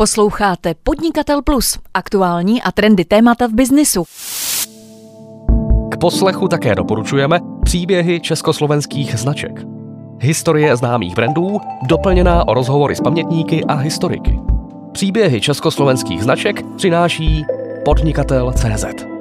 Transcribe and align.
Posloucháte 0.00 0.74
Podnikatel 0.82 1.42
Plus, 1.42 1.78
aktuální 1.94 2.62
a 2.62 2.72
trendy 2.72 3.04
témata 3.04 3.46
v 3.46 3.50
biznisu. 3.52 4.04
K 5.90 5.96
poslechu 6.00 6.48
také 6.48 6.74
doporučujeme 6.74 7.40
příběhy 7.64 8.20
československých 8.20 9.18
značek. 9.18 9.52
Historie 10.20 10.76
známých 10.76 11.14
brandů, 11.14 11.60
doplněná 11.82 12.48
o 12.48 12.54
rozhovory 12.54 12.96
s 12.96 13.00
pamětníky 13.00 13.64
a 13.64 13.74
historiky. 13.74 14.38
Příběhy 14.92 15.40
československých 15.40 16.22
značek 16.22 16.62
přináší 16.76 17.44
podnikatel.cz. 17.84 19.17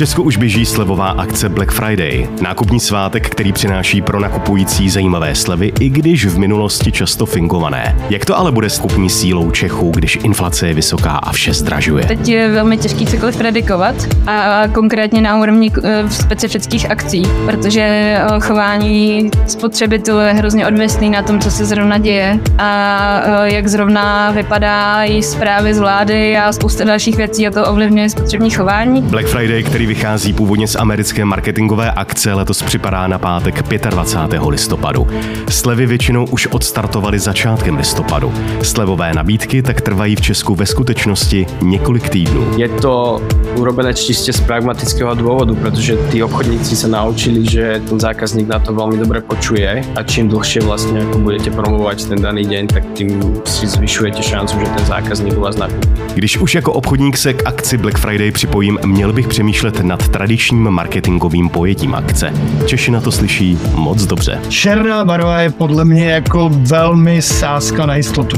Česku 0.00 0.22
už 0.22 0.36
běží 0.36 0.66
slevová 0.66 1.08
akce 1.08 1.48
Black 1.48 1.70
Friday, 1.70 2.28
nákupní 2.40 2.80
svátek, 2.80 3.30
který 3.30 3.52
přináší 3.52 4.02
pro 4.02 4.20
nakupující 4.20 4.90
zajímavé 4.90 5.34
slevy, 5.34 5.72
i 5.80 5.88
když 5.88 6.26
v 6.26 6.38
minulosti 6.38 6.92
často 6.92 7.26
fingované. 7.26 7.96
Jak 8.10 8.24
to 8.24 8.38
ale 8.38 8.52
bude 8.52 8.70
s 8.70 8.78
kupní 8.78 9.10
sílou 9.10 9.50
Čechů, 9.50 9.90
když 9.90 10.18
inflace 10.22 10.68
je 10.68 10.74
vysoká 10.74 11.10
a 11.10 11.32
vše 11.32 11.54
zdražuje? 11.54 12.04
Teď 12.04 12.28
je 12.28 12.48
velmi 12.48 12.76
těžký 12.76 13.06
cokoliv 13.06 13.36
predikovat 13.36 13.94
a 14.26 14.62
konkrétně 14.72 15.20
na 15.20 15.40
úrovni 15.40 15.70
eh, 15.84 16.10
specifických 16.10 16.90
akcí, 16.90 17.22
protože 17.46 17.80
eh, 17.80 18.26
chování 18.40 19.30
spotřebitelů 19.46 20.18
je 20.20 20.32
hrozně 20.32 20.66
odvěsný 20.66 21.10
na 21.10 21.22
tom, 21.22 21.40
co 21.40 21.50
se 21.50 21.64
zrovna 21.64 21.98
děje 21.98 22.38
a 22.58 23.22
eh, 23.24 23.54
jak 23.54 23.68
zrovna 23.68 24.30
vypadají 24.30 25.22
zprávy 25.22 25.74
z 25.74 25.78
vlády 25.78 26.36
a 26.38 26.52
spousta 26.52 26.84
dalších 26.84 27.16
věcí 27.16 27.46
a 27.46 27.50
to 27.50 27.66
ovlivňuje 27.66 28.10
spotřební 28.10 28.50
chování. 28.50 29.02
Black 29.02 29.26
Friday, 29.26 29.62
který 29.62 29.89
vychází 29.90 30.32
původně 30.32 30.68
z 30.68 30.76
americké 30.76 31.24
marketingové 31.24 31.90
akce, 31.90 32.34
letos 32.34 32.62
připadá 32.62 33.06
na 33.06 33.18
pátek 33.18 33.62
25. 33.90 34.42
listopadu. 34.48 35.06
Slevy 35.48 35.86
většinou 35.86 36.26
už 36.26 36.46
odstartovaly 36.46 37.18
začátkem 37.18 37.76
listopadu. 37.76 38.32
Slevové 38.62 39.14
nabídky 39.14 39.62
tak 39.62 39.80
trvají 39.80 40.16
v 40.16 40.20
Česku 40.20 40.54
ve 40.54 40.66
skutečnosti 40.66 41.46
několik 41.62 42.08
týdnů. 42.08 42.46
Je 42.56 42.68
to 42.68 43.22
urobené 43.56 43.94
čistě 43.94 44.32
z 44.32 44.40
pragmatického 44.40 45.14
důvodu, 45.14 45.54
protože 45.54 45.96
ty 45.96 46.22
obchodníci 46.22 46.76
se 46.76 46.88
naučili, 46.88 47.50
že 47.50 47.82
ten 47.88 48.00
zákazník 48.00 48.48
na 48.48 48.58
to 48.58 48.74
velmi 48.74 48.98
dobře 48.98 49.20
počuje 49.20 49.82
a 49.96 50.02
čím 50.02 50.28
dlhšie 50.28 50.64
vlastně 50.64 50.98
jako 50.98 51.18
budete 51.18 51.50
promovat 51.50 52.04
ten 52.04 52.22
daný 52.22 52.44
den, 52.44 52.66
tak 52.66 52.82
tím 52.94 53.40
si 53.44 53.66
zvyšujete 53.66 54.22
šancu, 54.22 54.60
že 54.60 54.66
ten 54.66 54.86
zákazník 54.86 55.36
u 55.36 55.40
vás 55.40 55.56
nakupí. 55.56 55.88
Když 56.14 56.38
už 56.38 56.54
jako 56.54 56.72
obchodník 56.72 57.16
se 57.16 57.32
k 57.32 57.46
akci 57.46 57.78
Black 57.78 57.98
Friday 57.98 58.30
připojím, 58.30 58.78
měl 58.86 59.12
bych 59.12 59.28
přemýšlet 59.28 59.79
nad 59.82 60.08
tradičním 60.08 60.70
marketingovým 60.70 61.48
pojetím 61.48 61.94
akce. 61.94 62.32
Češi 62.66 62.90
na 62.90 63.00
to 63.00 63.12
slyší 63.12 63.58
moc 63.74 64.06
dobře. 64.06 64.38
Černá 64.48 65.04
barva 65.04 65.40
je 65.40 65.50
podle 65.50 65.84
mě 65.84 66.10
jako 66.10 66.50
velmi 66.52 67.22
sázka 67.22 67.86
na 67.86 67.96
jistotu, 67.96 68.36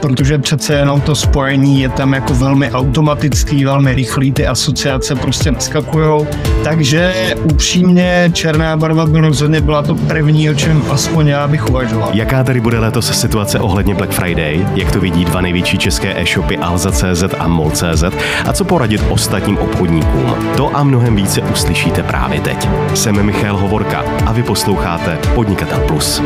protože 0.00 0.38
přece 0.38 0.74
jenom 0.74 1.00
to 1.00 1.14
spojení 1.14 1.80
je 1.80 1.88
tam 1.88 2.12
jako 2.12 2.34
velmi 2.34 2.70
automatický, 2.70 3.64
velmi 3.64 3.94
rychlý, 3.94 4.32
ty 4.32 4.46
asociace 4.46 5.14
prostě 5.14 5.50
naskakují. 5.50 6.26
Takže 6.64 7.14
upřímně 7.42 8.30
černá 8.32 8.76
barva 8.76 9.06
by 9.06 9.20
rozhodně 9.20 9.60
byla 9.60 9.82
to 9.82 9.94
první, 9.94 10.50
o 10.50 10.54
čem 10.54 10.82
aspoň 10.90 11.26
já 11.26 11.48
bych 11.48 11.68
uvažoval. 11.68 12.10
Jaká 12.12 12.44
tady 12.44 12.60
bude 12.60 12.78
letos 12.78 13.20
situace 13.20 13.58
ohledně 13.58 13.94
Black 13.94 14.10
Friday? 14.10 14.66
Jak 14.74 14.92
to 14.92 15.00
vidí 15.00 15.24
dva 15.24 15.40
největší 15.40 15.78
české 15.78 16.20
e-shopy 16.20 16.58
Alza.cz 16.58 17.24
a 17.38 17.48
Mol.cz? 17.48 18.04
A 18.46 18.52
co 18.52 18.64
poradit 18.64 19.04
ostatním 19.10 19.58
obchodníkům? 19.58 20.34
To 20.56 20.76
a 20.76 20.82
mnohem 20.82 21.16
více 21.16 21.40
uslyšíte 21.40 22.02
právě 22.02 22.40
teď. 22.40 22.68
Jsem 22.94 23.22
Michal 23.26 23.56
Hovorka 23.56 24.04
a 24.26 24.32
vy 24.32 24.42
posloucháte 24.42 25.18
Podnikatel 25.34 25.80
Plus. 25.80 26.22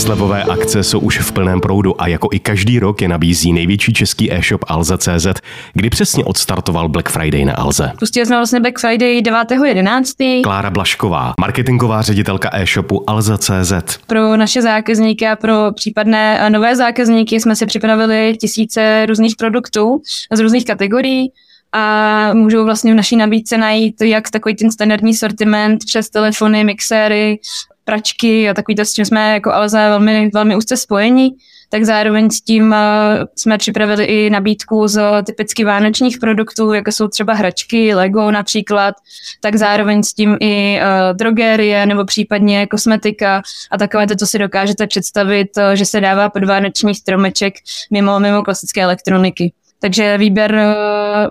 Slevové 0.00 0.42
akce 0.42 0.82
jsou 0.82 0.98
už 0.98 1.18
v 1.18 1.32
plném 1.32 1.60
proudu 1.60 2.02
a 2.02 2.06
jako 2.06 2.28
i 2.32 2.38
každý 2.38 2.78
rok 2.78 3.02
je 3.02 3.08
nabízí 3.08 3.52
největší 3.52 3.92
český 3.92 4.32
e-shop 4.32 4.64
Alza.cz, 4.68 5.26
kdy 5.72 5.90
přesně 5.90 6.24
odstartoval 6.24 6.88
Black 6.88 7.08
Friday 7.08 7.44
na 7.44 7.54
Alze. 7.54 7.92
Pustili 7.98 8.26
jsme 8.26 8.36
vlastně 8.36 8.60
Black 8.60 8.78
Friday 8.78 9.20
9.11. 9.20 10.42
Klára 10.42 10.70
Blašková, 10.70 11.34
marketingová 11.40 12.02
ředitelka 12.02 12.50
e-shopu 12.52 13.10
Alza.cz. 13.10 13.72
Pro 14.06 14.36
naše 14.36 14.62
zákazníky 14.62 15.28
a 15.28 15.36
pro 15.36 15.72
případné 15.72 16.50
nové 16.50 16.76
zákazníky 16.76 17.40
jsme 17.40 17.56
si 17.56 17.66
připravili 17.66 18.36
tisíce 18.40 19.06
různých 19.06 19.36
produktů 19.36 20.02
z 20.32 20.40
různých 20.40 20.64
kategorií 20.64 21.32
a 21.72 22.34
můžou 22.34 22.64
vlastně 22.64 22.92
v 22.92 22.96
naší 22.96 23.16
nabídce 23.16 23.58
najít 23.58 24.00
jak 24.00 24.30
takový 24.30 24.56
ten 24.56 24.70
standardní 24.70 25.14
sortiment 25.14 25.84
přes 25.84 26.10
telefony, 26.10 26.64
mixéry, 26.64 27.38
pračky 27.84 28.50
a 28.50 28.54
takový 28.54 28.76
to, 28.76 28.84
s 28.84 28.92
čím 28.92 29.04
jsme 29.04 29.34
jako 29.34 29.52
Alza 29.52 29.88
velmi, 29.88 30.30
velmi 30.34 30.56
úzce 30.56 30.76
spojení, 30.76 31.30
tak 31.68 31.84
zároveň 31.84 32.30
s 32.30 32.40
tím 32.40 32.66
uh, 32.66 33.24
jsme 33.36 33.58
připravili 33.58 34.04
i 34.04 34.30
nabídku 34.30 34.88
z 34.88 35.22
typicky 35.22 35.64
vánočních 35.64 36.18
produktů, 36.18 36.72
jako 36.72 36.92
jsou 36.92 37.08
třeba 37.08 37.34
hračky, 37.34 37.94
Lego 37.94 38.30
například, 38.30 38.94
tak 39.40 39.56
zároveň 39.56 40.02
s 40.02 40.12
tím 40.12 40.36
i 40.40 40.80
uh, 40.80 41.16
drogerie 41.16 41.86
nebo 41.86 42.04
případně 42.04 42.66
kosmetika 42.66 43.42
a 43.70 43.78
takové 43.78 44.06
to, 44.06 44.16
co 44.16 44.26
si 44.26 44.38
dokážete 44.38 44.86
představit, 44.86 45.48
uh, 45.56 45.72
že 45.72 45.84
se 45.86 46.00
dává 46.00 46.28
pod 46.28 46.44
vánoční 46.44 46.94
stromeček 46.94 47.54
mimo, 47.90 48.20
mimo 48.20 48.42
klasické 48.42 48.82
elektroniky. 48.82 49.52
Takže 49.82 50.18
výběr 50.18 50.74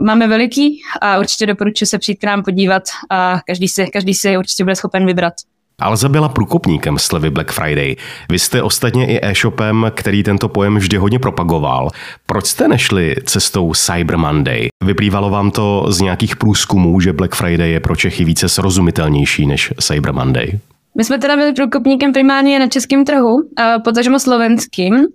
máme 0.02 0.28
veliký 0.28 0.82
a 1.02 1.20
určitě 1.20 1.46
doporučuji 1.46 1.86
se 1.86 1.98
přijít 1.98 2.18
k 2.18 2.24
nám 2.24 2.44
podívat 2.44 2.84
a 3.10 3.42
každý 3.48 3.68
si, 3.68 3.88
každý 3.88 4.14
si 4.14 4.38
určitě 4.38 4.64
bude 4.64 4.76
schopen 4.76 5.06
vybrat. 5.06 5.34
Alza 5.80 6.10
byla 6.10 6.30
průkopníkem 6.30 6.98
slevy 6.98 7.30
Black 7.30 7.52
Friday. 7.52 7.96
Vy 8.32 8.40
jste 8.40 8.64
ostatně 8.64 9.08
i 9.08 9.20
e-shopem, 9.22 9.92
který 9.96 10.24
tento 10.24 10.50
pojem 10.50 10.78
vždy 10.78 10.98
hodně 10.98 11.20
propagoval. 11.20 11.90
Proč 12.26 12.46
jste 12.46 12.68
nešli 12.68 13.16
cestou 13.26 13.74
Cyber 13.74 14.18
Monday? 14.18 14.68
Vyplývalo 14.84 15.30
vám 15.30 15.52
to 15.52 15.86
z 15.90 16.02
nějakých 16.02 16.36
průzkumů, 16.36 17.00
že 17.00 17.14
Black 17.14 17.36
Friday 17.36 17.72
je 17.72 17.80
pro 17.80 17.96
Čechy 17.96 18.24
více 18.26 18.50
srozumitelnější 18.50 19.46
než 19.46 19.74
Cyber 19.82 20.14
Monday? 20.14 20.60
My 20.98 21.04
jsme 21.04 21.20
teda 21.20 21.36
byli 21.36 21.54
průkopníkem 21.54 22.14
primárně 22.14 22.60
na 22.60 22.68
českém 22.68 23.06
trhu, 23.06 23.38
potažmo 23.84 24.20
slovenským, 24.20 25.06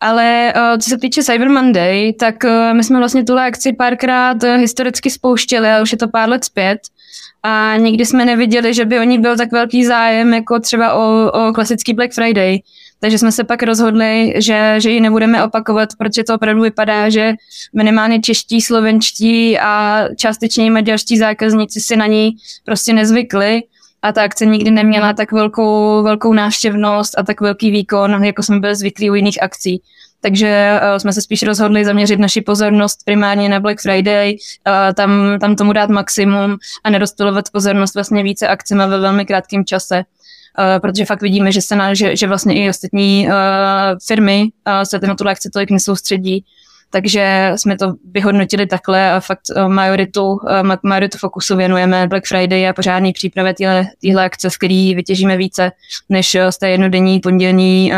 ale 0.00 0.52
co 0.78 0.90
se 0.90 0.98
týče 0.98 1.22
Cyber 1.22 1.50
Monday, 1.50 2.12
tak 2.12 2.34
my 2.72 2.84
jsme 2.84 2.98
vlastně 2.98 3.24
tuhle 3.24 3.46
akci 3.46 3.72
párkrát 3.72 4.42
historicky 4.42 5.10
spouštěli, 5.10 5.68
ale 5.68 5.82
už 5.82 5.92
je 5.92 5.98
to 5.98 6.08
pár 6.08 6.28
let 6.28 6.44
zpět 6.44 6.78
a 7.46 7.76
nikdy 7.76 8.06
jsme 8.06 8.24
neviděli, 8.24 8.74
že 8.74 8.84
by 8.84 8.98
o 8.98 9.02
ní 9.02 9.18
byl 9.18 9.36
tak 9.36 9.52
velký 9.52 9.84
zájem, 9.84 10.34
jako 10.34 10.60
třeba 10.60 10.94
o, 10.94 11.30
o 11.30 11.52
klasický 11.52 11.94
Black 11.94 12.12
Friday. 12.12 12.58
Takže 13.00 13.18
jsme 13.18 13.32
se 13.32 13.44
pak 13.44 13.62
rozhodli, 13.62 14.34
že, 14.36 14.74
že 14.78 14.90
ji 14.90 15.00
nebudeme 15.00 15.44
opakovat, 15.44 15.88
protože 15.98 16.24
to 16.24 16.34
opravdu 16.34 16.62
vypadá, 16.62 17.10
že 17.10 17.34
minimálně 17.74 18.20
čeští, 18.20 18.60
slovenští 18.60 19.58
a 19.58 20.04
částečně 20.16 20.66
i 20.66 20.70
maďarští 20.70 21.18
zákazníci 21.18 21.80
si 21.80 21.96
na 21.96 22.06
ní 22.06 22.36
prostě 22.64 22.92
nezvykli 22.92 23.62
a 24.02 24.12
ta 24.12 24.22
akce 24.22 24.46
nikdy 24.46 24.70
neměla 24.70 25.12
tak 25.12 25.32
velkou, 25.32 26.02
velkou 26.02 26.32
návštěvnost 26.32 27.18
a 27.18 27.22
tak 27.22 27.40
velký 27.40 27.70
výkon, 27.70 28.24
jako 28.24 28.42
jsme 28.42 28.60
byli 28.60 28.76
zvyklí 28.76 29.10
u 29.10 29.14
jiných 29.14 29.42
akcí 29.42 29.82
takže 30.20 30.80
uh, 30.82 30.98
jsme 30.98 31.12
se 31.12 31.22
spíš 31.22 31.42
rozhodli 31.42 31.84
zaměřit 31.84 32.18
naši 32.18 32.40
pozornost 32.40 32.98
primárně 33.04 33.48
na 33.48 33.60
Black 33.60 33.80
Friday, 33.80 34.36
uh, 34.66 34.94
tam, 34.94 35.38
tam 35.40 35.56
tomu 35.56 35.72
dát 35.72 35.90
maximum 35.90 36.56
a 36.84 36.90
nerozptilovat 36.90 37.44
pozornost 37.52 37.94
vlastně 37.94 38.22
více 38.22 38.48
akcemi 38.48 38.82
ve 38.86 39.00
velmi 39.00 39.26
krátkém 39.26 39.64
čase. 39.64 40.04
Uh, 40.58 40.80
protože 40.80 41.04
fakt 41.04 41.22
vidíme, 41.22 41.52
že 41.52 41.62
se 41.62 41.76
na, 41.76 41.94
že, 41.94 42.16
že 42.16 42.26
vlastně 42.26 42.64
i 42.64 42.68
ostatní 42.68 43.26
uh, 43.26 43.32
firmy 44.06 44.42
uh, 44.42 44.82
se 44.82 44.98
na 44.98 45.14
tuhle 45.14 45.32
akci 45.32 45.50
tolik 45.50 45.70
nesoustředí, 45.70 46.44
takže 46.90 47.52
jsme 47.56 47.76
to 47.76 47.94
vyhodnotili 48.12 48.66
takhle 48.66 49.12
a 49.12 49.20
fakt 49.20 49.42
majoritu, 49.68 50.38
majoritu 50.82 51.18
fokusu 51.18 51.56
věnujeme 51.56 52.06
Black 52.06 52.26
Friday 52.26 52.68
a 52.68 52.72
pořádný 52.72 53.12
přípravě 53.12 53.54
téhle 54.00 54.24
akce, 54.24 54.50
v 54.50 54.58
který 54.58 54.94
vytěžíme 54.94 55.36
více 55.36 55.72
než 56.08 56.36
z 56.50 56.58
té 56.58 56.70
jednodenní 56.70 57.20
pondělní, 57.20 57.92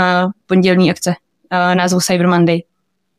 pondělní 0.46 0.90
akce 0.90 1.14
názvu 1.50 2.00
Cyber 2.00 2.28
Monday. 2.28 2.62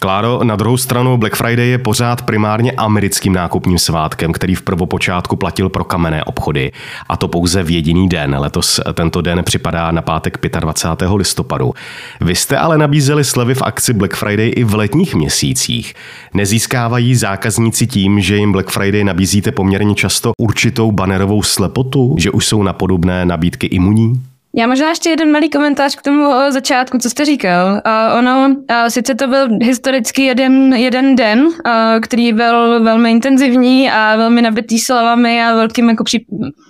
Kláro, 0.02 0.44
na 0.44 0.56
druhou 0.56 0.78
stranu 0.78 1.18
Black 1.18 1.36
Friday 1.36 1.68
je 1.68 1.78
pořád 1.78 2.22
primárně 2.22 2.72
americkým 2.72 3.34
nákupním 3.34 3.80
svátkem, 3.80 4.34
který 4.34 4.56
v 4.56 4.62
prvopočátku 4.62 5.36
platil 5.36 5.70
pro 5.70 5.84
kamenné 5.84 6.24
obchody. 6.24 6.72
A 7.10 7.18
to 7.18 7.28
pouze 7.28 7.64
v 7.64 7.70
jediný 7.70 8.10
den. 8.10 8.36
Letos 8.40 8.80
tento 8.94 9.22
den 9.22 9.44
připadá 9.44 9.92
na 9.92 10.02
pátek 10.02 10.40
25. 10.60 11.10
listopadu. 11.12 11.74
Vy 12.22 12.36
jste 12.36 12.58
ale 12.58 12.78
nabízeli 12.78 13.24
slevy 13.24 13.56
v 13.56 13.62
akci 13.62 13.94
Black 13.94 14.16
Friday 14.16 14.52
i 14.56 14.64
v 14.64 14.76
letních 14.76 15.16
měsících. 15.16 15.94
Nezískávají 16.34 17.16
zákazníci 17.16 17.88
tím, 17.88 18.22
že 18.22 18.36
jim 18.36 18.52
Black 18.52 18.70
Friday 18.70 19.04
nabízíte 19.04 19.52
poměrně 19.52 19.96
často 19.96 20.32
určitou 20.42 20.92
banerovou 20.92 21.44
slepotu, 21.44 22.16
že 22.20 22.32
už 22.32 22.48
jsou 22.48 22.64
na 22.64 22.74
podobné 22.74 23.26
nabídky 23.26 23.68
imunní? 23.68 24.22
Já 24.60 24.68
možná 24.68 24.90
ještě 24.90 25.10
jeden 25.10 25.32
malý 25.32 25.50
komentář 25.50 25.96
k 25.96 26.02
tomu 26.02 26.32
začátku, 26.50 26.98
co 26.98 27.10
jste 27.10 27.26
říkal. 27.26 27.72
Uh, 27.72 28.20
ono, 28.20 28.48
uh, 28.48 28.88
sice 28.88 29.16
to 29.16 29.28
byl 29.28 29.48
historicky 29.62 30.24
jeden, 30.24 30.74
jeden 30.74 31.16
den, 31.16 31.46
uh, 31.46 31.54
který 32.02 32.34
byl 32.34 32.84
velmi 32.84 33.12
intenzivní 33.12 33.92
a 33.92 34.16
velmi 34.16 34.42
nabitý 34.42 34.80
slavami 34.80 35.44
a 35.44 35.56
velkým, 35.56 35.90
jako 35.90 36.04
při, 36.04 36.26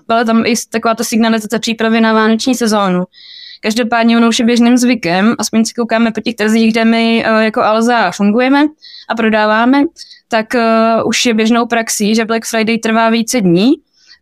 byla 0.08 0.24
tam 0.24 0.46
i 0.46 0.54
taková 0.72 0.96
ta 0.96 1.04
signalizace 1.04 1.60
přípravy 1.60 2.02
na 2.02 2.14
vánoční 2.14 2.56
sezónu. 2.56 3.04
Každopádně 3.62 4.18
ono 4.18 4.28
už 4.28 4.40
je 4.40 4.46
běžným 4.46 4.78
zvykem, 4.78 5.36
aspoň 5.40 5.66
si 5.66 5.74
koukáme 5.74 6.12
po 6.12 6.22
těch 6.22 6.36
trzích, 6.36 6.72
kde 6.72 6.86
my 6.86 7.26
jako 7.40 7.62
Alza 7.62 8.12
fungujeme 8.12 8.66
a 9.10 9.16
prodáváme, 9.16 9.84
tak 10.28 10.48
uh, 10.56 11.08
už 11.08 11.26
je 11.26 11.34
běžnou 11.34 11.66
praxí, 11.66 12.16
že 12.16 12.26
Black 12.26 12.46
Friday 12.46 12.78
trvá 12.78 13.10
více 13.10 13.42
dní, 13.42 13.72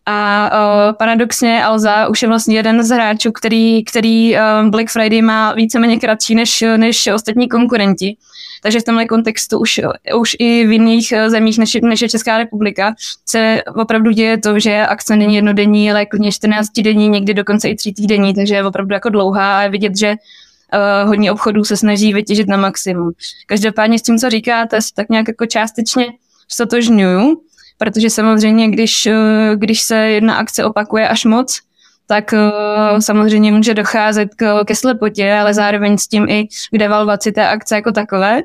a 0.09 0.50
uh, 0.51 0.95
paradoxně 0.98 1.63
Alza 1.63 2.07
už 2.07 2.21
je 2.21 2.27
vlastně 2.27 2.56
jeden 2.56 2.83
z 2.83 2.89
hráčů, 2.89 3.31
který, 3.31 3.83
který 3.83 4.36
uh, 4.36 4.69
Black 4.69 4.89
Friday 4.89 5.21
má 5.21 5.54
víceméně 5.54 6.00
kratší 6.00 6.36
než, 6.36 6.63
než 6.77 7.07
ostatní 7.07 7.50
konkurenti. 7.50 8.18
Takže 8.63 8.80
v 8.80 8.83
tomhle 8.83 9.06
kontextu 9.06 9.59
už, 9.59 9.81
už 10.15 10.36
i 10.39 10.68
v 10.68 10.71
jiných 10.71 11.13
zemích, 11.27 11.57
než, 11.57 11.77
než 11.81 12.01
je 12.01 12.09
Česká 12.09 12.38
republika, 12.38 12.95
se 13.25 13.62
opravdu 13.75 14.12
děje 14.12 14.38
to, 14.38 14.59
že 14.59 14.86
akce 14.86 15.15
není 15.15 15.36
jednodenní, 15.36 15.92
ale 15.92 16.06
klidně 16.06 16.31
14 16.31 16.69
denní, 16.81 17.10
někdy 17.10 17.33
dokonce 17.33 17.69
i 17.69 17.75
3 17.75 17.94
týdenní, 17.94 18.33
takže 18.33 18.56
je 18.56 18.65
opravdu 18.65 18.94
jako 18.94 19.10
dlouhá 19.10 19.60
a 19.60 19.62
je 19.62 19.69
vidět, 19.69 19.98
že 19.98 20.10
uh, 20.13 21.10
hodně 21.10 21.31
obchodů 21.31 21.63
se 21.63 21.77
snaží 21.77 22.13
vytěžit 22.13 22.48
na 22.48 22.57
maximum. 22.57 23.12
Každopádně 23.48 24.00
s 24.00 24.01
tím, 24.01 24.18
co 24.18 24.30
říkáte, 24.30 24.80
tak 24.95 25.10
nějak 25.10 25.27
jako 25.27 25.45
částečně 25.45 26.06
stotožňuju, 26.48 27.42
protože 27.77 28.09
samozřejmě, 28.09 28.69
když, 28.69 29.06
eh, 29.06 29.56
když 29.56 29.81
se 29.81 29.95
jedna 29.97 30.35
akce 30.35 30.65
opakuje 30.65 31.07
až 31.07 31.25
moc, 31.25 31.59
tak 32.07 32.33
uh, 32.33 33.00
samozřejmě 33.00 33.51
může 33.51 33.74
docházet 33.74 34.29
k, 34.35 34.63
ke 34.65 34.75
slepotě, 34.75 35.33
ale 35.33 35.53
zároveň 35.53 35.97
s 35.97 36.07
tím 36.07 36.29
i 36.29 36.47
k 36.74 36.77
devalvaci 36.77 37.31
té 37.31 37.47
akce 37.47 37.75
jako 37.75 37.91
takové. 37.91 38.41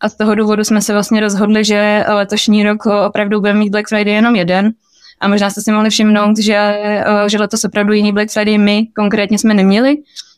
A 0.00 0.08
z 0.08 0.16
toho 0.16 0.34
důvodu 0.34 0.64
jsme 0.64 0.82
se 0.82 0.92
vlastně 0.92 1.20
rozhodli, 1.20 1.64
že 1.64 2.04
letošní 2.08 2.64
rok 2.64 2.86
opravdu 2.86 3.40
budeme 3.40 3.58
mít 3.58 3.70
Black 3.70 3.88
Friday 3.88 4.14
jenom 4.14 4.36
jeden. 4.36 4.70
A 5.20 5.28
možná 5.28 5.50
jste 5.50 5.62
si 5.62 5.72
mohli 5.72 5.90
všimnout, 5.90 6.38
že, 6.38 6.80
uh, 7.08 7.28
že 7.28 7.38
letos 7.38 7.64
opravdu 7.64 7.92
jiný 7.92 8.12
Black 8.12 8.30
Friday 8.30 8.58
my 8.58 8.86
konkrétně 8.96 9.38
jsme 9.38 9.54
neměli. 9.54 9.96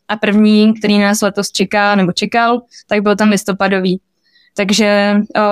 A 0.08 0.16
první, 0.16 0.74
který 0.74 0.98
nás 0.98 1.22
letos 1.22 1.50
čeká 1.50 1.94
nebo 1.94 2.12
čekal, 2.12 2.60
tak 2.88 3.02
byl 3.02 3.16
tam 3.16 3.28
listopadový. 3.28 4.00
Takže 4.58 5.14
uh, 5.36 5.42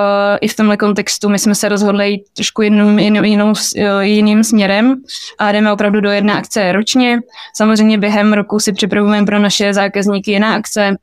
i 0.41 0.47
v 0.47 0.55
tomhle 0.55 0.77
kontextu 0.77 1.29
my 1.29 1.39
jsme 1.39 1.55
se 1.55 1.69
rozhodli 1.69 2.09
jít 2.09 2.23
trošku 2.33 2.61
jinou, 2.61 2.97
jinou, 2.97 3.23
jinou, 3.23 3.49
uh, 3.49 3.99
jiným 4.01 4.43
směrem 4.43 4.95
a 5.39 5.51
jdeme 5.51 5.71
opravdu 5.71 6.01
do 6.01 6.09
jedné 6.09 6.33
akce 6.33 6.71
ročně. 6.71 7.19
Samozřejmě 7.55 7.97
během 7.97 8.33
roku 8.33 8.59
si 8.59 8.73
připravujeme 8.73 9.25
pro 9.25 9.39
naše 9.39 9.73
zákazníky 9.73 10.31
jiné 10.31 10.55
akce 10.55 10.95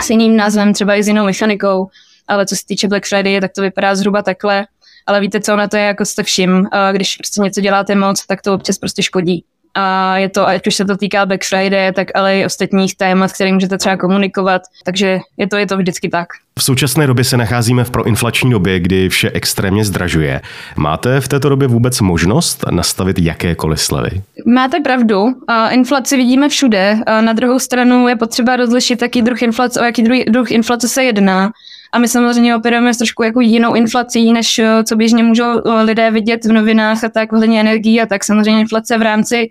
s 0.00 0.10
jiným 0.10 0.36
názvem, 0.36 0.72
třeba 0.72 0.94
i 0.94 1.02
s 1.02 1.08
jinou 1.08 1.24
mechanikou, 1.24 1.88
ale 2.28 2.46
co 2.46 2.56
se 2.56 2.62
týče 2.66 2.88
Black 2.88 3.06
Friday, 3.06 3.40
tak 3.40 3.52
to 3.52 3.62
vypadá 3.62 3.94
zhruba 3.94 4.22
takhle. 4.22 4.66
Ale 5.06 5.20
víte 5.20 5.40
co, 5.40 5.56
na 5.56 5.68
to 5.68 5.76
je 5.76 5.82
jako 5.82 6.04
jste 6.04 6.22
všim, 6.22 6.50
uh, 6.52 6.66
když 6.92 7.16
prostě 7.16 7.40
něco 7.40 7.60
děláte 7.60 7.94
moc, 7.94 8.26
tak 8.26 8.42
to 8.42 8.54
občas 8.54 8.78
prostě 8.78 9.02
škodí 9.02 9.44
a 9.76 10.16
je 10.16 10.28
to, 10.28 10.48
ať 10.48 10.66
už 10.66 10.74
se 10.74 10.84
to 10.84 10.96
týká 10.96 11.26
Black 11.26 11.44
Friday, 11.44 11.92
tak 11.92 12.08
ale 12.14 12.38
i 12.38 12.44
ostatních 12.44 12.96
témat, 12.96 13.32
které 13.32 13.52
můžete 13.52 13.78
třeba 13.78 13.96
komunikovat, 13.96 14.62
takže 14.84 15.18
je 15.36 15.46
to, 15.46 15.56
je 15.56 15.66
to 15.66 15.76
vždycky 15.76 16.08
tak. 16.08 16.28
V 16.58 16.62
současné 16.62 17.06
době 17.06 17.24
se 17.24 17.36
nacházíme 17.36 17.84
v 17.84 17.90
proinflační 17.90 18.50
době, 18.50 18.80
kdy 18.80 19.08
vše 19.08 19.30
extrémně 19.34 19.84
zdražuje. 19.84 20.40
Máte 20.76 21.20
v 21.20 21.28
této 21.28 21.48
době 21.48 21.68
vůbec 21.68 22.00
možnost 22.00 22.64
nastavit 22.70 23.18
jakékoliv 23.18 23.80
slevy? 23.80 24.22
Máte 24.46 24.80
pravdu. 24.80 25.26
Inflaci 25.70 26.16
vidíme 26.16 26.48
všude. 26.48 26.98
Na 27.20 27.32
druhou 27.32 27.58
stranu 27.58 28.08
je 28.08 28.16
potřeba 28.16 28.56
rozlišit, 28.56 29.02
jaký 29.02 29.22
druh 29.22 29.42
inflace, 29.42 29.80
o 29.80 29.84
jaký 29.84 30.02
druh 30.28 30.50
inflace 30.50 30.88
se 30.88 31.04
jedná. 31.04 31.50
A 31.96 31.98
my 31.98 32.08
samozřejmě 32.08 32.56
operujeme 32.56 32.94
s 32.94 32.98
trošku 32.98 33.22
jako 33.22 33.40
jinou 33.40 33.74
inflací, 33.74 34.32
než 34.32 34.58
eh, 34.58 34.84
co 34.84 34.96
běžně 34.96 35.22
můžou 35.22 35.44
eh, 35.44 35.82
lidé 35.82 36.10
vidět 36.10 36.44
v 36.44 36.52
novinách 36.52 37.04
a 37.04 37.08
tak 37.08 37.32
ohledně 37.32 37.60
energií 37.60 38.00
a 38.00 38.06
tak 38.06 38.24
samozřejmě 38.24 38.60
inflace 38.60 38.98
v 38.98 39.02
rámci 39.02 39.50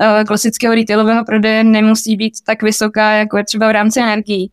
uh, 0.00 0.24
klasického 0.24 0.74
retailového 0.74 1.24
prodeje 1.24 1.64
nemusí 1.64 2.16
být 2.16 2.32
tak 2.46 2.62
vysoká, 2.62 3.10
jako 3.12 3.36
je 3.36 3.44
třeba 3.44 3.68
v 3.68 3.72
rámci 3.72 4.00
energií. 4.00 4.50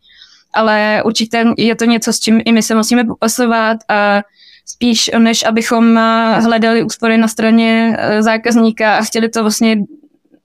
Ale 0.54 1.02
určitě 1.06 1.46
je 1.58 1.76
to 1.76 1.86
něco, 1.86 2.14
s 2.14 2.20
čím 2.20 2.42
i 2.46 2.52
my 2.52 2.64
se 2.64 2.76
musíme 2.76 3.04
popasovat 3.04 3.78
a 3.90 4.22
spíš 4.66 5.10
než 5.18 5.44
abychom 5.44 6.00
hledali 6.40 6.84
úspory 6.84 7.18
na 7.18 7.28
straně 7.28 7.98
zákazníka 8.20 8.98
a 8.98 9.02
chtěli 9.02 9.30
to 9.30 9.42
vlastně 9.42 9.78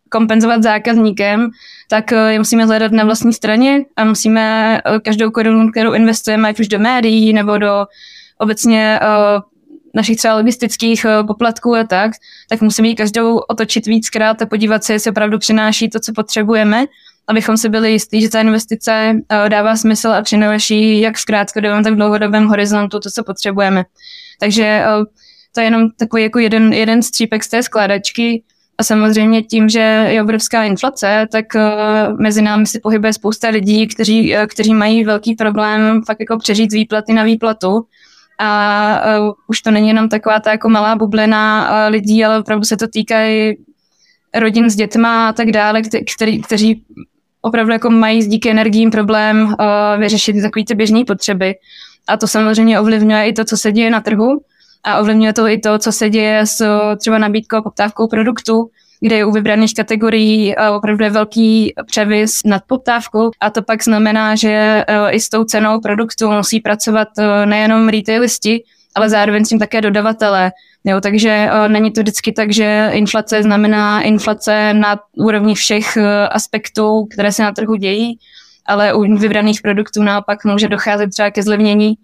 kompenzovat 0.09 0.63
zákazníkem, 0.63 1.51
tak 1.89 2.13
eh, 2.13 2.33
je 2.33 2.39
musíme 2.39 2.65
hledat 2.65 2.93
na 2.93 3.05
vlastní 3.05 3.33
straně 3.33 3.85
a 3.97 4.05
musíme 4.05 4.77
eh, 4.79 5.01
každou 5.01 5.31
korunu, 5.31 5.71
kterou 5.71 5.93
investujeme, 5.93 6.49
ať 6.49 6.61
už 6.61 6.69
do 6.69 6.79
médií 6.79 7.33
nebo 7.33 7.59
do 7.59 7.87
obecně 8.39 9.01
uh, 9.03 9.43
našich 9.95 10.17
třeba 10.17 10.35
logistických 10.35 11.07
poplatků 11.27 11.75
a 11.75 11.85
tak, 11.85 12.13
tak 12.49 12.61
musíme 12.61 12.89
ji 12.89 12.95
každou 12.95 13.39
otočit 13.39 13.87
víckrát 13.87 14.43
a 14.43 14.47
podívat 14.47 14.85
se, 14.85 14.93
jestli 14.93 15.11
opravdu 15.11 15.39
přináší 15.39 15.91
to, 15.91 16.01
co 16.01 16.13
potřebujeme, 16.13 16.85
abychom 17.29 17.57
si 17.57 17.69
byli 17.69 17.93
jistí, 17.93 18.21
že 18.21 18.31
ta 18.31 18.41
investice 18.41 19.17
dává 19.49 19.77
smysl 19.77 20.09
a 20.09 20.23
přináší 20.23 21.01
jak 21.01 21.17
v 21.17 21.25
krátkodobém, 21.25 21.85
tak 21.85 21.93
v 21.93 21.97
dlouhodobém 21.97 22.47
horizontu 22.47 23.01
to, 23.01 23.11
co 23.11 23.25
potřebujeme. 23.25 23.85
Takže 24.41 24.85
to 25.55 25.61
je 25.61 25.67
jenom 25.67 25.91
takový 25.91 26.23
jako 26.23 26.39
jeden, 26.39 26.73
jeden 26.73 27.03
střípek 27.03 27.45
z 27.45 27.49
té 27.49 27.63
skládačky, 27.63 28.43
a 28.79 28.85
samozřejmě 28.85 29.43
tím, 29.43 29.69
že 29.69 30.09
je 30.11 30.23
obrovská 30.23 30.65
inflace, 30.65 31.27
tak 31.33 31.45
uh, 31.55 32.21
mezi 32.21 32.43
námi 32.43 32.67
si 32.67 32.81
pohybuje 32.81 33.13
spousta 33.13 33.49
lidí, 33.49 33.87
kteří, 33.87 34.37
uh, 34.37 34.47
kteří 34.47 34.75
mají 34.75 35.05
velký 35.05 35.35
problém 35.35 36.03
fakt 36.07 36.21
jako 36.21 36.39
přežít 36.39 36.73
výplaty 36.73 37.13
na 37.13 37.23
výplatu. 37.23 37.87
A 38.39 39.01
uh, 39.19 39.33
už 39.47 39.61
to 39.61 39.71
není 39.71 39.89
jenom 39.89 40.09
taková 40.09 40.41
ta 40.41 40.51
jako 40.51 40.69
malá 40.69 40.97
bublina 40.97 41.71
lidí, 41.89 42.25
ale 42.25 42.39
opravdu 42.39 42.65
se 42.65 42.77
to 42.77 42.89
týká 42.89 43.21
i 43.21 43.57
rodin 44.35 44.71
s 44.71 44.77
dětma 44.77 45.29
a 45.29 45.33
tak 45.33 45.51
dále, 45.51 45.83
který, 46.17 46.43
kteří 46.43 46.83
opravdu 47.41 47.73
jako 47.73 47.91
mají 47.91 48.27
díky 48.27 48.51
energiím 48.51 48.91
problém 48.91 49.55
vyřešit 49.99 50.43
takové 50.43 50.65
ty 50.65 50.75
běžné 50.75 51.05
potřeby. 51.05 51.55
A 52.09 52.17
to 52.17 52.27
samozřejmě 52.27 52.81
ovlivňuje 52.81 53.29
i 53.29 53.33
to, 53.33 53.45
co 53.45 53.57
se 53.57 53.73
děje 53.73 53.91
na 53.91 54.01
trhu 54.01 54.41
a 54.87 54.99
ovlivňuje 55.01 55.33
to 55.33 55.49
i 55.49 55.59
to, 55.59 55.79
co 55.79 55.93
se 55.93 56.11
děje 56.11 56.47
s 56.47 56.63
třeba 56.97 57.19
nabídkou 57.19 57.57
a 57.57 57.63
poptávkou 57.63 58.09
produktu, 58.09 58.71
kde 59.01 59.17
je 59.17 59.25
u 59.25 59.31
vybraných 59.31 59.75
kategorií 59.75 60.55
opravdu 60.77 61.05
je 61.05 61.11
velký 61.11 61.75
převis 61.87 62.41
nad 62.45 62.63
poptávkou 62.67 63.31
a 63.41 63.51
to 63.51 63.63
pak 63.63 63.85
znamená, 63.85 64.35
že 64.35 64.49
e, 64.49 64.85
i 65.11 65.21
s 65.21 65.29
tou 65.29 65.45
cenou 65.45 65.81
produktu 65.81 66.31
musí 66.31 66.61
pracovat 66.61 67.09
nejenom 67.45 67.89
retailisti, 67.89 68.63
ale 68.95 69.09
zároveň 69.09 69.45
s 69.45 69.49
tím 69.49 69.59
také 69.59 69.81
dodavatele. 69.81 70.53
Jo, 70.85 71.01
takže 71.01 71.51
není 71.69 71.91
to 71.93 72.01
vždycky 72.01 72.33
tak, 72.33 72.53
že 72.53 72.91
inflace 72.93 73.43
znamená 73.43 74.03
inflace 74.03 74.75
na 74.75 74.99
úrovni 75.17 75.55
všech 75.55 75.99
aspektů, 76.31 77.07
které 77.13 77.33
se 77.33 77.43
na 77.43 77.53
trhu 77.53 77.75
dějí, 77.75 78.19
ale 78.67 78.95
u 78.95 79.19
vybraných 79.19 79.63
produktů 79.63 80.03
naopak 80.03 80.45
může 80.45 80.69
docházet 80.69 81.11
třeba 81.11 81.31
ke 81.31 81.43
zlevnění 81.43 81.95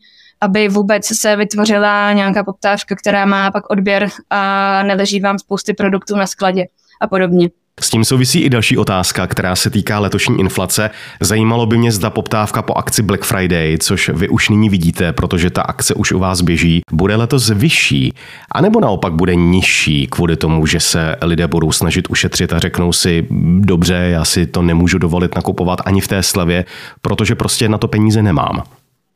aby 0.42 0.68
vůbec 0.68 1.06
se 1.06 1.37
vytvořila 1.37 2.12
nějaká 2.12 2.44
poptávka, 2.44 2.96
která 2.96 3.25
má 3.26 3.50
pak 3.50 3.70
odběr 3.70 4.08
a 4.30 4.82
neleží 4.82 5.20
vám 5.20 5.38
spousty 5.38 5.75
produktů 5.75 6.16
na 6.16 6.26
skladě 6.26 6.64
a 7.00 7.06
podobně. 7.06 7.49
S 7.80 7.90
tím 7.90 8.04
souvisí 8.04 8.40
i 8.40 8.50
další 8.50 8.78
otázka, 8.78 9.26
která 9.26 9.56
se 9.56 9.70
týká 9.70 9.99
letošní 9.99 10.40
inflace. 10.40 10.90
Zajímalo 11.20 11.66
by 11.66 11.78
mě, 11.78 11.92
zda 11.92 12.11
poptávka 12.11 12.62
po 12.62 12.75
akci 12.75 13.02
Black 13.02 13.25
Friday, 13.25 13.78
což 13.80 14.08
vy 14.08 14.28
už 14.28 14.49
nyní 14.49 14.68
vidíte, 14.68 15.12
protože 15.12 15.50
ta 15.50 15.62
akce 15.62 15.94
už 15.94 16.12
u 16.12 16.18
vás 16.18 16.40
běží, 16.40 16.80
bude 16.92 17.16
letos 17.16 17.50
vyšší, 17.50 18.14
anebo 18.50 18.80
naopak 18.80 19.12
bude 19.12 19.34
nižší 19.34 20.06
kvůli 20.06 20.37
tomu, 20.37 20.66
že 20.66 20.80
se 20.80 21.16
lidé 21.22 21.46
budou 21.49 21.72
snažit 21.72 22.11
ušetřit 22.11 22.52
a 22.52 22.58
řeknou 22.58 22.92
si, 22.92 23.26
dobře, 23.58 23.94
já 23.94 24.25
si 24.25 24.46
to 24.46 24.62
nemůžu 24.62 24.99
dovolit 24.99 25.34
nakupovat 25.34 25.78
ani 25.84 26.00
v 26.00 26.08
té 26.08 26.22
slevě, 26.22 26.64
protože 27.00 27.34
prostě 27.34 27.68
na 27.68 27.78
to 27.78 27.88
peníze 27.88 28.22
nemám. 28.22 28.62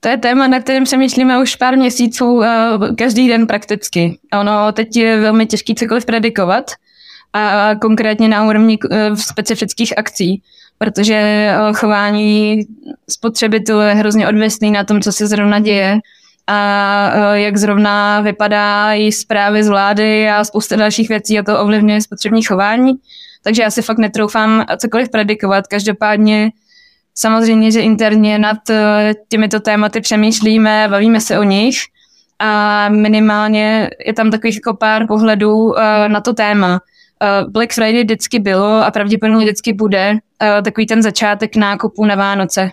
To 0.01 0.09
je 0.09 0.17
téma, 0.17 0.47
na 0.47 0.61
kterém 0.61 0.87
se 0.87 0.97
myslíme 0.97 1.43
už 1.43 1.57
pár 1.57 1.77
měsíců, 1.77 2.43
eh, 2.43 2.79
každý 2.99 3.29
den 3.29 3.47
prakticky. 3.47 4.19
Ono 4.41 4.73
teď 4.73 4.97
je 4.97 5.21
velmi 5.21 5.47
těžké 5.47 5.75
cokoliv 5.75 6.05
predikovat 6.05 6.71
a 7.33 7.71
konkrétně 7.81 8.29
na 8.29 8.49
úrovni 8.49 8.79
eh, 8.91 9.17
specifických 9.17 9.99
akcí, 9.99 10.43
protože 10.79 11.15
eh, 11.15 11.57
chování 11.73 12.61
spotřebitelů 13.11 13.81
je 13.81 13.95
hrozně 13.95 14.29
odvěstný 14.29 14.71
na 14.71 14.85
tom, 14.85 15.01
co 15.01 15.13
se 15.13 15.27
zrovna 15.27 15.59
děje 15.59 15.99
a 16.47 17.35
jak 17.35 17.57
zrovna 17.57 18.21
vypadá 18.21 18.93
i 18.95 19.13
zprávy 19.13 19.65
z 19.65 19.69
vlády 19.69 20.29
a 20.29 20.45
spousta 20.45 20.77
dalších 20.77 21.09
věcí 21.09 21.39
a 21.39 21.43
to 21.43 21.61
ovlivňuje 21.61 22.01
spotřební 22.01 22.43
chování. 22.43 22.93
Takže 23.43 23.63
já 23.63 23.71
si 23.71 23.83
fakt 23.83 23.99
netroufám 23.99 24.65
cokoliv 24.79 25.09
predikovat. 25.09 25.67
Každopádně 25.67 26.51
Samozřejmě, 27.19 27.71
že 27.71 27.81
interně 27.81 28.39
nad 28.39 28.71
eh, 28.71 29.13
těmito 29.29 29.61
tématy 29.61 30.01
přemýšlíme, 30.01 30.89
bavíme 30.91 31.21
se 31.21 31.39
o 31.39 31.43
nich 31.43 31.77
a 32.39 32.89
minimálně 32.89 33.91
je 34.07 34.13
tam 34.13 34.31
takových 34.31 34.55
jako 34.55 34.77
pár 34.77 35.07
pohledů 35.07 35.79
eh, 35.79 36.09
na 36.09 36.21
to 36.21 36.33
téma. 36.33 36.81
Black 37.49 37.73
Friday 37.73 38.05
vždycky 38.05 38.39
bylo 38.39 38.85
a 38.85 38.91
pravděpodobně 38.91 39.45
vždycky 39.45 39.73
bude 39.73 40.19
takový 40.65 40.87
ten 40.87 41.03
začátek 41.03 41.57
nákupu 41.57 42.05
na 42.05 42.15
Vánoce. 42.15 42.71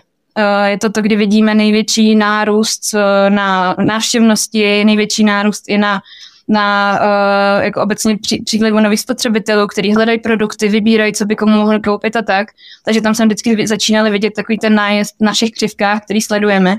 Je 0.64 0.78
to 0.78 0.92
to, 0.92 1.02
kdy 1.02 1.16
vidíme 1.16 1.54
největší 1.54 2.14
nárůst 2.14 2.94
na 3.28 3.76
návštěvnosti, 3.84 4.84
největší 4.84 5.24
nárůst 5.24 5.64
i 5.68 5.78
na 5.78 6.00
na 6.48 6.98
uh, 7.00 7.64
jako 7.64 7.82
obecně 7.82 8.18
pří, 8.18 8.42
přílivu 8.42 8.80
nových 8.80 9.00
spotřebitelů, 9.00 9.66
kteří 9.66 9.94
hledají 9.94 10.18
produkty, 10.18 10.68
vybírají, 10.68 11.12
co 11.12 11.24
by 11.24 11.36
komu 11.36 11.56
mohli 11.56 11.80
koupit 11.80 12.16
a 12.16 12.22
tak. 12.22 12.48
Takže 12.84 13.00
tam 13.00 13.14
jsem 13.14 13.28
vždycky 13.28 13.66
začínali 13.66 14.10
vidět 14.10 14.32
takový 14.36 14.58
ten 14.58 14.74
nájezd 14.74 15.16
v 15.20 15.24
našich 15.24 15.50
křivkách, 15.50 16.04
který 16.04 16.20
sledujeme. 16.20 16.76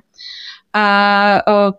A 0.73 1.41
uh, 1.47 1.73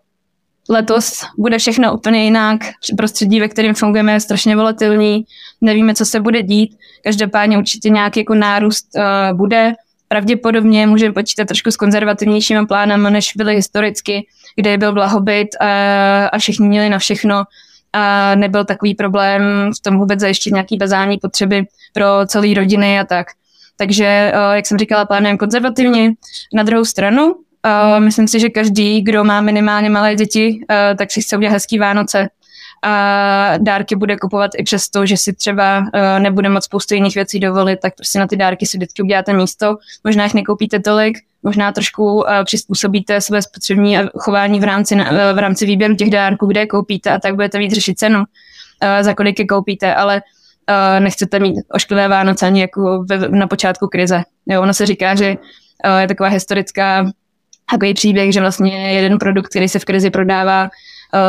letos 0.69 1.25
bude 1.39 1.59
všechno 1.59 1.95
úplně 1.95 2.25
jinak. 2.25 2.61
Prostředí, 2.97 3.41
ve 3.41 3.49
kterém 3.49 3.75
fungujeme, 3.75 4.13
je 4.13 4.21
strašně 4.21 4.57
volatilní. 4.57 5.25
Nevíme, 5.61 5.95
co 5.95 6.05
se 6.05 6.21
bude 6.21 6.43
dít. 6.43 6.77
Každopádně 7.05 7.59
určitě 7.59 7.91
nějaký 7.91 8.21
jako 8.21 8.35
nárůst 8.35 8.87
uh, 8.97 9.37
bude. 9.37 9.75
Pravděpodobně 10.09 10.87
můžeme 10.87 11.15
počítat 11.15 11.49
trošku 11.49 11.71
s 11.71 11.77
konzervativnějšími 11.77 12.67
plánami, 12.67 13.11
než 13.11 13.33
byly 13.37 13.55
historicky, 13.55 14.27
kde 14.57 14.79
byl 14.79 14.93
blahobyt 14.93 15.49
a, 15.61 16.27
a 16.27 16.39
všichni 16.39 16.69
měli 16.69 16.89
na 16.89 16.99
všechno 16.99 17.45
a 17.99 18.35
nebyl 18.35 18.65
takový 18.65 18.95
problém 18.95 19.71
v 19.79 19.83
tom 19.83 19.99
vůbec 19.99 20.21
zajištit 20.21 20.53
nějaký 20.53 20.77
bazální 20.77 21.19
potřeby 21.19 21.67
pro 21.93 22.07
celé 22.27 22.55
rodiny 22.55 23.01
a 23.01 23.05
tak. 23.05 23.27
Takže, 23.77 24.33
jak 24.53 24.67
jsem 24.67 24.79
říkala, 24.79 25.05
plánujeme 25.05 25.39
konzervativně. 25.39 26.13
Na 26.55 26.63
druhou 26.63 26.85
stranu, 26.85 27.35
myslím 27.99 28.29
si, 28.29 28.41
že 28.41 28.49
každý, 28.49 29.03
kdo 29.03 29.25
má 29.25 29.41
minimálně 29.41 29.91
malé 29.91 30.15
děti, 30.15 30.61
tak 30.99 31.11
si 31.11 31.21
chce 31.21 31.37
udělat 31.37 31.53
hezký 31.53 31.79
Vánoce 31.79 32.29
a 32.83 33.55
dárky 33.59 33.97
bude 33.97 34.17
kupovat 34.17 34.51
i 34.59 34.63
přesto, 34.63 35.07
že 35.07 35.17
si 35.17 35.33
třeba 35.33 35.85
nebude 36.19 36.49
moc 36.49 36.65
spoustu 36.65 36.95
jiných 36.95 37.15
věcí 37.15 37.41
dovolit, 37.41 37.81
tak 37.83 37.95
prostě 37.95 38.19
na 38.19 38.27
ty 38.27 38.37
dárky 38.37 38.67
si 38.67 38.77
vždycky 38.77 39.03
uděláte 39.03 39.33
místo. 39.33 39.77
Možná 40.05 40.25
jich 40.25 40.35
nekoupíte 40.35 40.81
tolik, 40.81 41.19
možná 41.47 41.73
trošku 41.73 42.15
uh, 42.15 42.25
přizpůsobíte 42.45 43.21
své 43.21 43.43
spotřební 43.43 43.97
chování 44.19 44.61
v 44.61 44.65
rámci, 44.65 44.95
uh, 44.95 45.03
v 45.33 45.39
rámci 45.39 45.67
výběru 45.67 45.97
těch 45.97 46.11
dárků, 46.11 46.47
kde 46.47 46.61
je 46.61 46.67
koupíte 46.67 47.11
a 47.11 47.19
tak 47.19 47.35
budete 47.35 47.59
víc 47.59 47.73
řešit 47.73 47.99
cenu, 47.99 48.25
za 49.01 49.15
kolik 49.15 49.39
je 49.39 49.47
koupíte, 49.47 49.95
ale 49.95 50.23
nechcete 50.99 51.39
mít 51.39 51.55
ošklivé 51.73 52.09
Vánoce 52.09 52.47
ani 52.47 52.61
jako 52.61 53.05
na 53.31 53.47
počátku 53.47 53.87
krize. 53.87 54.23
Jo, 54.47 54.63
ono 54.63 54.75
se 54.75 54.87
říká, 54.87 55.15
že 55.15 55.37
je 55.99 56.09
taková 56.09 56.29
historická 56.29 57.11
takový 57.71 57.95
příběh, 57.95 58.33
že 58.33 58.41
vlastně 58.41 58.93
jeden 58.93 59.19
produkt, 59.19 59.49
který 59.49 59.69
se 59.69 59.79
v 59.79 59.85
krizi 59.85 60.11
prodává 60.11 60.69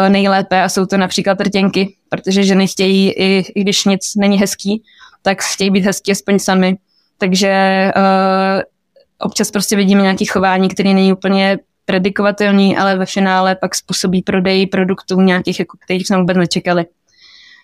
nejlépe 0.09 0.63
a 0.63 0.69
jsou 0.69 0.85
to 0.85 0.97
například 0.97 1.41
rtěnky, 1.41 1.95
protože 2.09 2.43
ženy 2.43 2.67
chtějí, 2.67 3.11
i, 3.11 3.43
i 3.55 3.61
když 3.61 3.85
nic 3.85 4.15
není 4.15 4.39
hezký, 4.39 4.83
tak 5.21 5.41
chtějí 5.41 5.69
být 5.69 5.85
hezký 5.85 6.11
aspoň 6.11 6.39
sami. 6.39 6.77
Takže 7.17 7.91
občas 9.21 9.51
prostě 9.51 9.75
vidíme 9.75 10.01
nějaké 10.01 10.25
chování, 10.25 10.69
které 10.69 10.93
není 10.93 11.13
úplně 11.13 11.59
predikovatelný, 11.85 12.77
ale 12.77 12.95
ve 12.95 13.05
finále 13.05 13.55
pak 13.55 13.75
způsobí 13.75 14.21
prodej 14.21 14.67
produktů 14.67 15.21
nějakých, 15.21 15.59
jako 15.59 15.77
kterých 15.85 16.07
jsme 16.07 16.17
vůbec 16.17 16.37
nečekali. 16.37 16.85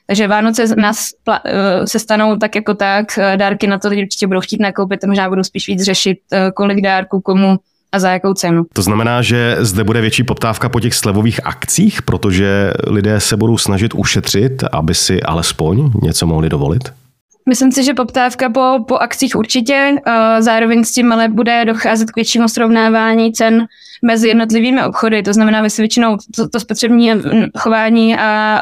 Takže 0.08 0.28
Vánoce 0.28 0.76
nás 0.76 1.08
eh, 1.46 1.88
se 1.88 2.00
stanou 2.00 2.38
tak 2.38 2.56
jako 2.56 2.74
tak, 2.74 3.20
dárky 3.36 3.68
na 3.68 3.78
to 3.78 3.90
lidi 3.90 4.04
určitě 4.04 4.28
budou 4.28 4.42
chtít 4.42 4.60
nakoupit 4.60 5.04
a 5.04 5.08
možná 5.08 5.30
budou 5.30 5.44
spíš 5.44 5.68
víc 5.68 5.84
řešit, 5.84 6.18
eh, 6.34 6.52
kolik 6.56 6.82
dárků, 6.82 7.22
komu 7.22 7.60
a 7.92 8.00
za 8.00 8.10
jakou 8.10 8.34
cenu. 8.34 8.64
To 8.74 8.82
znamená, 8.82 9.22
že 9.22 9.58
zde 9.60 9.84
bude 9.84 10.02
větší 10.02 10.24
poptávka 10.24 10.70
po 10.70 10.80
těch 10.80 10.94
slevových 10.94 11.46
akcích, 11.46 12.02
protože 12.02 12.72
lidé 12.88 13.20
se 13.20 13.38
budou 13.38 13.58
snažit 13.58 13.94
ušetřit, 13.96 14.64
aby 14.72 14.94
si 14.94 15.24
alespoň 15.24 15.92
něco 16.02 16.28
mohli 16.28 16.50
dovolit? 16.50 17.03
Myslím 17.50 17.72
si, 17.72 17.84
že 17.84 17.94
poptávka 17.94 18.50
po, 18.50 18.86
po 18.88 18.98
akcích 18.98 19.36
určitě, 19.36 19.96
zároveň 20.40 20.84
s 20.84 20.92
tím 20.92 21.12
ale 21.12 21.28
bude 21.28 21.66
docházet 21.66 22.12
k 22.12 22.16
většímu 22.16 22.48
srovnávání 22.48 23.34
cen 23.34 23.68
mezi 24.02 24.28
jednotlivými 24.28 24.84
obchody, 24.84 25.24
to 25.24 25.34
znamená, 25.34 25.68
že 25.68 25.76
většinou 25.78 26.18
to, 26.36 26.50
to 26.50 26.60
spotřební 26.60 27.12
chování 27.58 28.18
a 28.18 28.62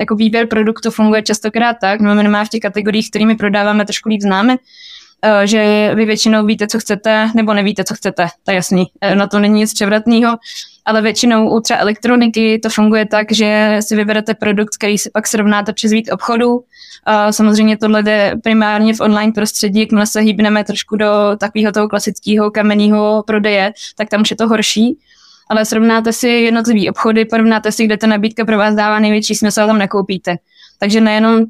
jako 0.00 0.14
výběr 0.16 0.46
produktu 0.46 0.90
funguje 0.90 1.22
častokrát 1.22 1.76
tak, 1.80 2.00
no 2.00 2.14
minimálně 2.14 2.46
v 2.46 2.48
těch 2.48 2.60
kategoriích, 2.60 3.10
kterými 3.10 3.36
prodáváme, 3.36 3.84
trošku 3.84 4.08
líp 4.08 4.20
známe, 4.20 4.56
že 5.44 5.90
vy 5.94 6.04
většinou 6.04 6.46
víte, 6.46 6.66
co 6.66 6.78
chcete, 6.78 7.30
nebo 7.34 7.54
nevíte, 7.54 7.84
co 7.84 7.94
chcete, 7.94 8.26
to 8.44 8.50
je 8.50 8.54
jasný, 8.54 8.86
na 9.14 9.26
to 9.26 9.38
není 9.38 9.54
nic 9.54 9.74
převratného, 9.74 10.36
ale 10.84 11.02
většinou 11.02 11.50
u 11.50 11.60
třeba 11.60 11.80
elektroniky 11.80 12.58
to 12.58 12.68
funguje 12.68 13.06
tak, 13.06 13.32
že 13.32 13.76
si 13.80 13.96
vyberete 13.96 14.34
produkt, 14.34 14.76
který 14.76 14.98
si 14.98 15.10
pak 15.10 15.26
srovnáte 15.26 15.72
přes 15.72 15.92
víc 15.92 16.12
obchodů, 16.12 16.60
Samozřejmě 17.30 17.76
tohle 17.76 18.02
jde 18.02 18.32
primárně 18.42 18.94
v 18.94 19.00
online 19.00 19.32
prostředí, 19.32 19.80
jakmile 19.80 20.06
se 20.06 20.20
hýbneme 20.20 20.64
trošku 20.64 20.96
do 20.96 21.06
takového 21.38 21.72
toho 21.72 21.88
klasického 21.88 22.50
kamenného 22.50 23.24
prodeje, 23.26 23.72
tak 23.96 24.08
tam 24.08 24.20
už 24.20 24.30
je 24.30 24.36
to 24.36 24.48
horší. 24.48 24.98
Ale 25.50 25.64
srovnáte 25.64 26.12
si 26.12 26.28
jednotlivý 26.28 26.90
obchody, 26.90 27.24
porovnáte 27.24 27.72
si, 27.72 27.84
kde 27.84 27.96
ta 27.96 28.06
nabídka 28.06 28.44
pro 28.44 28.58
vás 28.58 28.74
dává 28.74 28.98
největší 28.98 29.34
smysl, 29.34 29.66
tam 29.66 29.78
nekoupíte. 29.78 30.36
Takže 30.78 31.00
nejenom 31.00 31.44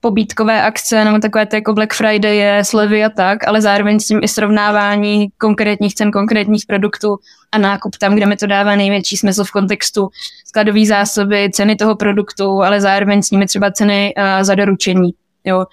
pobítkové 0.00 0.62
akce 0.62 1.04
nebo 1.04 1.18
takové 1.18 1.46
ty 1.46 1.56
jako 1.56 1.72
Black 1.72 1.94
Friday 1.94 2.36
je 2.36 2.64
slevy 2.64 3.04
a 3.04 3.08
tak, 3.08 3.48
ale 3.48 3.62
zároveň 3.62 4.00
s 4.00 4.06
tím 4.06 4.20
i 4.22 4.28
srovnávání 4.28 5.28
konkrétních 5.38 5.94
cen 5.94 6.10
konkrétních 6.10 6.66
produktů 6.66 7.16
a 7.52 7.58
nákup 7.58 7.96
tam, 7.96 8.14
kde 8.14 8.26
mi 8.26 8.36
to 8.36 8.46
dává 8.46 8.76
největší 8.76 9.16
smysl 9.16 9.44
v 9.44 9.50
kontextu 9.50 10.08
skladové 10.54 10.86
zásoby, 10.86 11.50
ceny 11.52 11.76
toho 11.76 11.96
produktu, 11.96 12.62
ale 12.62 12.80
zároveň 12.80 13.22
s 13.22 13.30
nimi 13.30 13.46
třeba 13.46 13.70
ceny 13.70 14.14
uh, 14.16 14.42
za 14.42 14.54
doručení. 14.54 15.10
Jo. 15.44 15.66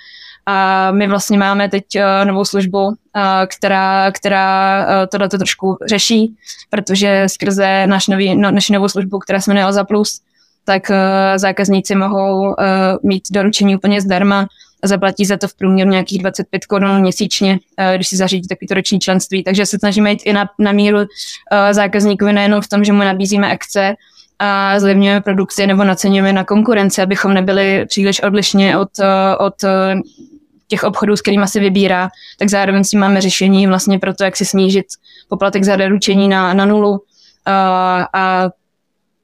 A 0.45 0.91
my 0.91 1.07
vlastně 1.07 1.37
máme 1.37 1.69
teď 1.69 1.83
uh, 1.95 2.25
novou 2.27 2.45
službu, 2.45 2.85
uh, 2.87 2.93
která, 3.47 4.11
která 4.11 4.85
tohle 5.07 5.29
trošku 5.29 5.77
řeší, 5.89 6.35
protože 6.69 7.23
skrze 7.27 7.87
naš 7.87 8.07
nový, 8.07 8.35
no, 8.35 8.51
naši 8.51 8.73
novou 8.73 8.89
službu, 8.89 9.19
která 9.19 9.41
se 9.41 9.51
jmenuje 9.51 9.67
Oza 9.67 9.83
Plus, 9.83 10.21
tak 10.65 10.91
zákazníci 11.35 11.95
mohou 11.95 12.55
mít 13.03 13.23
doručení 13.31 13.75
úplně 13.75 14.01
zdarma 14.01 14.47
a 14.83 14.87
zaplatí 14.87 15.25
za 15.25 15.37
to 15.37 15.47
v 15.47 15.53
průměru 15.53 15.89
nějakých 15.89 16.19
25 16.19 16.65
korun 16.65 17.01
měsíčně, 17.01 17.59
když 17.95 18.07
si 18.07 18.17
zařídí 18.17 18.47
takovýto 18.47 18.73
roční 18.73 18.99
členství. 18.99 19.43
Takže 19.43 19.65
se 19.65 19.79
snažíme 19.79 20.11
jít 20.11 20.21
i 20.25 20.33
na, 20.33 20.49
na 20.59 20.71
míru 20.71 20.99
zákazníkovi 21.71 22.33
nejenom 22.33 22.61
v 22.61 22.67
tom, 22.67 22.83
že 22.83 22.93
mu 22.93 22.99
nabízíme 22.99 23.51
akce 23.51 23.95
a 24.41 24.79
zlevňujeme 24.79 25.21
produkci 25.21 25.67
nebo 25.67 25.83
naceňujeme 25.83 26.33
na 26.33 26.43
konkurenci, 26.43 27.01
abychom 27.01 27.33
nebyli 27.33 27.85
příliš 27.85 28.23
odlišně 28.23 28.77
od, 28.77 28.89
uh, 28.99 29.45
od 29.45 29.63
uh, 29.63 30.01
těch 30.67 30.83
obchodů, 30.83 31.17
s 31.17 31.21
kterými 31.21 31.47
si 31.47 31.59
vybírá, 31.59 32.09
tak 32.39 32.49
zároveň 32.49 32.83
si 32.83 32.97
máme 32.97 33.21
řešení 33.21 33.67
vlastně 33.67 33.99
pro 33.99 34.13
to, 34.13 34.23
jak 34.23 34.37
si 34.37 34.45
snížit 34.45 34.85
poplatek 35.29 35.63
za 35.63 35.75
doručení 35.75 36.27
na, 36.27 36.53
na 36.53 36.65
nulu. 36.65 36.91
Uh, 36.91 36.97
a 38.13 38.49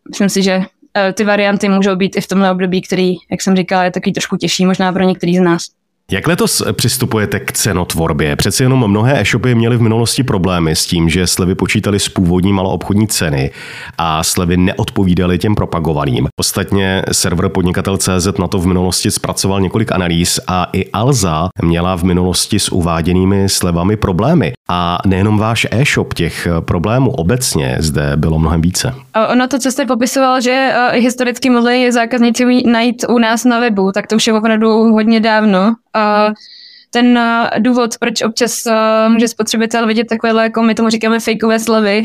myslím 0.09 0.29
si, 0.29 0.43
že 0.43 0.65
Eh, 0.97 1.13
ty 1.13 1.23
varianty 1.23 1.69
můžou 1.69 1.95
být 1.95 2.15
i 2.15 2.21
v 2.21 2.27
tomhle 2.27 2.51
období, 2.51 2.81
který, 2.81 3.15
jak 3.31 3.41
jsem 3.41 3.55
říkala, 3.55 3.83
je 3.83 3.91
takový 3.91 4.13
trošku 4.13 4.37
těžší 4.37 4.65
možná 4.65 4.93
pro 4.93 5.03
některý 5.03 5.37
z 5.37 5.41
nás. 5.41 5.63
Jak 6.11 6.27
letos 6.27 6.63
přistupujete 6.71 7.39
k 7.39 7.51
cenotvorbě? 7.51 8.35
Přeci 8.35 8.63
jenom 8.63 8.87
mnohé 8.87 9.21
e-shopy 9.21 9.55
měly 9.55 9.77
v 9.77 9.81
minulosti 9.81 10.23
problémy 10.23 10.75
s 10.75 10.85
tím, 10.85 11.09
že 11.09 11.27
slevy 11.27 11.55
počítaly 11.55 11.99
s 11.99 12.09
původní 12.09 12.53
maloobchodní 12.53 13.07
ceny 13.07 13.51
a 13.97 14.23
slevy 14.23 14.57
neodpovídaly 14.57 15.37
těm 15.37 15.55
propagovaným. 15.55 16.27
Ostatně 16.39 17.03
server 17.11 17.49
podnikatel.cz 17.49 18.37
na 18.39 18.47
to 18.47 18.59
v 18.59 18.67
minulosti 18.67 19.11
zpracoval 19.11 19.61
několik 19.61 19.91
analýz 19.91 20.39
a 20.47 20.67
i 20.73 20.91
Alza 20.91 21.49
měla 21.61 21.97
v 21.97 22.03
minulosti 22.03 22.59
s 22.59 22.69
uváděnými 22.69 23.49
slevami 23.49 23.97
problémy. 23.97 24.53
A 24.69 24.97
nejenom 25.05 25.37
váš 25.37 25.67
e-shop, 25.71 26.13
těch 26.13 26.47
problémů 26.59 27.11
obecně 27.11 27.77
zde 27.79 28.11
bylo 28.15 28.39
mnohem 28.39 28.61
více. 28.61 28.93
Ono 29.31 29.47
to, 29.47 29.59
co 29.59 29.71
jste 29.71 29.85
popisoval, 29.85 30.41
že 30.41 30.73
historicky 30.93 31.49
mohli 31.49 31.91
zákazníci 31.91 32.63
najít 32.65 33.05
u 33.09 33.17
nás 33.17 33.45
na 33.45 33.59
webu, 33.59 33.91
tak 33.91 34.07
to 34.07 34.15
už 34.15 34.27
je 34.27 34.33
opravdu 34.33 34.69
hodně 34.69 35.19
dávno 35.19 35.75
ten 36.89 37.19
důvod, 37.59 37.97
proč 37.99 38.21
občas 38.21 38.53
může 39.07 39.27
spotřebitel 39.27 39.87
vidět 39.87 40.07
takovéhle, 40.07 40.43
jako 40.43 40.63
my 40.63 40.75
tomu 40.75 40.89
říkáme, 40.89 41.19
fakeové 41.19 41.59
slevy, 41.59 42.03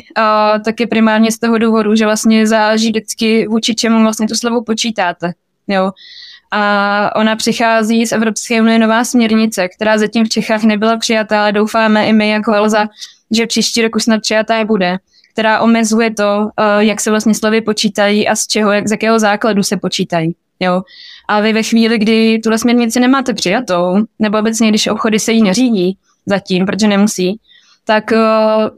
tak 0.64 0.80
je 0.80 0.86
primárně 0.86 1.32
z 1.32 1.38
toho 1.38 1.58
důvodu, 1.58 1.94
že 1.94 2.04
vlastně 2.04 2.46
záleží 2.46 2.88
vždycky 2.88 3.46
vůči 3.48 3.74
čemu 3.74 4.02
vlastně 4.02 4.26
tu 4.28 4.34
slevu 4.34 4.64
počítáte. 4.64 5.32
Jo. 5.68 5.90
A 6.50 7.16
ona 7.16 7.36
přichází 7.36 8.06
z 8.06 8.12
Evropské 8.12 8.60
unie 8.62 8.78
nová 8.78 9.04
směrnice, 9.04 9.68
která 9.68 9.98
zatím 9.98 10.24
v 10.24 10.28
Čechách 10.28 10.62
nebyla 10.62 10.96
přijatá, 10.96 11.40
ale 11.40 11.52
doufáme 11.52 12.06
i 12.06 12.12
my 12.12 12.30
jako 12.30 12.52
Elza, 12.52 12.86
že 13.30 13.46
příští 13.46 13.82
roku 13.82 14.00
snad 14.00 14.20
přijatá 14.20 14.64
bude, 14.64 14.96
která 15.32 15.60
omezuje 15.60 16.14
to, 16.14 16.50
jak 16.78 17.00
se 17.00 17.10
vlastně 17.10 17.34
slevy 17.34 17.60
počítají 17.60 18.28
a 18.28 18.36
z 18.36 18.46
čeho, 18.46 18.72
jak, 18.72 18.88
z 18.88 18.90
jakého 18.90 19.18
základu 19.18 19.62
se 19.62 19.76
počítají. 19.76 20.34
Jo. 20.60 20.82
A 21.32 21.40
vy 21.40 21.52
ve 21.52 21.62
chvíli, 21.62 21.98
kdy 21.98 22.38
tuhle 22.38 22.58
směrnici 22.58 23.00
nemáte 23.00 23.34
přijatou, 23.34 23.96
nebo 24.18 24.38
obecně, 24.38 24.68
když 24.68 24.86
obchody 24.86 25.18
se 25.18 25.32
jí 25.32 25.42
neřídí 25.42 25.98
zatím, 26.26 26.66
protože 26.66 26.88
nemusí, 26.88 27.40
tak 27.84 28.12
uh, 28.12 28.68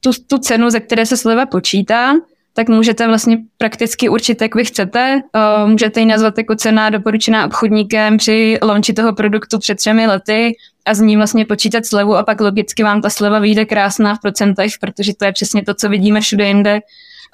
tu, 0.00 0.10
tu 0.26 0.38
cenu, 0.38 0.70
ze 0.70 0.80
které 0.80 1.06
se 1.06 1.16
sleva 1.16 1.46
počítá, 1.46 2.14
tak 2.54 2.68
můžete 2.68 3.06
vlastně 3.06 3.38
prakticky 3.58 4.08
určit, 4.08 4.42
jak 4.42 4.54
vy 4.54 4.64
chcete. 4.64 5.22
Uh, 5.34 5.70
můžete 5.70 6.00
ji 6.00 6.06
nazvat 6.06 6.38
jako 6.38 6.56
cena 6.56 6.90
doporučená 6.90 7.46
obchodníkem 7.46 8.16
při 8.16 8.58
launchi 8.62 8.92
toho 8.92 9.12
produktu 9.12 9.58
před 9.58 9.74
třemi 9.74 10.06
lety 10.06 10.56
a 10.86 10.94
z 10.94 11.00
ní 11.00 11.16
vlastně 11.16 11.44
počítat 11.44 11.86
slevu 11.86 12.16
a 12.16 12.22
pak 12.22 12.40
logicky 12.40 12.82
vám 12.82 13.02
ta 13.02 13.10
sleva 13.10 13.38
vyjde 13.38 13.64
krásná 13.64 14.14
v 14.14 14.20
procentech, 14.20 14.72
protože 14.80 15.14
to 15.14 15.24
je 15.24 15.32
přesně 15.32 15.62
to, 15.62 15.74
co 15.74 15.88
vidíme 15.88 16.20
všude 16.20 16.48
jinde 16.48 16.80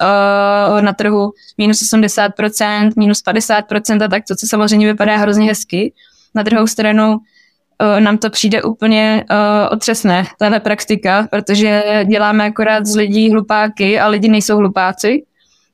uh, 0.01 0.81
na 0.81 0.93
trhu. 0.93 1.31
Minus 1.57 1.93
80%, 1.93 2.91
minus 2.97 3.23
50% 3.23 4.03
a 4.03 4.07
tak 4.07 4.23
to, 4.27 4.35
co 4.35 4.47
samozřejmě 4.47 4.87
vypadá 4.87 5.17
hrozně 5.17 5.47
hezky. 5.47 5.93
Na 6.35 6.43
druhou 6.43 6.67
stranu 6.67 7.13
uh, 7.13 7.99
nám 7.99 8.17
to 8.17 8.29
přijde 8.29 8.63
úplně 8.63 9.25
uh, 9.29 9.37
otřesné, 9.71 10.25
tahle 10.39 10.59
praktika, 10.59 11.27
protože 11.31 12.03
děláme 12.07 12.45
akorát 12.45 12.85
z 12.85 12.95
lidí 12.95 13.31
hlupáky 13.31 13.99
a 13.99 14.07
lidi 14.07 14.29
nejsou 14.29 14.57
hlupáci. 14.57 15.23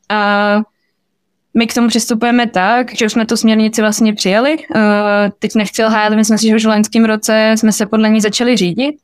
A 0.10 0.62
my 1.54 1.68
k 1.68 1.74
tomu 1.74 1.88
přistupujeme 1.88 2.48
tak, 2.48 2.96
že 2.96 3.06
už 3.06 3.12
jsme 3.12 3.26
tu 3.26 3.38
směrnici 3.38 3.82
vlastně 3.82 4.14
přijali. 4.14 4.58
Uh, 4.58 4.82
teď 5.40 5.56
nechci 5.56 5.84
lhát, 5.84 6.14
myslím 6.14 6.38
si, 6.38 6.48
že 6.48 6.56
už 6.56 6.66
v 6.66 6.70
loňském 6.70 7.06
roce 7.06 7.56
jsme 7.58 7.72
se 7.72 7.86
podle 7.86 8.10
ní 8.10 8.22
začali 8.22 8.58
řídit. 8.58 8.96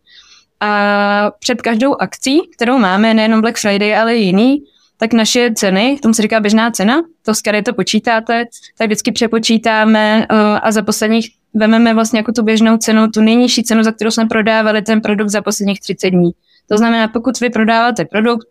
A 0.59 1.31
před 1.39 1.61
každou 1.61 1.95
akcí, 2.01 2.41
kterou 2.55 2.77
máme, 2.77 3.13
nejenom 3.13 3.41
Black 3.41 3.57
Friday, 3.57 3.97
ale 3.97 4.15
i 4.15 4.21
jiný, 4.21 4.63
tak 4.97 5.13
naše 5.13 5.51
ceny, 5.55 5.99
tomu 6.01 6.13
se 6.13 6.21
říká 6.21 6.39
běžná 6.39 6.71
cena, 6.71 7.01
to 7.25 7.35
s 7.35 7.41
to 7.65 7.73
počítáte, 7.73 8.45
tak 8.77 8.87
vždycky 8.87 9.11
přepočítáme 9.11 10.27
uh, 10.31 10.37
a 10.61 10.71
za 10.71 10.81
posledních 10.81 11.31
vememe 11.53 11.93
vlastně 11.93 12.19
jako 12.19 12.31
tu 12.31 12.43
běžnou 12.43 12.77
cenu, 12.77 13.07
tu 13.07 13.21
nejnižší 13.21 13.63
cenu, 13.63 13.83
za 13.83 13.91
kterou 13.91 14.11
jsme 14.11 14.25
prodávali 14.25 14.81
ten 14.81 15.01
produkt 15.01 15.29
za 15.29 15.41
posledních 15.41 15.79
30 15.79 16.09
dní. 16.09 16.31
To 16.69 16.77
znamená, 16.77 17.07
pokud 17.07 17.39
vy 17.39 17.49
prodáváte 17.49 18.05
produkt, 18.05 18.47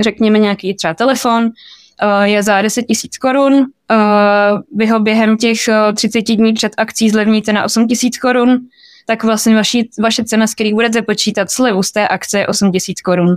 řekněme 0.00 0.38
nějaký 0.38 0.74
třeba 0.74 0.94
telefon, 0.94 1.50
Eh, 2.02 2.28
je 2.28 2.42
za 2.42 2.62
10 2.62 2.82
tisíc 2.82 3.18
korun. 3.18 3.66
Eh, 3.90 3.96
vy 4.76 4.86
ho 4.86 5.00
během 5.00 5.36
těch 5.36 5.58
30 5.94 6.32
eh, 6.32 6.36
dní 6.36 6.52
před 6.52 6.72
akcí 6.76 7.10
zlevníte 7.10 7.52
na 7.52 7.64
8 7.64 7.88
tisíc 7.88 8.18
korun, 8.18 8.58
tak 9.06 9.24
vlastně 9.24 9.54
vaši, 9.54 9.88
vaše 10.02 10.24
cena, 10.24 10.46
z 10.46 10.54
který 10.54 10.74
budete 10.74 11.02
počítat 11.02 11.50
slevu 11.50 11.82
z 11.82 11.92
té 11.92 12.08
akce, 12.08 12.38
je 12.38 12.46
8 12.46 12.72
tisíc 12.72 13.00
korun. 13.00 13.36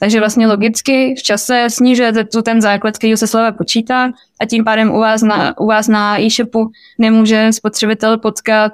Takže 0.00 0.20
vlastně 0.20 0.46
logicky 0.46 1.14
v 1.18 1.22
čase 1.22 1.66
snižujete 1.70 2.24
tu 2.24 2.42
ten 2.42 2.62
základ, 2.62 2.98
který 2.98 3.16
se 3.16 3.26
sleva 3.26 3.52
počítá 3.52 4.10
a 4.40 4.46
tím 4.46 4.64
pádem 4.64 4.90
u 4.90 4.98
vás 4.98 5.22
na, 5.22 5.58
u 5.58 5.66
vás 5.66 5.88
na 5.88 6.20
e-shopu 6.20 6.70
nemůže 6.98 7.52
spotřebitel 7.52 8.18
potkat 8.18 8.72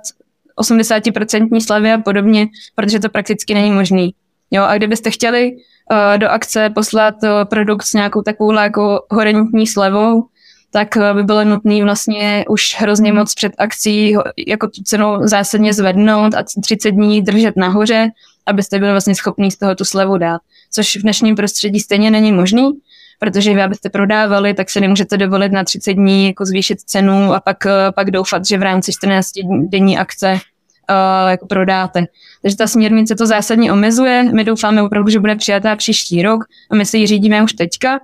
80% 0.60 1.60
slevy 1.60 1.92
a 1.92 1.98
podobně, 1.98 2.46
protože 2.74 3.00
to 3.00 3.08
prakticky 3.08 3.54
není 3.54 3.70
možný. 3.70 4.14
Jo, 4.50 4.62
a 4.62 4.76
kdybyste 4.76 5.10
chtěli 5.10 5.56
Eh, 5.92 6.18
do 6.18 6.28
akce 6.28 6.70
poslat 6.70 7.14
eh, 7.24 7.44
produkt 7.44 7.82
s 7.82 7.92
nějakou 7.92 8.22
takovou 8.22 8.52
jako 8.52 9.06
horentní 9.10 9.66
slevou, 9.66 10.26
tak 10.74 10.96
eh, 10.96 11.14
by 11.14 11.22
bylo 11.22 11.44
nutné 11.44 11.84
vlastně 11.84 12.44
už 12.48 12.76
hrozně 12.78 13.12
moc 13.12 13.34
před 13.34 13.52
akcí 13.58 14.14
jako 14.46 14.66
tu 14.66 14.82
cenu 14.82 15.06
zásadně 15.22 15.74
zvednout 15.74 16.34
a 16.34 16.44
30 16.62 16.90
dní 16.90 17.22
držet 17.22 17.56
nahoře, 17.56 18.08
abyste 18.46 18.78
byli 18.78 18.90
vlastně 18.90 19.14
schopni 19.14 19.50
z 19.50 19.58
toho 19.58 19.74
tu 19.74 19.84
slevu 19.84 20.18
dát. 20.18 20.40
Což 20.70 20.96
v 20.96 21.02
dnešním 21.02 21.36
prostředí 21.36 21.80
stejně 21.80 22.10
není 22.10 22.32
možný, 22.32 22.70
protože 23.18 23.54
vy, 23.54 23.62
abyste 23.62 23.90
prodávali, 23.90 24.54
tak 24.54 24.70
se 24.70 24.80
nemůžete 24.80 25.16
dovolit 25.16 25.52
na 25.52 25.64
30 25.64 25.92
dní 25.92 26.26
jako 26.26 26.44
zvýšit 26.44 26.80
cenu 26.80 27.34
a 27.34 27.40
pak, 27.40 27.56
pak 27.94 28.10
doufat, 28.10 28.46
že 28.46 28.58
v 28.58 28.62
rámci 28.62 28.92
14 28.92 29.30
denní 29.68 29.98
akce 29.98 30.32
uh, 30.32 31.30
jako 31.30 31.46
prodáte. 31.46 32.04
Takže 32.42 32.56
ta 32.56 32.66
směrnice 32.66 33.14
to 33.14 33.26
zásadně 33.26 33.72
omezuje. 33.72 34.22
My 34.22 34.44
doufáme 34.44 34.82
opravdu, 34.82 35.10
že 35.10 35.20
bude 35.20 35.36
přijatá 35.36 35.76
příští 35.76 36.22
rok 36.22 36.44
a 36.70 36.74
my 36.74 36.86
se 36.86 36.98
ji 36.98 37.06
řídíme 37.06 37.42
už 37.42 37.52
teďka. 37.52 38.00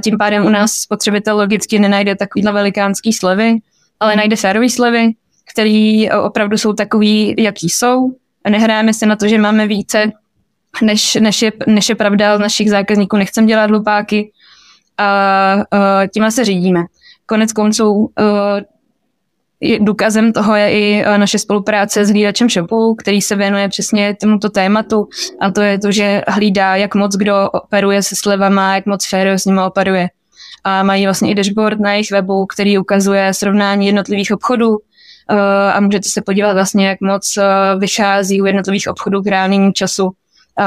Tím 0.00 0.18
pádem 0.18 0.46
u 0.46 0.48
nás 0.48 0.72
spotřebitel 0.72 1.36
logicky 1.36 1.78
nenajde 1.78 2.16
takovýhle 2.16 2.52
velikánský 2.52 3.12
slevy, 3.12 3.54
ale 4.00 4.16
najde 4.16 4.36
férový 4.36 4.70
slevy, 4.70 5.12
který 5.52 6.10
opravdu 6.10 6.58
jsou 6.58 6.72
takový, 6.72 7.34
jaký 7.38 7.68
jsou. 7.68 8.10
Nehráme 8.48 8.94
se 8.94 9.06
na 9.06 9.16
to, 9.16 9.28
že 9.28 9.38
máme 9.38 9.66
více, 9.66 10.12
než, 10.82 11.14
než, 11.14 11.42
je, 11.42 11.52
než 11.66 11.88
je 11.88 11.94
pravda, 11.94 12.36
z 12.36 12.40
našich 12.40 12.70
zákazníků 12.70 13.16
nechcem 13.16 13.46
dělat 13.46 13.70
hlupáky 13.70 14.30
a 14.98 15.54
uh, 15.56 16.06
tím 16.14 16.30
se 16.30 16.44
řídíme. 16.44 16.80
Konec 17.26 17.52
konců 17.52 17.92
uh, 17.92 18.10
důkazem 19.80 20.32
toho 20.32 20.56
je 20.56 20.70
i 20.72 21.02
e, 21.04 21.18
naše 21.18 21.38
spolupráce 21.38 22.04
s 22.04 22.10
hlídačem 22.10 22.50
shopu, 22.50 22.94
který 22.94 23.22
se 23.22 23.36
věnuje 23.36 23.68
přesně 23.68 24.16
tomuto 24.20 24.48
tématu. 24.48 25.08
A 25.40 25.50
to 25.50 25.60
je 25.60 25.78
to, 25.78 25.92
že 25.92 26.22
hlídá, 26.28 26.76
jak 26.76 26.94
moc 26.94 27.16
kdo 27.16 27.50
operuje 27.50 28.02
se 28.02 28.14
slevama, 28.18 28.74
jak 28.74 28.86
moc 28.86 29.06
féro 29.08 29.30
s 29.30 29.44
nimi 29.44 29.60
operuje. 29.60 30.08
A 30.64 30.82
mají 30.82 31.04
vlastně 31.04 31.30
i 31.30 31.34
dashboard 31.34 31.80
na 31.80 31.92
jejich 31.92 32.10
webu, 32.10 32.46
který 32.46 32.78
ukazuje 32.78 33.34
srovnání 33.34 33.86
jednotlivých 33.86 34.32
obchodů. 34.32 34.78
E, 35.30 35.36
a 35.72 35.80
můžete 35.80 36.08
se 36.08 36.22
podívat 36.22 36.52
vlastně, 36.52 36.88
jak 36.88 37.00
moc 37.00 37.36
e, 37.36 37.42
vychází 37.78 38.42
u 38.42 38.46
jednotlivých 38.46 38.88
obchodů 38.88 39.22
k 39.22 39.26
reálnému 39.26 39.72
času. 39.72 40.10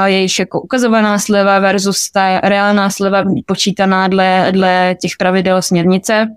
Jejich 0.04 0.38
jako 0.38 0.60
ukazovaná 0.60 1.18
sleva 1.18 1.58
versus 1.58 2.10
ta 2.10 2.40
reálná 2.40 2.90
sleva 2.90 3.24
počítaná 3.46 4.08
dle, 4.08 4.48
dle 4.50 4.96
těch 5.00 5.12
pravidel 5.18 5.62
směrnice 5.62 6.28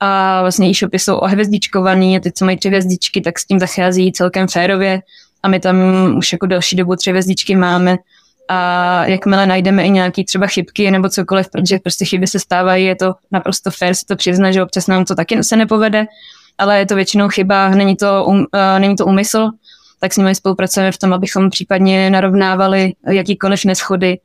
a 0.00 0.40
vlastně 0.40 0.68
e-shopy 0.68 0.98
jsou 0.98 1.16
ohvězdičkovaný 1.16 2.16
a 2.16 2.20
ty, 2.20 2.32
co 2.32 2.44
mají 2.44 2.56
tři 2.56 2.68
hvězdičky, 2.68 3.20
tak 3.20 3.38
s 3.38 3.46
tím 3.46 3.58
zachází 3.58 4.12
celkem 4.12 4.48
férově. 4.48 5.02
A 5.42 5.48
my 5.48 5.60
tam 5.60 5.76
už 6.16 6.32
jako 6.32 6.46
další 6.46 6.76
dobu 6.76 6.96
tři 6.96 7.10
hvězdičky 7.10 7.56
máme. 7.56 7.96
A 8.48 9.04
jakmile 9.06 9.46
najdeme 9.46 9.84
i 9.84 9.90
nějaký 9.90 10.24
třeba 10.24 10.46
chybky 10.46 10.90
nebo 10.90 11.08
cokoliv, 11.08 11.50
protože 11.52 11.78
prostě 11.78 12.04
chyby 12.04 12.26
se 12.26 12.38
stávají, 12.38 12.84
je 12.84 12.96
to 12.96 13.14
naprosto 13.30 13.70
fér 13.70 13.94
si 13.94 14.06
to 14.06 14.16
přiznat, 14.16 14.52
že 14.52 14.62
občas 14.62 14.86
nám 14.86 15.04
to 15.04 15.14
taky 15.14 15.44
se 15.44 15.56
nepovede, 15.56 16.06
ale 16.58 16.78
je 16.78 16.86
to 16.86 16.94
většinou 16.94 17.28
chyba, 17.28 17.68
není 17.68 17.96
to, 17.96 18.24
um, 18.24 18.38
uh, 18.38 18.44
není 18.78 18.96
to 18.96 19.06
úmysl, 19.06 19.50
tak 20.00 20.12
s 20.12 20.16
nimi 20.16 20.34
spolupracujeme 20.34 20.92
v 20.92 20.98
tom, 20.98 21.12
abychom 21.12 21.50
případně 21.50 22.10
narovnávali 22.10 22.92
jakýkoliv 23.06 23.64
neschody 23.64 24.18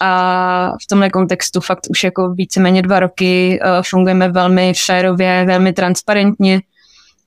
a 0.00 0.72
v 0.82 0.86
tomhle 0.86 1.10
kontextu 1.10 1.60
fakt 1.60 1.86
už 1.90 2.04
jako 2.04 2.30
víceméně 2.30 2.82
dva 2.82 3.00
roky 3.00 3.60
uh, 3.62 3.82
fungujeme 3.82 4.28
velmi 4.28 4.72
férově, 4.86 5.44
velmi 5.46 5.72
transparentně 5.72 6.60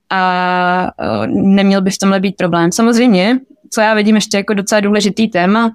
a 0.10 0.92
uh, 1.02 1.28
neměl 1.28 1.82
by 1.82 1.92
v 1.92 1.98
tomhle 1.98 2.20
být 2.20 2.36
problém. 2.38 2.72
Samozřejmě, 2.72 3.40
co 3.74 3.82
já 3.82 3.94
vidím 3.94 4.16
ještě 4.16 4.38
jako 4.38 4.54
docela 4.54 4.82
důležitý 4.82 5.28
téma, 5.28 5.72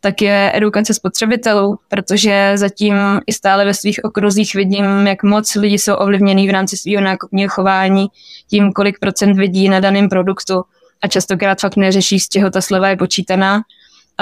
tak 0.00 0.22
je 0.22 0.52
edukace 0.54 0.94
spotřebitelů, 0.94 1.78
protože 1.88 2.52
zatím 2.54 2.94
i 3.26 3.32
stále 3.32 3.64
ve 3.64 3.74
svých 3.74 4.04
okruzích 4.04 4.54
vidím, 4.54 5.06
jak 5.06 5.22
moc 5.22 5.54
lidi 5.54 5.78
jsou 5.78 5.94
ovlivněný 5.94 6.48
v 6.48 6.50
rámci 6.50 6.76
svého 6.76 7.04
nákupního 7.04 7.48
chování 7.48 8.06
tím, 8.50 8.72
kolik 8.72 8.98
procent 8.98 9.36
vidí 9.36 9.68
na 9.68 9.80
daném 9.80 10.08
produktu 10.08 10.62
a 11.02 11.08
častokrát 11.08 11.60
fakt 11.60 11.76
neřeší, 11.76 12.20
z 12.20 12.28
čeho 12.28 12.50
ta 12.50 12.60
sleva 12.60 12.88
je 12.88 12.96
počítaná 12.96 13.62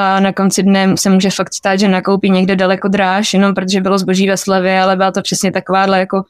a 0.01 0.21
na 0.21 0.33
konci 0.33 0.63
dne 0.63 0.95
se 0.99 1.11
může 1.11 1.31
fakt 1.31 1.55
stát, 1.55 1.77
že 1.77 1.89
nakoupí 1.89 2.31
někde 2.31 2.57
daleko 2.57 2.89
dráž, 2.89 3.35
jenom 3.35 3.55
protože 3.55 3.81
bylo 3.81 3.99
zboží 3.99 4.29
ve 4.29 4.37
slevě, 4.37 4.81
ale 4.81 4.97
byla 4.97 5.11
to 5.11 5.23
přesně 5.23 5.53
takováhle 5.53 5.99
jako 5.99 6.23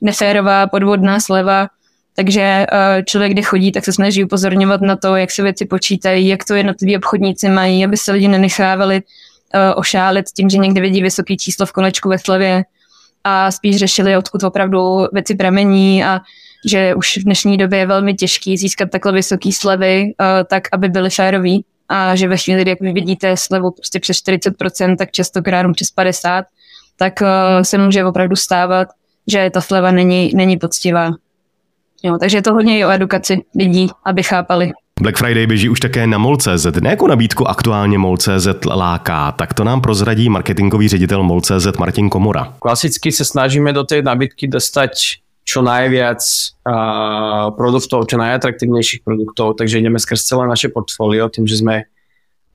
neférová 0.00 0.66
podvodná 0.66 1.20
sleva. 1.20 1.68
Takže 2.16 2.40
eh, 2.40 3.02
člověk, 3.06 3.32
kde 3.32 3.42
chodí, 3.42 3.72
tak 3.72 3.84
se 3.84 3.92
snaží 3.92 4.24
upozorňovat 4.24 4.80
na 4.80 4.96
to, 4.96 5.16
jak 5.16 5.30
se 5.30 5.42
věci 5.42 5.66
počítají, 5.66 6.28
jak 6.28 6.44
to 6.44 6.54
jednotliví 6.54 6.96
obchodníci 6.96 7.48
mají, 7.48 7.84
aby 7.84 7.96
se 7.96 8.12
lidi 8.12 8.28
nenechávali 8.28 9.02
eh, 9.54 9.74
ošálit 9.74 10.26
tím, 10.36 10.50
že 10.50 10.58
někde 10.58 10.80
vidí 10.80 11.02
vysoké 11.02 11.36
číslo 11.36 11.66
v 11.66 11.72
konečku 11.72 12.08
ve 12.08 12.18
slevě 12.18 12.64
a 13.24 13.50
spíš 13.50 13.76
řešili, 13.76 14.16
odkud 14.16 14.42
opravdu 14.42 15.06
věci 15.12 15.34
pramení 15.34 16.04
a 16.04 16.20
že 16.70 16.94
už 16.94 17.16
v 17.16 17.24
dnešní 17.24 17.56
době 17.56 17.78
je 17.78 17.86
velmi 17.86 18.14
těžký 18.14 18.56
získat 18.56 18.90
takhle 18.90 19.12
vysoké 19.12 19.52
slevy, 19.52 20.14
eh, 20.20 20.44
tak 20.44 20.62
aby 20.72 20.88
byly 20.88 21.10
férový 21.10 21.64
a 21.88 22.16
že 22.16 22.28
ve 22.28 22.36
chvíli, 22.36 22.68
jak 22.68 22.80
vy 22.80 22.92
vidíte 22.92 23.36
slevu 23.36 23.70
prostě 23.70 24.00
přes 24.00 24.16
40%, 24.16 24.96
tak 24.96 25.10
častokrát 25.10 25.66
přes 25.72 25.88
50%, 25.98 26.42
tak 26.96 27.20
uh, 27.22 27.62
se 27.62 27.78
může 27.78 28.04
opravdu 28.04 28.36
stávat, 28.36 28.88
že 29.26 29.50
ta 29.50 29.60
sleva 29.60 29.90
není, 29.90 30.30
není 30.34 30.56
poctivá. 30.56 31.10
Jo, 32.02 32.18
takže 32.20 32.38
je 32.38 32.42
to 32.42 32.52
hodně 32.52 32.78
i 32.78 32.84
o 32.84 32.90
edukaci 32.90 33.44
lidí, 33.58 33.88
aby 34.04 34.22
chápali. 34.22 34.72
Black 35.00 35.18
Friday 35.18 35.46
běží 35.46 35.68
už 35.68 35.80
také 35.80 36.06
na 36.06 36.18
MOL.cz. 36.18 36.66
Ne 36.80 36.90
jako 36.90 37.06
nabídku 37.06 37.48
aktuálně 37.48 37.98
MOL.cz 37.98 38.48
láká, 38.66 39.32
tak 39.32 39.54
to 39.54 39.64
nám 39.64 39.80
prozradí 39.80 40.28
marketingový 40.28 40.88
ředitel 40.88 41.22
MOL.cz 41.22 41.78
Martin 41.78 42.10
Komora. 42.10 42.54
Klasicky 42.60 43.12
se 43.12 43.24
snažíme 43.24 43.72
do 43.72 43.84
té 43.84 44.02
nabídky 44.02 44.48
dostat 44.48 44.90
čo 45.44 45.60
najviac 45.60 46.20
uh, 46.64 47.52
produktov, 47.52 48.08
čo 48.08 48.16
najatraktívnejších 48.16 49.04
produktov, 49.04 49.60
takže 49.60 49.76
ideme 49.76 50.00
skrz 50.00 50.24
celé 50.24 50.48
naše 50.48 50.72
portfólio, 50.72 51.28
tým, 51.28 51.44
že 51.44 51.60
sme 51.60 51.84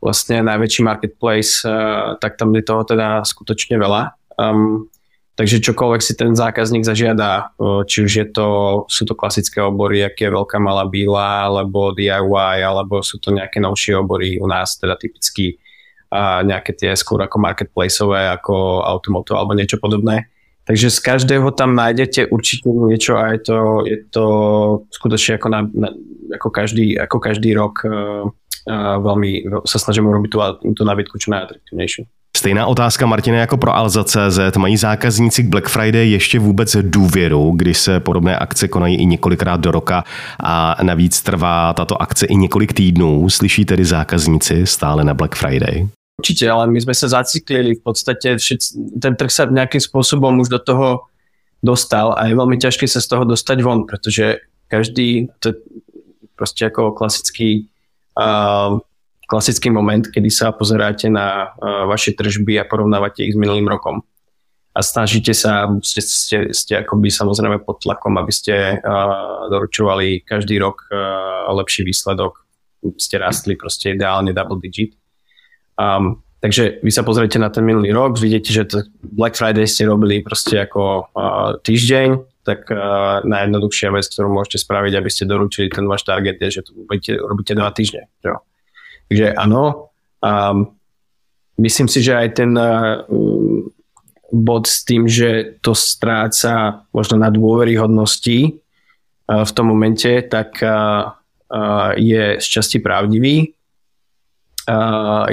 vlastne 0.01 0.41
najväčší 0.41 0.81
marketplace, 0.81 1.61
uh, 1.61 2.17
tak 2.17 2.41
tam 2.41 2.49
je 2.57 2.65
toho 2.65 2.81
teda 2.81 3.21
skutočne 3.21 3.77
veľa. 3.77 4.17
Um, 4.41 4.89
takže 5.37 5.61
čokoľvek 5.61 6.01
si 6.01 6.17
ten 6.17 6.33
zákazník 6.33 6.81
zažiada, 6.81 7.53
uh, 7.61 7.85
či 7.85 8.09
už 8.09 8.11
je 8.11 8.27
to, 8.33 8.47
sú 8.89 9.05
to 9.05 9.13
klasické 9.13 9.61
obory, 9.61 10.01
jak 10.01 10.17
je 10.17 10.33
veľká 10.33 10.57
malá 10.57 10.89
bíla, 10.89 11.45
alebo 11.45 11.93
DIY, 11.93 12.65
alebo 12.65 13.05
sú 13.05 13.21
to 13.21 13.29
nejaké 13.29 13.61
novšie 13.61 14.01
obory 14.01 14.41
u 14.41 14.49
nás, 14.49 14.81
teda 14.81 14.97
typicky 14.97 15.61
uh, 16.09 16.41
nejaké 16.41 16.73
tie 16.73 16.97
skôr 16.97 17.21
ako 17.21 17.37
marketplaceové, 17.37 18.33
ako 18.33 18.81
automoto 18.81 19.37
alebo 19.37 19.53
niečo 19.53 19.77
podobné 19.77 20.25
Takže 20.69 20.93
z 20.93 20.99
každého 21.01 21.49
tam 21.57 21.73
nájdete 21.73 22.29
určite 22.29 22.69
niečo 22.69 23.17
a 23.17 23.33
je 23.33 23.39
to, 23.41 23.57
je 23.89 23.97
to 24.13 24.25
skutočne 24.93 25.41
ako, 25.41 25.47
na, 25.49 25.65
na, 25.65 25.89
ako, 26.37 26.53
každý, 26.53 26.93
ako 26.93 27.17
každý 27.17 27.57
rok 27.57 27.81
uh, 27.89 28.29
uh, 28.69 28.97
veľmi 29.01 29.49
sa 29.65 29.81
snažíme 29.81 30.05
urobiť 30.05 30.29
tú, 30.29 30.37
tú 30.77 30.83
nabídku 30.85 31.17
čo 31.17 31.33
najatraktívnejšiu. 31.33 32.05
Stejná 32.37 32.65
otázka, 32.65 33.05
Martina, 33.05 33.37
jako 33.37 33.57
pro 33.57 33.75
Alza.cz. 33.75 34.57
Mají 34.57 34.77
zákazníci 34.77 35.43
k 35.43 35.47
Black 35.47 35.69
Friday 35.69 36.11
ještě 36.11 36.39
vůbec 36.39 36.75
důvěru, 36.81 37.51
když 37.55 37.77
se 37.77 37.99
podobné 37.99 38.37
akce 38.37 38.67
konají 38.67 38.95
i 38.95 39.05
několikrát 39.05 39.59
do 39.59 39.71
roka 39.71 40.03
a 40.43 40.75
navíc 40.83 41.21
trvá 41.21 41.73
tato 41.73 42.01
akce 42.01 42.25
i 42.25 42.35
několik 42.35 42.73
týdnů. 42.73 43.29
Slyší 43.29 43.65
tedy 43.65 43.85
zákazníci 43.85 44.65
stále 44.65 45.03
na 45.03 45.13
Black 45.13 45.35
Friday? 45.35 45.87
Určite, 46.19 46.45
ale 46.51 46.67
my 46.67 46.79
sme 46.83 46.91
sa 46.91 47.07
zaciklili 47.07 47.79
v 47.79 47.81
podstate, 47.81 48.35
všetci, 48.35 48.99
ten 48.99 49.15
trh 49.15 49.31
sa 49.31 49.47
nejakým 49.47 49.79
spôsobom 49.79 50.35
už 50.43 50.51
do 50.51 50.59
toho 50.59 51.07
dostal 51.63 52.11
a 52.15 52.27
je 52.27 52.35
veľmi 52.35 52.59
ťažké 52.59 52.87
sa 52.91 52.99
z 52.99 53.07
toho 53.07 53.23
dostať 53.23 53.57
von, 53.63 53.87
pretože 53.87 54.43
každý, 54.67 55.31
to 55.39 55.51
je 55.51 55.55
proste 56.35 56.67
ako 56.67 56.95
klasický 56.95 57.67
uh, 58.19 58.79
klasický 59.29 59.69
moment, 59.69 60.09
kedy 60.09 60.33
sa 60.33 60.49
pozeráte 60.49 61.05
na 61.05 61.53
uh, 61.53 61.85
vaše 61.85 62.17
tržby 62.17 62.57
a 62.57 62.65
porovnávate 62.65 63.21
ich 63.21 63.37
s 63.37 63.39
minulým 63.39 63.69
rokom. 63.69 64.01
A 64.73 64.81
snažíte 64.81 65.37
sa, 65.37 65.69
ste, 65.85 66.01
ste, 66.01 66.37
ste 66.49 66.73
akoby 66.81 67.13
samozrejme 67.13 67.61
pod 67.61 67.77
tlakom, 67.85 68.17
aby 68.17 68.33
ste 68.33 68.81
uh, 68.81 69.45
doručovali 69.53 70.25
každý 70.25 70.57
rok 70.57 70.89
uh, 70.89 71.45
lepší 71.53 71.85
výsledok, 71.85 72.41
ste 72.97 73.21
rastli 73.21 73.53
proste 73.53 73.93
ideálne 73.93 74.33
double 74.33 74.57
digit. 74.57 74.97
Um, 75.79 76.19
takže 76.43 76.83
vy 76.83 76.91
sa 76.91 77.07
pozriete 77.07 77.39
na 77.39 77.47
ten 77.47 77.63
minulý 77.63 77.95
rok, 77.95 78.19
vidíte, 78.19 78.51
že 78.51 78.67
to 78.67 78.83
Black 78.99 79.39
Friday 79.39 79.63
ste 79.63 79.87
robili 79.87 80.19
proste 80.19 80.59
ako 80.67 81.07
uh, 81.15 81.55
týždeň, 81.63 82.43
tak 82.43 82.67
uh, 82.67 83.23
najjednoduchšia 83.23 83.87
vec, 83.95 84.03
ktorú 84.11 84.27
môžete 84.27 84.59
spraviť, 84.59 84.93
aby 84.99 85.09
ste 85.09 85.23
doručili 85.23 85.71
ten 85.71 85.87
váš 85.87 86.03
target, 86.03 86.35
je, 86.43 86.59
že 86.59 86.67
to 86.67 86.75
robíte, 86.75 87.15
robíte 87.15 87.55
dva 87.55 87.71
týždne. 87.71 88.11
Jo. 88.19 88.43
Takže 89.07 89.27
áno, 89.39 89.95
um, 90.19 90.75
myslím 91.63 91.87
si, 91.87 92.03
že 92.03 92.19
aj 92.19 92.29
ten 92.35 92.51
uh, 92.59 93.07
bod 94.35 94.67
s 94.67 94.83
tým, 94.83 95.07
že 95.07 95.59
to 95.63 95.71
stráca 95.71 96.83
možno 96.91 97.23
na 97.23 97.31
dôveryhodnosti 97.31 98.59
uh, 99.31 99.47
v 99.47 99.51
tom 99.55 99.71
momente, 99.71 100.11
tak 100.27 100.59
uh, 100.59 101.15
uh, 101.47 101.95
je 101.95 102.35
z 102.35 102.45
časti 102.51 102.83
pravdivý 102.83 103.55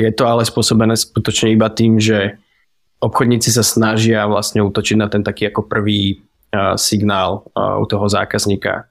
je 0.00 0.10
to 0.16 0.24
ale 0.24 0.48
spôsobené 0.48 0.96
skutočne 0.96 1.52
iba 1.52 1.68
tým, 1.68 2.00
že 2.00 2.40
obchodníci 3.04 3.52
sa 3.52 3.60
snažia 3.60 4.24
vlastne 4.24 4.64
útočiť 4.64 4.96
na 4.96 5.12
ten 5.12 5.20
taký 5.20 5.52
ako 5.52 5.68
prvý 5.68 6.24
signál 6.80 7.44
u 7.54 7.84
toho 7.84 8.08
zákazníka, 8.08 8.88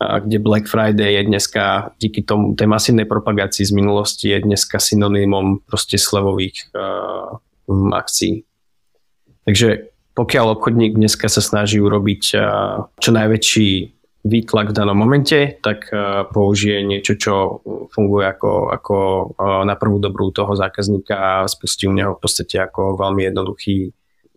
kde 0.00 0.42
Black 0.42 0.66
Friday 0.66 1.20
je 1.20 1.22
dneska 1.28 1.92
díky 2.00 2.26
tomu 2.26 2.56
tej 2.56 2.66
masívnej 2.66 3.04
propagácii 3.04 3.68
z 3.68 3.72
minulosti 3.76 4.32
je 4.32 4.42
dneska 4.42 4.80
synonymom 4.80 5.62
proste 5.62 6.00
slevových 6.00 6.72
akcií. 7.70 8.42
Takže 9.44 9.92
pokiaľ 10.16 10.58
obchodník 10.58 10.98
dneska 10.98 11.30
sa 11.30 11.44
snaží 11.44 11.78
urobiť 11.78 12.22
čo 12.98 13.10
najväčší 13.12 13.70
výtlak 14.24 14.72
v 14.72 14.76
danom 14.76 14.96
momente, 14.96 15.56
tak 15.64 15.88
eh, 15.92 16.24
použije 16.28 16.84
niečo, 16.84 17.16
čo 17.16 17.34
funguje 17.88 18.28
ako, 18.28 18.52
ako 18.72 18.96
eh, 19.32 19.62
na 19.64 19.74
prvú 19.76 19.96
dobrú 19.96 20.28
toho 20.32 20.52
zákazníka 20.52 21.14
a 21.16 21.48
spustí 21.48 21.88
u 21.88 21.94
neho 21.96 22.16
v 22.16 22.20
podstate 22.20 22.60
ako 22.60 23.00
veľmi 23.00 23.24
jednoduchý 23.28 23.92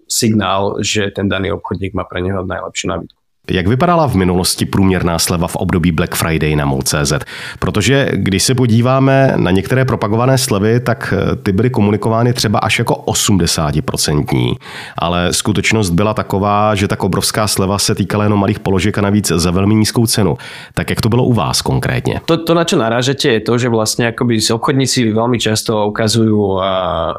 signál, 0.08 0.80
že 0.84 1.10
ten 1.12 1.28
daný 1.28 1.56
obchodník 1.58 1.96
má 1.96 2.06
pre 2.06 2.22
neho 2.22 2.46
najlepšiu 2.46 2.88
nabídku. 2.92 3.23
Jak 3.52 3.68
vypadala 3.68 4.08
v 4.08 4.16
minulosti 4.16 4.66
průměrná 4.66 5.20
sleva 5.20 5.48
v 5.48 5.56
období 5.56 5.92
Black 5.92 6.16
Friday 6.16 6.56
na 6.56 6.66
MOL.cz? 6.66 7.14
Protože 7.60 8.10
když 8.14 8.44
se 8.44 8.56
podíváme 8.56 9.34
na 9.36 9.52
některé 9.52 9.86
propagované 9.86 10.38
slevy, 10.38 10.80
tak 10.80 11.14
eh, 11.18 11.36
ty 11.36 11.52
byly 11.52 11.70
komunikovány 11.70 12.34
třeba 12.34 12.60
až 12.60 12.80
jako 12.80 12.94
80%, 12.94 14.56
ale 14.98 15.34
skutečnost 15.34 15.90
byla 15.90 16.14
taková, 16.14 16.76
že 16.76 16.88
tak 16.88 17.04
obrovská 17.04 17.48
sleva 17.48 17.80
se 17.80 17.96
týkala 17.96 18.24
jenom 18.24 18.40
malých 18.40 18.60
položek 18.60 18.98
a 18.98 19.02
navíc 19.02 19.28
za 19.28 19.52
velmi 19.52 19.76
nízkou 19.76 20.06
cenu. 20.08 20.38
Tak 20.74 20.90
jak 20.90 21.02
to 21.02 21.10
bylo 21.10 21.24
u 21.24 21.34
vás 21.34 21.62
konkrétně? 21.62 22.22
To, 22.26 22.38
to 22.38 22.54
na 22.54 22.64
čo 22.64 22.78
narážete, 22.78 23.28
je 23.28 23.40
to, 23.40 23.58
že 23.58 23.70
vlastně 23.70 24.08
akoby 24.08 24.40
obchodníci 24.54 25.12
velmi 25.12 25.40
často 25.40 25.88
ukazují 25.88 26.32
uh, 26.32 26.62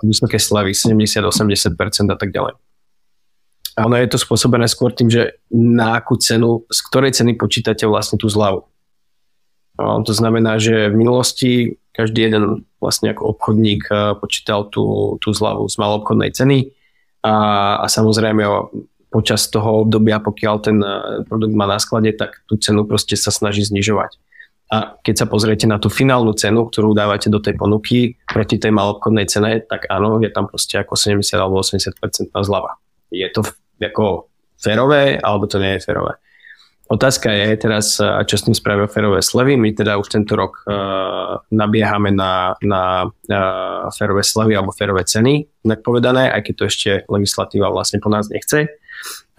vysoké 0.02 0.38
slevy 0.38 0.72
70-80% 0.72 2.12
a 2.12 2.16
tak 2.16 2.30
dále. 2.32 2.52
A 3.74 3.90
ono 3.90 3.98
je 3.98 4.06
to 4.06 4.22
spôsobené 4.22 4.70
skôr 4.70 4.94
tým, 4.94 5.10
že 5.10 5.42
na 5.50 5.98
akú 5.98 6.14
cenu, 6.14 6.62
z 6.70 6.78
ktorej 6.86 7.18
ceny 7.18 7.34
počítate 7.34 7.82
vlastne 7.90 8.22
tú 8.22 8.30
zľavu. 8.30 8.62
No, 9.74 10.06
to 10.06 10.14
znamená, 10.14 10.62
že 10.62 10.86
v 10.86 10.94
minulosti 10.94 11.50
každý 11.90 12.30
jeden 12.30 12.66
vlastne 12.78 13.10
ako 13.10 13.34
obchodník 13.34 13.90
eh, 13.90 14.14
počítal 14.14 14.70
tú, 14.70 15.16
tú 15.18 15.34
zľavu 15.34 15.66
z 15.66 15.74
malobchodnej 15.78 16.30
ceny 16.30 16.70
a, 17.26 17.34
a 17.82 17.86
samozrejme 17.90 18.46
počas 19.10 19.46
toho 19.46 19.86
obdobia, 19.86 20.22
pokiaľ 20.22 20.54
ten 20.62 20.78
eh, 20.78 21.26
produkt 21.26 21.54
má 21.58 21.66
na 21.66 21.82
sklade, 21.82 22.14
tak 22.14 22.46
tú 22.46 22.54
cenu 22.54 22.86
proste 22.86 23.18
sa 23.18 23.34
snaží 23.34 23.66
znižovať. 23.66 24.14
A 24.70 24.98
keď 25.02 25.14
sa 25.22 25.26
pozriete 25.30 25.66
na 25.70 25.78
tú 25.78 25.86
finálnu 25.86 26.34
cenu, 26.34 26.66
ktorú 26.66 26.96
dávate 26.96 27.30
do 27.30 27.38
tej 27.38 27.54
ponuky 27.54 28.18
proti 28.26 28.58
tej 28.58 28.74
malobchodnej 28.74 29.26
cene, 29.30 29.62
tak 29.62 29.86
áno, 29.86 30.18
je 30.18 30.30
tam 30.30 30.50
proste 30.50 30.80
ako 30.80 30.98
70 30.98 31.20
alebo 31.36 31.62
80% 31.62 32.32
zľava. 32.32 32.80
Je 33.12 33.28
to 33.30 33.44
ako 33.80 34.30
férové, 34.58 35.18
alebo 35.18 35.46
to 35.46 35.58
nie 35.58 35.76
je 35.78 35.84
férové. 35.84 36.18
Otázka 36.84 37.32
je 37.32 37.56
teraz, 37.56 37.96
čo 38.28 38.36
s 38.36 38.44
tým 38.44 38.52
spravia 38.52 38.84
férové 38.84 39.24
slevy. 39.24 39.56
My 39.56 39.72
teda 39.72 39.96
už 39.96 40.12
tento 40.12 40.36
rok 40.36 40.68
uh, 40.68 41.40
nabiehame 41.48 42.12
na, 42.12 42.60
na 42.60 43.08
uh, 43.08 43.88
férové 43.96 44.20
slevy 44.20 44.52
alebo 44.52 44.68
férové 44.68 45.08
ceny, 45.08 45.48
tak 45.64 45.80
povedané, 45.80 46.28
aj 46.28 46.44
keď 46.44 46.54
to 46.60 46.64
ešte 46.68 46.90
legislatíva 47.08 47.72
vlastne 47.72 48.04
po 48.04 48.12
nás 48.12 48.28
nechce. 48.28 48.68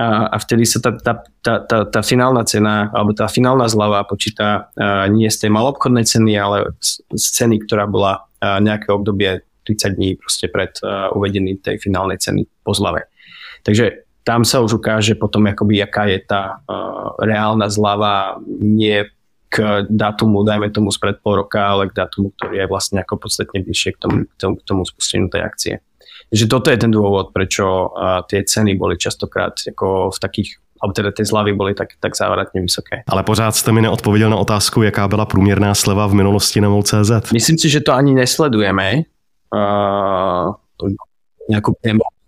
A, 0.02 0.26
a 0.34 0.38
vtedy 0.42 0.66
sa 0.66 0.82
tá, 0.82 0.98
tá, 0.98 1.14
tá, 1.46 1.54
tá, 1.62 1.78
tá 1.86 2.02
finálna 2.02 2.44
cena 2.50 2.90
alebo 2.92 3.14
tá 3.14 3.30
finálna 3.30 3.70
zľava 3.70 4.04
počíta 4.10 4.74
uh, 4.74 5.06
nie 5.14 5.30
z 5.30 5.46
tej 5.46 5.54
malobchodnej 5.54 6.04
ceny, 6.04 6.34
ale 6.42 6.74
z, 6.82 7.06
ceny, 7.14 7.62
ktorá 7.70 7.86
bola 7.86 8.26
uh, 8.42 8.58
nejaké 8.58 8.90
obdobie 8.90 9.46
30 9.70 9.98
dní 10.02 10.18
proste 10.18 10.50
pred 10.50 10.74
uh, 10.82 11.14
uvedením 11.14 11.62
tej 11.62 11.78
finálnej 11.78 12.18
ceny 12.18 12.50
po 12.66 12.74
zlave. 12.74 13.06
Takže 13.62 14.05
tam 14.26 14.42
sa 14.42 14.60
už 14.66 14.82
ukáže 14.82 15.14
potom, 15.14 15.46
akoby, 15.46 15.86
aká 15.86 16.10
je 16.10 16.20
tá 16.26 16.60
uh, 16.66 17.14
reálna 17.22 17.70
zľava 17.70 18.42
nie 18.50 19.06
k 19.54 19.86
datumu, 19.88 20.42
dajme 20.42 20.74
tomu 20.74 20.90
spred 20.90 21.22
pol 21.22 21.46
roka, 21.46 21.62
ale 21.62 21.88
k 21.88 21.96
datumu, 21.96 22.34
ktorý 22.34 22.66
je 22.66 22.68
vlastne 22.68 22.98
ako 23.06 23.22
podstatne 23.22 23.62
bližšie 23.62 23.96
k 23.96 23.98
tomu, 24.02 24.18
k 24.26 24.36
tomu, 24.36 24.54
k 24.58 24.64
tomu 24.66 24.82
spusteniu 24.84 25.30
tej 25.30 25.42
akcie. 25.46 25.74
Takže 26.34 26.46
toto 26.50 26.68
je 26.74 26.82
ten 26.82 26.90
dôvod, 26.90 27.30
prečo 27.32 27.94
uh, 27.94 28.26
tie 28.26 28.42
ceny 28.42 28.76
boli 28.76 28.98
častokrát 28.98 29.54
ako 29.62 30.10
v 30.12 30.20
takých 30.20 30.50
alebo 30.76 30.92
teda 30.92 31.12
ty 31.12 31.26
zlavy 31.26 31.54
byly 31.54 31.74
tak, 31.74 31.88
tak 32.00 32.18
závratně 32.18 32.62
vysoké. 32.62 33.04
Ale 33.08 33.24
pořád 33.24 33.56
jste 33.56 33.72
mi 33.72 33.82
neodpověděl 33.82 34.30
na 34.30 34.38
otázku, 34.38 34.82
jaká 34.82 35.08
byla 35.08 35.26
průměrná 35.26 35.76
sleva 35.76 36.08
v 36.08 36.14
minulosti 36.14 36.62
na 36.62 36.70
MOL.cz. 36.70 37.32
Myslím 37.34 37.58
si, 37.58 37.70
že 37.70 37.80
to 37.80 37.94
ani 37.94 38.14
nesledujeme. 38.14 38.94
Uh, 39.56 40.54
nějakou 41.50 41.74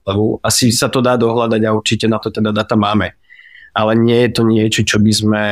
slevu. 0.08 0.40
Asi 0.40 0.72
sa 0.72 0.88
to 0.88 1.04
dá 1.04 1.20
dohľadať 1.20 1.62
a 1.68 1.76
určite 1.76 2.08
na 2.08 2.16
to 2.24 2.32
teda 2.32 2.56
data 2.56 2.80
máme. 2.80 3.12
Ale 3.76 3.94
nie 3.94 4.26
je 4.26 4.32
to 4.32 4.42
niečo, 4.48 4.82
čo 4.88 4.98
by 4.98 5.12
sme, 5.12 5.46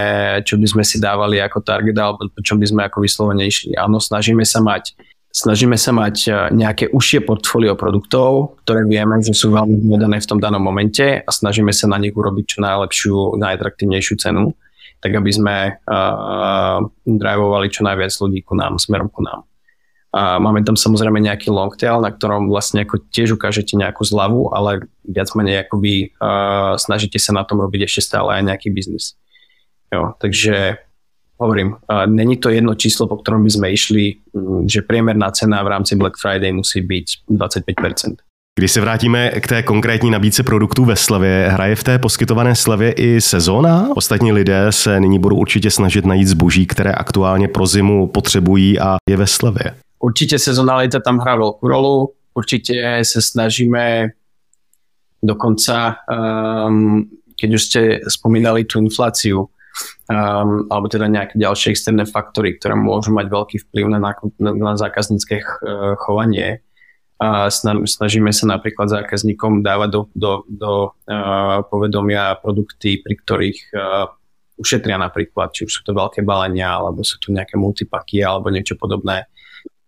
čo 0.47 0.55
by 0.55 0.65
sme 0.71 0.83
si 0.87 0.97
dávali 0.97 1.43
ako 1.43 1.59
target 1.61 1.99
alebo 1.99 2.31
čo 2.39 2.55
by 2.55 2.65
sme 2.65 2.81
ako 2.87 3.03
vyslovene 3.03 3.43
išli. 3.43 3.75
Áno, 3.75 3.99
snažíme 3.99 4.47
sa 4.47 4.63
mať 4.63 4.95
snažíme 5.35 5.75
sa 5.75 5.91
mať 5.91 6.15
e, 6.25 6.29
nejaké 6.55 6.85
užšie 6.95 7.27
portfólio 7.27 7.75
produktov, 7.75 8.55
ktoré 8.63 8.87
vieme, 8.87 9.19
že 9.19 9.35
sú 9.35 9.51
veľmi 9.51 9.83
vyvedané 9.83 10.23
v 10.23 10.29
tom 10.31 10.39
danom 10.39 10.63
momente 10.63 11.03
a 11.19 11.27
snažíme 11.27 11.75
sa 11.75 11.91
na 11.91 11.99
nich 11.99 12.15
urobiť 12.15 12.55
čo 12.55 12.57
najlepšiu, 12.63 13.35
najatraktívnejšiu 13.35 14.15
cenu, 14.15 14.55
tak 15.03 15.11
aby 15.11 15.31
sme 15.35 15.55
uh, 15.75 16.79
drivovali 17.03 17.67
čo 17.67 17.83
najviac 17.83 18.15
ľudí 18.15 18.47
ku 18.47 18.55
nám, 18.55 18.79
smerom 18.79 19.11
ku 19.11 19.19
nám. 19.19 19.43
A 20.15 20.39
máme 20.39 20.63
tam 20.63 20.79
samozrejme 20.79 21.19
nejaký 21.19 21.51
long 21.51 21.75
tail, 21.75 21.99
na 21.99 22.07
ktorom 22.07 22.47
vlastne 22.47 22.87
ako 22.87 23.03
tiež 23.11 23.35
ukážete 23.35 23.75
nejakú 23.75 24.07
zľavu, 24.07 24.47
ale 24.55 24.87
viac 25.03 25.27
menej 25.35 25.67
akoby 25.67 26.15
uh, 26.23 26.79
snažíte 26.79 27.19
sa 27.19 27.35
na 27.35 27.43
tom 27.43 27.59
robiť 27.59 27.83
ešte 27.83 28.15
stále 28.15 28.39
aj 28.39 28.47
nejaký 28.47 28.71
biznis. 28.71 29.19
Jo, 29.91 30.15
takže 30.15 30.79
hovorím, 31.35 31.75
uh, 31.75 32.07
není 32.07 32.39
to 32.39 32.47
jedno 32.47 32.79
číslo, 32.79 33.11
po 33.11 33.19
ktorom 33.19 33.43
by 33.43 33.51
sme 33.51 33.67
išli, 33.75 34.23
že 34.71 34.87
priemerná 34.87 35.35
cena 35.35 35.59
v 35.67 35.75
rámci 35.75 35.99
Black 35.99 36.15
Friday 36.15 36.55
musí 36.55 36.79
byť 36.79 37.27
25%. 37.27 38.23
Když 38.59 38.71
se 38.71 38.81
vrátíme 38.81 39.29
k 39.29 39.47
té 39.47 39.63
konkrétní 39.63 40.11
nabídce 40.11 40.43
produktů 40.43 40.85
ve 40.85 40.95
slevě, 40.95 41.47
hraje 41.51 41.75
v 41.75 41.83
té 41.83 41.99
poskytované 41.99 42.55
slevě 42.55 42.91
i 42.91 43.21
sezóna? 43.21 43.89
Ostatní 43.95 44.31
lidé 44.31 44.67
se 44.69 44.99
nyní 44.99 45.19
budou 45.19 45.35
určitě 45.35 45.71
snažit 45.71 46.05
najít 46.05 46.27
zboží, 46.27 46.65
které 46.67 46.91
aktuálně 46.91 47.47
pro 47.47 47.65
zimu 47.65 48.07
potřebují 48.07 48.79
a 48.79 48.95
je 49.09 49.17
ve 49.17 49.27
slevě. 49.27 49.84
Určite 50.05 50.37
sezonalita 50.37 51.01
tam 51.01 51.17
hrá 51.17 51.33
veľkú 51.33 51.65
rolu, 51.65 52.13
určite 52.37 53.01
sa 53.01 53.19
snažíme 53.25 54.13
Dokonca, 55.25 56.05
um, 56.05 57.01
keď 57.33 57.49
už 57.49 57.61
ste 57.65 57.81
spomínali 58.05 58.69
tú 58.69 58.77
infláciu, 58.77 59.49
um, 60.05 60.69
alebo 60.69 60.85
teda 60.85 61.09
nejaké 61.09 61.41
ďalšie 61.41 61.73
externé 61.73 62.05
faktory, 62.05 62.61
ktoré 62.61 62.77
môžu 62.77 63.09
mať 63.09 63.33
veľký 63.33 63.57
vplyv 63.65 63.85
na, 63.89 63.99
na, 64.05 64.51
na 64.53 64.73
zákaznícke 64.77 65.41
uh, 65.41 65.97
chovanie, 65.97 66.61
a 67.15 67.47
snažíme 67.47 68.27
sa 68.35 68.43
napríklad 68.43 68.91
zákazníkom 68.91 69.63
dávať 69.63 69.89
do, 69.95 70.01
do, 70.11 70.31
do 70.51 70.71
uh, 70.91 71.63
povedomia 71.71 72.35
produkty, 72.43 72.99
pri 72.99 73.15
ktorých 73.23 73.59
uh, 73.71 74.11
ušetria 74.59 74.99
napríklad, 74.99 75.55
či 75.55 75.63
už 75.63 75.71
sú 75.71 75.81
to 75.87 75.95
veľké 75.95 76.27
balenia, 76.27 76.75
alebo 76.75 77.07
sú 77.07 77.15
tu 77.23 77.31
nejaké 77.31 77.55
multipaky, 77.55 78.19
alebo 78.19 78.51
niečo 78.51 78.75
podobné. 78.75 79.31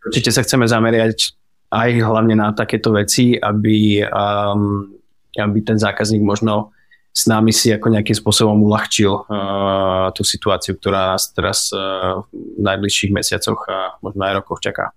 Určite 0.08 0.32
sa 0.32 0.42
chceme 0.44 0.66
zameriať 0.68 1.36
aj 1.72 1.90
hlavne 2.00 2.36
na 2.40 2.56
takéto 2.56 2.96
veci, 2.96 3.36
aby, 3.36 4.00
um, 4.08 4.88
aby 5.36 5.60
ten 5.62 5.76
zákazník 5.76 6.24
možno 6.24 6.72
s 7.12 7.26
nami 7.26 7.50
si 7.52 7.74
ako 7.74 7.90
nejakým 7.92 8.14
spôsobom 8.14 8.62
uľahčil 8.62 9.12
uh, 9.12 10.14
tú 10.14 10.22
situáciu, 10.22 10.78
ktorá 10.78 11.18
nás 11.18 11.34
teraz 11.34 11.74
uh, 11.74 12.24
v 12.32 12.62
najbližších 12.62 13.12
mesiacoch 13.12 13.66
a 13.68 13.98
možno 14.00 14.22
aj 14.22 14.34
rokoch 14.38 14.62
čaká. 14.62 14.94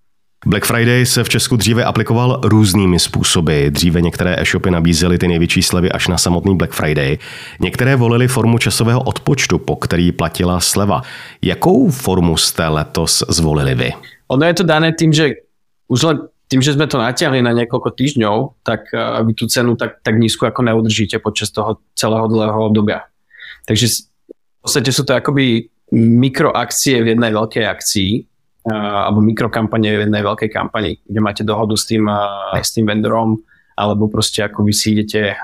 Black 0.46 0.64
Friday 0.64 1.06
se 1.06 1.24
v 1.24 1.28
Česku 1.28 1.56
dříve 1.56 1.84
aplikoval 1.84 2.40
různými 2.44 2.98
způsoby. 2.98 3.68
Dříve 3.68 4.00
některé 4.00 4.36
e-shopy 4.38 4.70
nabízely 4.70 5.18
ty 5.18 5.28
největší 5.28 5.62
slevy 5.62 5.92
až 5.92 6.08
na 6.08 6.18
samotný 6.18 6.56
Black 6.56 6.72
Friday. 6.72 7.18
Některé 7.60 7.96
volili 7.96 8.28
formu 8.28 8.58
časového 8.58 9.00
odpočtu, 9.00 9.58
po 9.58 9.76
který 9.76 10.12
platila 10.12 10.60
sleva. 10.60 11.02
Jakou 11.42 11.90
formu 11.90 12.36
jste 12.36 12.68
letos 12.68 13.24
zvolili 13.28 13.74
vy? 13.74 13.92
Ono 14.30 14.42
je 14.46 14.54
to 14.54 14.64
dané 14.64 14.94
tým, 14.94 15.10
že 15.10 15.42
už 15.90 16.00
len 16.06 16.16
tým, 16.50 16.62
že 16.62 16.74
sme 16.74 16.90
to 16.90 16.98
natiahli 16.98 17.42
na 17.42 17.54
niekoľko 17.54 17.94
týždňov, 17.94 18.62
tak 18.66 18.90
uh, 18.90 19.22
vy 19.22 19.38
tú 19.38 19.46
cenu 19.46 19.78
tak, 19.78 20.02
tak 20.02 20.18
nízku 20.18 20.46
ako 20.46 20.66
neudržíte 20.66 21.22
počas 21.22 21.54
toho 21.54 21.78
celého 21.94 22.26
dlhého 22.26 22.70
obdobia. 22.70 23.06
Takže 23.70 23.86
v 24.26 24.60
podstate 24.66 24.90
sú 24.90 25.06
to 25.06 25.14
akoby 25.14 25.70
mikroakcie 25.94 27.02
v 27.02 27.14
jednej 27.14 27.30
veľkej 27.30 27.64
akcii, 27.66 28.10
uh, 28.66 29.10
alebo 29.10 29.22
mikrokampanie 29.22 29.94
v 29.94 30.02
jednej 30.10 30.22
veľkej 30.26 30.50
kampani, 30.50 30.98
kde 31.06 31.20
máte 31.22 31.42
dohodu 31.46 31.78
s 31.78 31.86
tým, 31.86 32.10
uh, 32.10 32.54
s 32.58 32.74
tým 32.74 32.86
vendorom, 32.86 33.38
alebo 33.78 34.10
proste 34.10 34.42
ako 34.42 34.66
vy 34.66 34.74
si 34.76 34.92
idete 34.92 35.40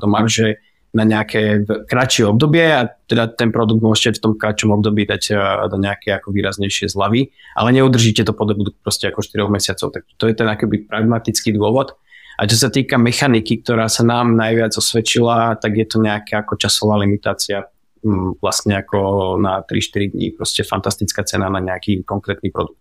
do 0.00 0.06
marže 0.08 0.56
na 0.96 1.04
nejaké 1.04 1.68
kratšie 1.84 2.24
obdobie 2.24 2.64
a 2.64 2.88
teda 2.88 3.28
ten 3.28 3.52
produkt 3.52 3.84
môžete 3.84 4.18
v 4.18 4.22
tom 4.24 4.32
kratšom 4.40 4.72
období 4.72 5.04
dať 5.04 5.22
eh, 5.32 5.38
do 5.68 5.76
nejaké 5.76 6.16
ako 6.16 6.32
výraznejšie 6.32 6.88
zlavy, 6.88 7.28
ale 7.52 7.68
neudržíte 7.76 8.24
to 8.24 8.32
po 8.32 8.48
dobu 8.48 8.72
proste 8.80 9.12
ako 9.12 9.20
4 9.20 9.48
mesiacov. 9.52 9.88
Tak 9.92 10.02
to 10.16 10.24
je 10.26 10.34
ten 10.34 10.48
akoby 10.48 10.88
pragmatický 10.88 11.52
dôvod. 11.52 11.96
A 12.38 12.46
čo 12.46 12.54
sa 12.54 12.70
týka 12.70 12.94
mechaniky, 13.02 13.66
ktorá 13.66 13.90
sa 13.90 14.06
nám 14.06 14.38
najviac 14.38 14.70
osvedčila, 14.78 15.58
tak 15.58 15.74
je 15.74 15.86
to 15.90 15.98
nejaká 15.98 16.46
ako 16.46 16.54
časová 16.54 16.94
limitácia 17.02 17.66
hm, 18.06 18.38
vlastne 18.38 18.78
ako 18.78 19.34
na 19.42 19.66
3-4 19.66 20.14
dní. 20.14 20.26
Proste 20.38 20.62
fantastická 20.62 21.26
cena 21.26 21.50
na 21.50 21.58
nejaký 21.58 22.06
konkrétny 22.06 22.54
produkt. 22.54 22.78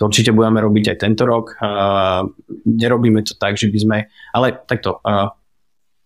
To 0.00 0.08
určite 0.08 0.32
budeme 0.32 0.62
robiť 0.62 0.94
aj 0.94 0.98
tento 1.02 1.26
rok. 1.26 1.58
Uh, 1.58 2.30
nerobíme 2.64 3.20
to 3.26 3.34
tak, 3.36 3.58
že 3.58 3.68
by 3.68 3.78
sme... 3.78 3.96
Ale 4.32 4.54
takto, 4.64 5.02
uh, 5.02 5.34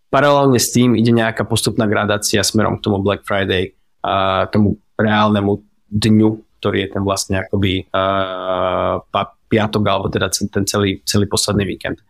Paralelne 0.09 0.57
s 0.57 0.73
tým 0.73 0.97
ide 0.97 1.13
nejaká 1.13 1.45
postupná 1.45 1.85
gradácia 1.85 2.41
smerom 2.41 2.81
k 2.81 2.85
tomu 2.89 3.05
Black 3.05 3.29
Friday 3.29 3.77
a 4.01 4.49
tomu 4.49 4.81
reálnemu 4.97 5.61
dňu, 5.93 6.31
ktorý 6.61 6.79
je 6.85 6.89
ten 6.97 7.03
vlastne 7.05 7.45
akoby 7.45 7.93
uh, 7.93 9.05
piatok 9.53 9.83
alebo 9.85 10.09
teda 10.09 10.33
ten 10.33 10.65
celý, 10.65 11.05
celý 11.05 11.29
posledný 11.29 11.69
víkend. 11.69 12.01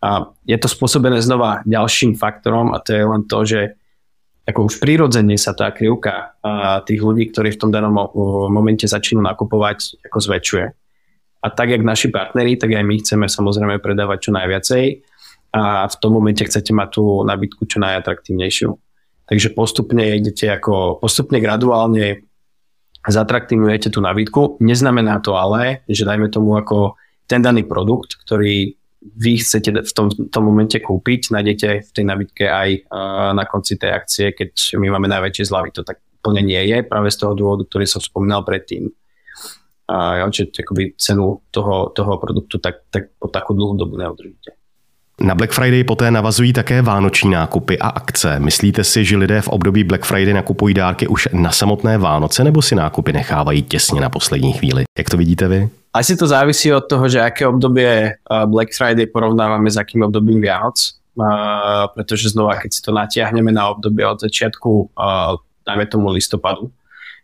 A 0.00 0.28
je 0.44 0.56
to 0.56 0.68
spôsobené 0.72 1.20
znova 1.20 1.60
ďalším 1.68 2.16
faktorom 2.16 2.72
a 2.72 2.80
to 2.80 2.96
je 2.96 3.04
len 3.04 3.22
to, 3.28 3.38
že 3.44 3.60
ako 4.44 4.68
už 4.68 4.80
prirodzene 4.80 5.36
sa 5.40 5.56
tá 5.56 5.72
krivka 5.72 6.36
uh, 6.40 6.80
tých 6.84 7.00
ľudí, 7.00 7.28
ktorí 7.32 7.56
v 7.56 7.60
tom 7.60 7.72
danom 7.72 7.92
momente 8.52 8.88
začínajú 8.88 9.24
nakupovať, 9.24 10.04
ako 10.04 10.18
zväčšuje. 10.20 10.66
A 11.44 11.46
tak, 11.52 11.76
jak 11.76 11.84
naši 11.84 12.08
partneri, 12.08 12.56
tak 12.56 12.72
aj 12.72 12.84
my 12.88 13.04
chceme 13.04 13.28
samozrejme 13.28 13.76
predávať 13.84 14.28
čo 14.28 14.30
najviacej 14.32 14.84
a 15.54 15.86
v 15.86 15.96
tom 16.02 16.18
momente 16.18 16.42
chcete 16.42 16.74
mať 16.74 16.98
tú 16.98 17.22
nabídku 17.22 17.62
čo 17.70 17.78
najatraktívnejšiu. 17.78 18.74
Takže 19.30 19.54
postupne 19.54 20.18
idete 20.18 20.50
ako, 20.50 20.98
postupne 20.98 21.38
graduálne 21.38 22.26
zatraktívujete 23.06 23.92
tú 23.94 24.02
nabídku. 24.02 24.58
Neznamená 24.58 25.22
to 25.22 25.38
ale, 25.38 25.86
že 25.86 26.02
dajme 26.02 26.26
tomu 26.32 26.58
ako 26.58 26.98
ten 27.30 27.40
daný 27.40 27.64
produkt, 27.64 28.18
ktorý 28.20 28.74
vy 29.04 29.32
chcete 29.36 29.84
v 29.84 29.92
tom, 29.92 30.08
v 30.08 30.32
tom 30.32 30.44
momente 30.48 30.80
kúpiť, 30.80 31.28
nájdete 31.28 31.68
v 31.84 31.90
tej 31.92 32.04
nabídke 32.08 32.48
aj 32.48 32.88
uh, 32.88 33.30
na 33.36 33.44
konci 33.44 33.76
tej 33.76 33.92
akcie, 33.92 34.32
keď 34.32 34.80
my 34.80 34.96
máme 34.96 35.12
najväčšie 35.12 35.52
zľavy. 35.52 35.76
To 35.76 35.84
tak 35.84 36.00
plne 36.24 36.40
nie 36.40 36.60
je 36.72 36.80
práve 36.80 37.12
z 37.12 37.20
toho 37.20 37.36
dôvodu, 37.36 37.68
ktorý 37.68 37.84
som 37.84 38.00
spomínal 38.00 38.48
predtým. 38.48 38.88
A 39.92 40.24
uh, 40.24 40.32
že 40.32 40.48
akoby 40.48 40.96
cenu 40.96 41.44
toho, 41.52 41.92
toho 41.92 42.16
produktu 42.16 42.56
tak, 42.56 42.88
tak 42.88 43.12
po 43.20 43.28
takú 43.28 43.52
dlhú 43.52 43.76
dobu 43.76 44.00
neudržíte. 44.00 44.63
Na 45.20 45.34
Black 45.34 45.52
Friday 45.52 45.84
poté 45.84 46.10
navazují 46.10 46.52
také 46.52 46.82
vánoční 46.82 47.30
nákupy 47.30 47.78
a 47.78 47.88
akce. 47.88 48.40
Myslíte 48.40 48.84
si, 48.84 49.04
že 49.04 49.16
lidé 49.16 49.40
v 49.40 49.48
období 49.48 49.84
Black 49.84 50.04
Friday 50.04 50.34
nakupují 50.34 50.74
dárky 50.74 51.06
už 51.06 51.28
na 51.32 51.52
samotné 51.52 51.98
Vánoce 51.98 52.44
nebo 52.44 52.62
si 52.62 52.74
nákupy 52.74 53.12
nechávají 53.12 53.62
těsně 53.62 54.00
na 54.00 54.08
poslední 54.10 54.52
chvíli? 54.52 54.84
Jak 54.98 55.10
to 55.10 55.16
vidíte 55.16 55.48
vy? 55.48 55.68
Asi 55.92 56.16
to 56.16 56.26
závisí 56.26 56.72
od 56.72 56.80
toho, 56.80 57.08
že 57.08 57.20
aké 57.20 57.46
obdobie 57.46 58.14
Black 58.46 58.68
Friday 58.74 59.06
porovnávame 59.06 59.70
s 59.70 59.76
akým 59.76 60.02
obdobím 60.02 60.40
Vianoc. 60.40 60.94
Pretože 61.94 62.34
znova, 62.34 62.58
keď 62.58 62.70
si 62.74 62.82
to 62.82 62.90
natiahneme 62.90 63.54
na 63.54 63.70
obdobie 63.70 64.02
od 64.02 64.18
začiatku, 64.18 64.90
dajme 65.62 65.86
tomu 65.86 66.10
listopadu, 66.10 66.74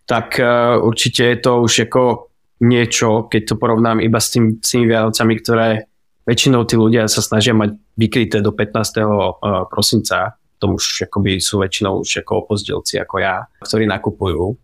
tak 0.07 0.39
určite 0.79 1.27
je 1.27 1.37
to 1.43 1.67
už 1.67 1.91
ako 1.91 2.31
niečo, 2.63 3.27
keď 3.27 3.43
to 3.51 3.55
porovnám 3.59 3.99
iba 3.99 4.23
s, 4.23 4.31
tým, 4.31 4.63
s 4.63 4.71
tými 4.71 4.87
Vianocami, 4.87 5.35
ktoré 5.43 5.90
väčšinou 6.31 6.63
tí 6.63 6.79
ľudia 6.79 7.11
sa 7.11 7.19
snažia 7.19 7.51
mať 7.51 7.75
vykryté 7.99 8.39
do 8.39 8.55
15. 8.55 9.03
Eh, 9.03 9.67
prosinca, 9.67 10.39
to 10.63 10.79
už 10.79 11.11
akoby 11.11 11.43
sú 11.43 11.59
väčšinou 11.59 12.07
už 12.07 12.23
ako 12.23 12.47
opozdelci 12.47 13.03
ako 13.03 13.19
ja, 13.19 13.43
ktorí 13.67 13.91
nakupujú, 13.91 14.55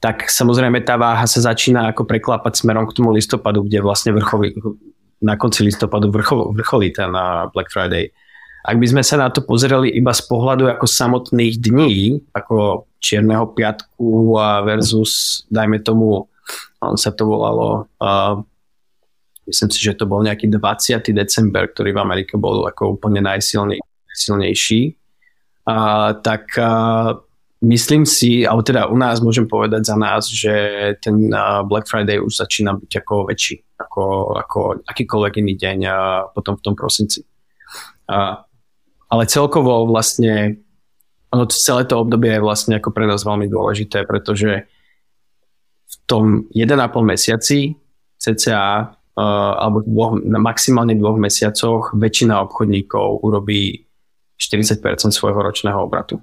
tak 0.00 0.28
samozrejme 0.32 0.80
tá 0.80 0.96
váha 0.96 1.28
sa 1.28 1.52
začína 1.52 1.92
ako 1.92 2.08
preklápať 2.08 2.64
smerom 2.64 2.88
k 2.88 2.96
tomu 2.96 3.12
listopadu, 3.12 3.64
kde 3.64 3.84
vlastne 3.84 4.16
vrcholí, 4.16 4.56
na 5.20 5.34
konci 5.36 5.64
listopadu 5.64 6.08
vrchol, 6.08 6.56
vrcholí 6.56 6.88
ten 6.96 7.12
eh, 7.12 7.48
Black 7.52 7.68
Friday. 7.68 8.08
Ak 8.64 8.80
by 8.80 8.86
sme 8.88 9.02
sa 9.04 9.20
na 9.20 9.28
to 9.28 9.44
pozerali 9.44 9.92
iba 9.92 10.08
z 10.16 10.24
pohľadu 10.24 10.72
ako 10.72 10.88
samotných 10.88 11.60
dní, 11.60 12.16
ako 12.32 12.88
Čierneho 12.96 13.52
piatku 13.52 14.40
versus, 14.64 15.44
dajme 15.52 15.84
tomu, 15.84 16.24
on 16.80 16.96
sa 16.96 17.12
to 17.12 17.28
volalo 17.28 17.84
uh, 18.00 18.40
Myslím 19.44 19.70
si, 19.70 19.78
že 19.84 19.96
to 19.96 20.08
bol 20.08 20.24
nejaký 20.24 20.48
20. 20.48 21.04
december, 21.12 21.68
ktorý 21.68 21.92
v 21.92 22.02
Amerike 22.02 22.40
bol 22.40 22.64
ako 22.64 22.96
úplne 22.96 23.20
najsilnejší. 23.20 24.82
A, 25.68 25.76
tak 26.20 26.56
a, 26.56 26.70
myslím 27.64 28.04
si, 28.08 28.44
alebo 28.44 28.64
teda 28.64 28.88
u 28.88 28.96
nás 28.96 29.20
môžem 29.20 29.48
povedať 29.48 29.88
za 29.88 29.96
nás, 29.96 30.28
že 30.28 30.52
ten 31.00 31.32
Black 31.68 31.88
Friday 31.88 32.20
už 32.20 32.36
začína 32.40 32.76
byť 32.76 32.92
ako 33.04 33.14
väčší, 33.28 33.56
ako, 33.80 34.04
ako 34.40 34.58
akýkoľvek 34.84 35.34
iný 35.40 35.54
deň 35.56 35.78
a 35.88 35.96
potom 36.32 36.56
v 36.56 36.64
tom 36.64 36.74
prosinci. 36.76 37.24
A, 38.08 38.44
ale 39.08 39.24
celkovo 39.28 39.84
vlastne 39.88 40.60
ono 41.34 41.50
celé 41.50 41.82
to 41.90 41.98
obdobie 41.98 42.38
je 42.38 42.44
vlastne 42.44 42.78
ako 42.78 42.94
pre 42.94 43.10
nás 43.10 43.26
veľmi 43.26 43.50
dôležité, 43.50 44.06
pretože 44.06 44.70
v 45.90 45.94
tom 46.06 46.46
1,5 46.54 46.78
mesiaci 47.02 47.74
cca 48.22 48.94
alebo 49.14 49.86
dvoch, 49.86 50.18
na 50.22 50.42
maximálne 50.42 50.98
dvoch 50.98 51.18
mesiacoch 51.18 51.94
väčšina 51.94 52.34
obchodníkov 52.50 53.22
urobí 53.22 53.86
40% 54.34 54.82
svojho 55.14 55.38
ročného 55.38 55.78
obratu. 55.78 56.18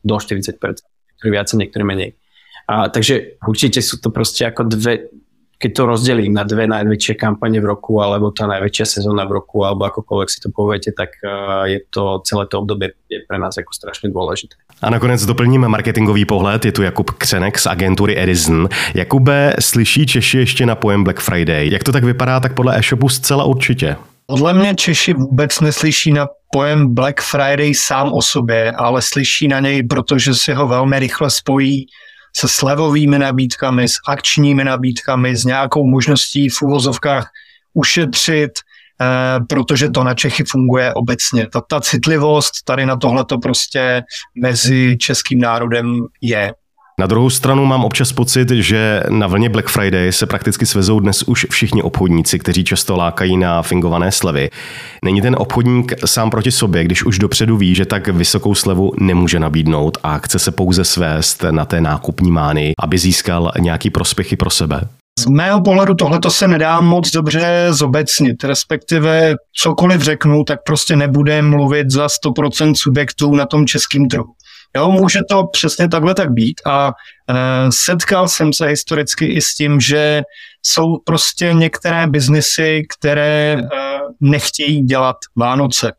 Do 0.00 0.16
40%. 0.16 0.56
Niektorí 0.58 1.28
viac, 1.28 1.48
niektorí 1.52 1.84
menej. 1.84 2.16
A, 2.66 2.88
takže 2.88 3.38
určite 3.44 3.84
sú 3.84 4.00
to 4.00 4.08
proste 4.08 4.48
ako 4.48 4.64
dve, 4.64 5.12
keď 5.62 5.70
to 5.78 5.82
rozdelím 5.86 6.34
na 6.34 6.42
dve 6.42 6.66
najväčšie 6.66 7.14
kampane 7.14 7.62
v 7.62 7.70
roku, 7.70 8.02
alebo 8.02 8.34
tá 8.34 8.50
najväčšia 8.50 8.98
sezóna 8.98 9.22
v 9.30 9.38
roku, 9.38 9.62
alebo 9.62 9.86
akokoľvek 9.86 10.28
si 10.28 10.42
to 10.42 10.50
poviete, 10.50 10.90
tak 10.90 11.14
uh, 11.22 11.70
je 11.70 11.78
to 11.86 12.18
celé 12.26 12.50
to 12.50 12.58
obdobie 12.58 12.98
je 13.06 13.22
pre 13.28 13.38
nás 13.38 13.54
ako 13.54 13.70
strašne 13.70 14.10
dôležité. 14.10 14.58
A 14.82 14.90
nakonec 14.90 15.22
doplním 15.22 15.70
marketingový 15.70 16.24
pohled. 16.24 16.64
Je 16.64 16.72
tu 16.72 16.82
Jakub 16.82 17.10
Křenek 17.10 17.58
z 17.58 17.66
agentury 17.66 18.18
Edison. 18.18 18.68
Jakube, 18.94 19.54
slyší 19.60 20.06
Češi 20.06 20.38
ještě 20.38 20.66
na 20.66 20.74
pojem 20.74 21.04
Black 21.04 21.20
Friday. 21.20 21.70
Jak 21.70 21.84
to 21.84 21.92
tak 21.92 22.04
vypadá, 22.04 22.40
tak 22.40 22.54
podle 22.54 22.78
e-shopu 22.78 23.08
zcela 23.08 23.44
určitě. 23.44 23.96
Podle 24.26 24.54
mě 24.54 24.74
Češi 24.74 25.14
vůbec 25.14 25.60
neslyší 25.60 26.12
na 26.12 26.26
pojem 26.52 26.94
Black 26.94 27.20
Friday 27.20 27.74
sám 27.74 28.12
o 28.12 28.22
sobě, 28.22 28.72
ale 28.72 29.02
slyší 29.02 29.48
na 29.48 29.60
něj, 29.60 29.82
protože 29.82 30.34
si 30.34 30.52
ho 30.52 30.68
velmi 30.68 30.98
rychle 30.98 31.30
spojí 31.30 31.86
se 32.36 32.48
slevovými 32.48 33.18
nabídkami, 33.18 33.88
s 33.88 33.94
akčními 34.08 34.64
nabídkami, 34.64 35.36
s 35.36 35.44
nějakou 35.44 35.86
možností 35.86 36.48
v 36.48 36.62
uvozovkách 36.62 37.30
ušetřit 37.74 38.52
protože 39.48 39.90
to 39.90 40.04
na 40.04 40.14
Čechy 40.14 40.44
funguje 40.44 40.94
obecně. 40.94 41.46
Ta, 41.52 41.60
ta 41.60 41.80
citlivost 41.80 42.52
tady 42.64 42.86
na 42.86 42.96
tohle 42.96 43.24
to 43.24 43.38
prostě 43.38 44.02
mezi 44.34 44.96
českým 44.96 45.40
národem 45.40 46.06
je. 46.20 46.54
Na 47.02 47.06
druhou 47.06 47.30
stranu 47.30 47.64
mám 47.64 47.84
občas 47.84 48.12
pocit, 48.12 48.50
že 48.50 49.02
na 49.08 49.26
vlně 49.26 49.48
Black 49.48 49.68
Friday 49.68 50.12
se 50.12 50.26
prakticky 50.26 50.66
svezou 50.66 51.00
dnes 51.00 51.22
už 51.22 51.46
všichni 51.50 51.82
obchodníci, 51.82 52.38
kteří 52.38 52.64
často 52.64 52.96
lákají 52.96 53.36
na 53.36 53.62
fingované 53.62 54.12
slevy. 54.12 54.50
Není 55.04 55.22
ten 55.22 55.36
obchodník 55.38 55.92
sám 56.06 56.30
proti 56.30 56.50
sobě, 56.50 56.84
když 56.84 57.04
už 57.04 57.18
dopředu 57.18 57.56
ví, 57.56 57.74
že 57.74 57.86
tak 57.86 58.08
vysokou 58.08 58.54
slevu 58.54 58.92
nemůže 59.00 59.40
nabídnout 59.40 59.98
a 60.02 60.18
chce 60.18 60.38
se 60.38 60.50
pouze 60.50 60.84
svést 60.84 61.44
na 61.50 61.64
té 61.64 61.80
nákupní 61.80 62.30
mány, 62.30 62.72
aby 62.78 62.98
získal 62.98 63.52
nějaký 63.58 63.90
prospěchy 63.90 64.36
pro 64.36 64.50
sebe? 64.50 64.80
Z 65.18 65.26
mého 65.26 65.60
pohledu 65.60 65.94
tohle 65.94 66.20
se 66.28 66.48
nedá 66.48 66.80
moc 66.80 67.10
dobře 67.10 67.66
zobecnit, 67.70 68.44
respektive 68.44 69.34
cokoliv 69.62 70.02
řeknu, 70.02 70.44
tak 70.44 70.58
prostě 70.66 70.96
nebude 70.96 71.42
mluvit 71.42 71.90
za 71.90 72.06
100% 72.06 72.74
subjektů 72.74 73.34
na 73.34 73.46
tom 73.46 73.66
českém 73.66 74.08
trhu. 74.08 74.24
Jo, 74.76 74.90
může 74.90 75.20
to 75.30 75.46
přesně 75.52 75.88
takhle 75.88 76.14
tak 76.14 76.30
být 76.30 76.60
a 76.66 76.88
e, 76.88 77.32
setkal 77.70 78.28
jsem 78.28 78.52
se 78.52 78.66
historicky 78.66 79.26
i 79.26 79.40
s 79.40 79.54
tím, 79.54 79.80
že 79.80 80.22
jsou 80.62 80.98
prostě 81.04 81.52
některé 81.52 82.06
biznesy, 82.06 82.82
které 82.98 83.56
e, 83.56 83.66
nechtějí 84.20 84.82
dělat 84.82 85.16
Vánoce. 85.36 85.92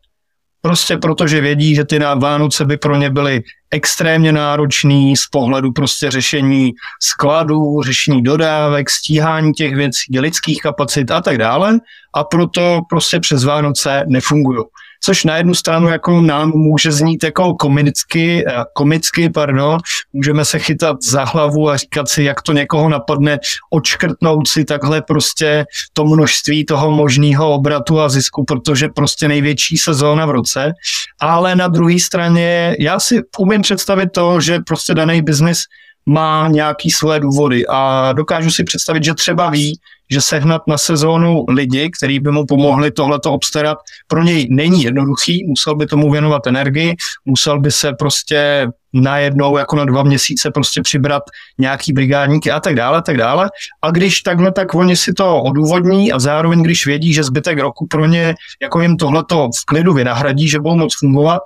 Prostě 0.60 0.96
protože 0.96 1.40
vědí, 1.40 1.74
že 1.74 1.84
ty 1.84 1.98
Vánoce 1.98 2.64
by 2.64 2.76
pro 2.76 2.96
ně 2.96 3.10
byly 3.10 3.42
extrémně 3.70 4.32
náročný 4.32 5.16
z 5.16 5.26
pohledu 5.26 5.72
prostě 5.72 6.10
řešení 6.10 6.72
skladů, 7.02 7.82
řešení 7.82 8.22
dodávek, 8.22 8.90
stíhání 8.90 9.52
těch 9.52 9.74
věcí, 9.74 10.18
lidských 10.18 10.60
kapacit 10.62 11.10
a 11.10 11.20
tak 11.20 11.38
dále 11.38 11.78
a 12.14 12.24
proto 12.24 12.80
prostě 12.90 13.20
přes 13.20 13.44
Vánoce 13.44 14.04
nefungují 14.08 14.58
což 15.04 15.24
na 15.24 15.36
jednu 15.36 15.54
stranu 15.54 15.88
jako 15.88 16.20
nám 16.20 16.50
může 16.50 16.92
znít 16.92 17.24
jako 17.24 17.54
komicky, 17.54 18.44
eh, 18.48 18.52
komicky, 18.72 19.30
pardon, 19.30 19.78
můžeme 20.12 20.44
se 20.44 20.58
chytat 20.58 20.96
za 21.02 21.24
hlavu 21.24 21.70
a 21.70 21.76
říkat 21.76 22.08
si, 22.08 22.22
jak 22.22 22.42
to 22.42 22.52
někoho 22.52 22.88
napadne, 22.88 23.38
odškrtnout 23.70 24.48
si 24.48 24.64
takhle 24.64 25.02
prostě 25.02 25.64
to 25.92 26.04
množství 26.04 26.64
toho 26.64 26.90
možného 26.90 27.52
obratu 27.52 28.00
a 28.00 28.08
zisku, 28.08 28.44
protože 28.44 28.88
prostě 28.88 29.28
největší 29.28 29.76
sezóna 29.76 30.26
v 30.26 30.30
roce, 30.30 30.72
ale 31.20 31.56
na 31.56 31.68
druhé 31.68 32.00
straně 32.00 32.76
já 32.78 33.00
si 33.00 33.22
umím 33.38 33.62
představit 33.62 34.08
to, 34.14 34.40
že 34.40 34.58
prostě 34.58 34.94
daný 34.94 35.22
biznis 35.22 35.58
má 36.06 36.48
nějaký 36.48 36.90
své 36.90 37.20
důvody 37.20 37.66
a 37.68 38.12
dokážu 38.12 38.50
si 38.50 38.64
představit, 38.64 39.04
že 39.04 39.14
třeba 39.14 39.50
ví, 39.50 39.78
že 40.10 40.20
sehnat 40.20 40.62
na 40.68 40.78
sezónu 40.78 41.44
lidi, 41.48 41.90
kteří 41.98 42.20
by 42.20 42.30
mu 42.30 42.46
pomohli 42.46 42.90
tohleto 42.90 43.32
obstarat, 43.32 43.78
pro 44.08 44.22
něj 44.22 44.46
není 44.50 44.82
jednoduchý, 44.82 45.44
musel 45.46 45.74
by 45.76 45.86
tomu 45.86 46.10
věnovat 46.12 46.46
energii, 46.46 46.96
musel 47.24 47.60
by 47.60 47.70
se 47.70 47.92
prostě 47.98 48.68
najednou 48.92 49.56
jako 49.58 49.76
na 49.76 49.84
dva 49.84 50.02
měsíce 50.02 50.50
prostě 50.50 50.82
přibrat 50.82 51.22
nějaký 51.58 51.92
brigádníky 51.92 52.50
a 52.50 52.60
tak 52.60 52.74
dále, 52.74 53.02
tak 53.02 53.16
dále. 53.16 53.50
A 53.82 53.90
když 53.90 54.20
takhle, 54.20 54.52
tak 54.52 54.74
oni 54.74 54.96
si 54.96 55.12
to 55.12 55.42
odůvodní 55.42 56.12
a 56.12 56.18
zároveň, 56.18 56.62
když 56.62 56.86
vědí, 56.86 57.12
že 57.12 57.24
zbytek 57.24 57.58
roku 57.58 57.86
pro 57.86 58.06
ně 58.06 58.34
jako 58.62 58.80
jim 58.80 58.96
tohleto 58.96 59.48
v 59.62 59.64
klidu 59.66 59.92
vynahradí, 59.94 60.48
že 60.48 60.60
budou 60.60 60.76
moc 60.76 60.98
fungovat, 60.98 61.42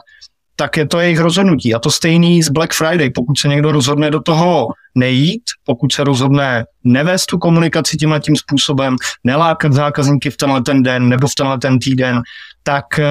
tak 0.60 0.76
je 0.76 0.86
to 0.86 1.00
jejich 1.00 1.20
rozhodnutí. 1.20 1.74
A 1.74 1.78
to 1.78 1.90
stejný 1.90 2.42
z 2.42 2.48
Black 2.48 2.74
Friday. 2.74 3.10
Pokud 3.10 3.38
se 3.38 3.48
někdo 3.48 3.72
rozhodne 3.72 4.10
do 4.10 4.20
toho 4.20 4.68
nejít, 4.94 5.42
pokud 5.64 5.92
se 5.92 6.04
rozhodne 6.04 6.64
nevést 6.84 7.26
tu 7.26 7.38
komunikaci 7.38 7.96
tímhle 7.96 8.20
tím 8.20 8.36
způsobem, 8.36 8.96
nelákat 9.24 9.72
zákazníky 9.72 10.30
v 10.30 10.36
tenhle 10.36 10.62
ten 10.62 10.82
den 10.82 11.08
nebo 11.08 11.28
v 11.28 11.34
tenhle 11.34 11.58
ten 11.58 11.78
týden, 11.78 12.22
tak 12.62 12.98
eh, 12.98 13.04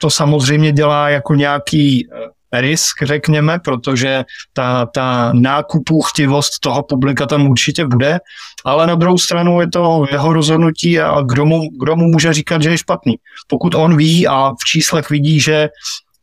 to 0.00 0.10
samozřejmě 0.10 0.72
dělá 0.72 1.08
jako 1.08 1.34
nějaký 1.34 2.08
eh, 2.12 2.60
risk, 2.60 3.02
řekněme, 3.02 3.58
protože 3.58 4.24
ta, 4.52 4.86
ta 4.86 5.32
nákupu 5.32 6.00
chtivost 6.00 6.60
toho 6.60 6.82
publika 6.82 7.26
tam 7.26 7.46
určitě 7.46 7.86
bude, 7.86 8.20
ale 8.64 8.86
na 8.86 8.94
druhou 8.94 9.18
stranu 9.18 9.60
je 9.60 9.68
to 9.70 10.04
jeho 10.10 10.32
rozhodnutí 10.32 11.00
a 11.00 11.20
kdo 11.20 11.46
mu, 11.46 11.60
kdo 11.80 11.96
mu 11.96 12.04
může 12.04 12.32
říkat, 12.32 12.62
že 12.62 12.70
je 12.70 12.78
špatný. 12.78 13.14
Pokud 13.48 13.74
on 13.74 13.96
ví 13.96 14.26
a 14.26 14.50
v 14.50 14.64
číslech 14.66 15.10
vidí, 15.10 15.40
že 15.40 15.68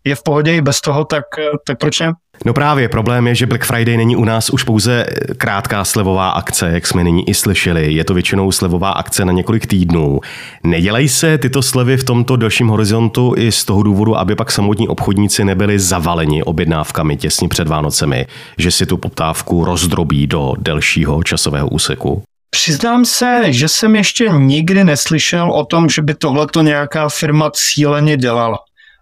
je 0.04 0.16
v 0.16 0.24
pohodě 0.24 0.56
i 0.56 0.62
bez 0.62 0.82
toho, 0.82 1.06
tak, 1.06 1.24
tak 1.68 1.78
proč 1.78 2.00
ne? 2.00 2.12
No 2.46 2.54
právě, 2.54 2.90
problém 2.90 3.28
je, 3.28 3.36
že 3.36 3.46
Black 3.46 3.66
Friday 3.66 3.98
není 3.98 4.16
u 4.16 4.24
nás 4.24 4.50
už 4.50 4.64
pouze 4.64 5.06
krátká 5.38 5.86
slevová 5.86 6.30
akce, 6.30 6.72
jak 6.72 6.88
jsme 6.88 7.04
nyní 7.04 7.30
i 7.30 7.34
slyšeli. 7.34 7.94
Je 7.94 8.04
to 8.04 8.14
většinou 8.14 8.52
slevová 8.52 8.92
akce 8.92 9.26
na 9.26 9.32
několik 9.32 9.68
týdnů. 9.68 10.20
Nedělají 10.64 11.10
se 11.10 11.38
tyto 11.38 11.62
slevy 11.62 11.98
v 11.98 12.04
tomto 12.04 12.36
dalším 12.36 12.68
horizontu 12.68 13.34
i 13.38 13.52
z 13.52 13.64
toho 13.64 13.84
důvodu, 13.84 14.18
aby 14.18 14.36
pak 14.36 14.52
samotní 14.52 14.88
obchodníci 14.88 15.46
nebyli 15.46 15.80
zavaleni 15.80 16.44
objednávkami 16.44 17.18
těsně 17.18 17.48
před 17.48 17.68
Vánocemi, 17.68 18.26
že 18.58 18.72
si 18.72 18.86
tu 18.86 18.98
poptávku 18.98 19.66
rozdrobí 19.66 20.28
do 20.28 20.54
delšího 20.58 21.24
časového 21.24 21.68
úseku? 21.68 22.24
Přiznám 22.50 23.06
se, 23.06 23.54
že 23.54 23.68
jsem 23.68 23.96
ještě 23.96 24.30
nikdy 24.30 24.84
neslyšel 24.84 25.52
o 25.52 25.66
tom, 25.66 25.90
že 25.90 26.02
by 26.02 26.14
tohleto 26.14 26.62
nějaká 26.62 27.10
firma 27.10 27.52
cíleně 27.54 28.18
dělala. 28.18 28.58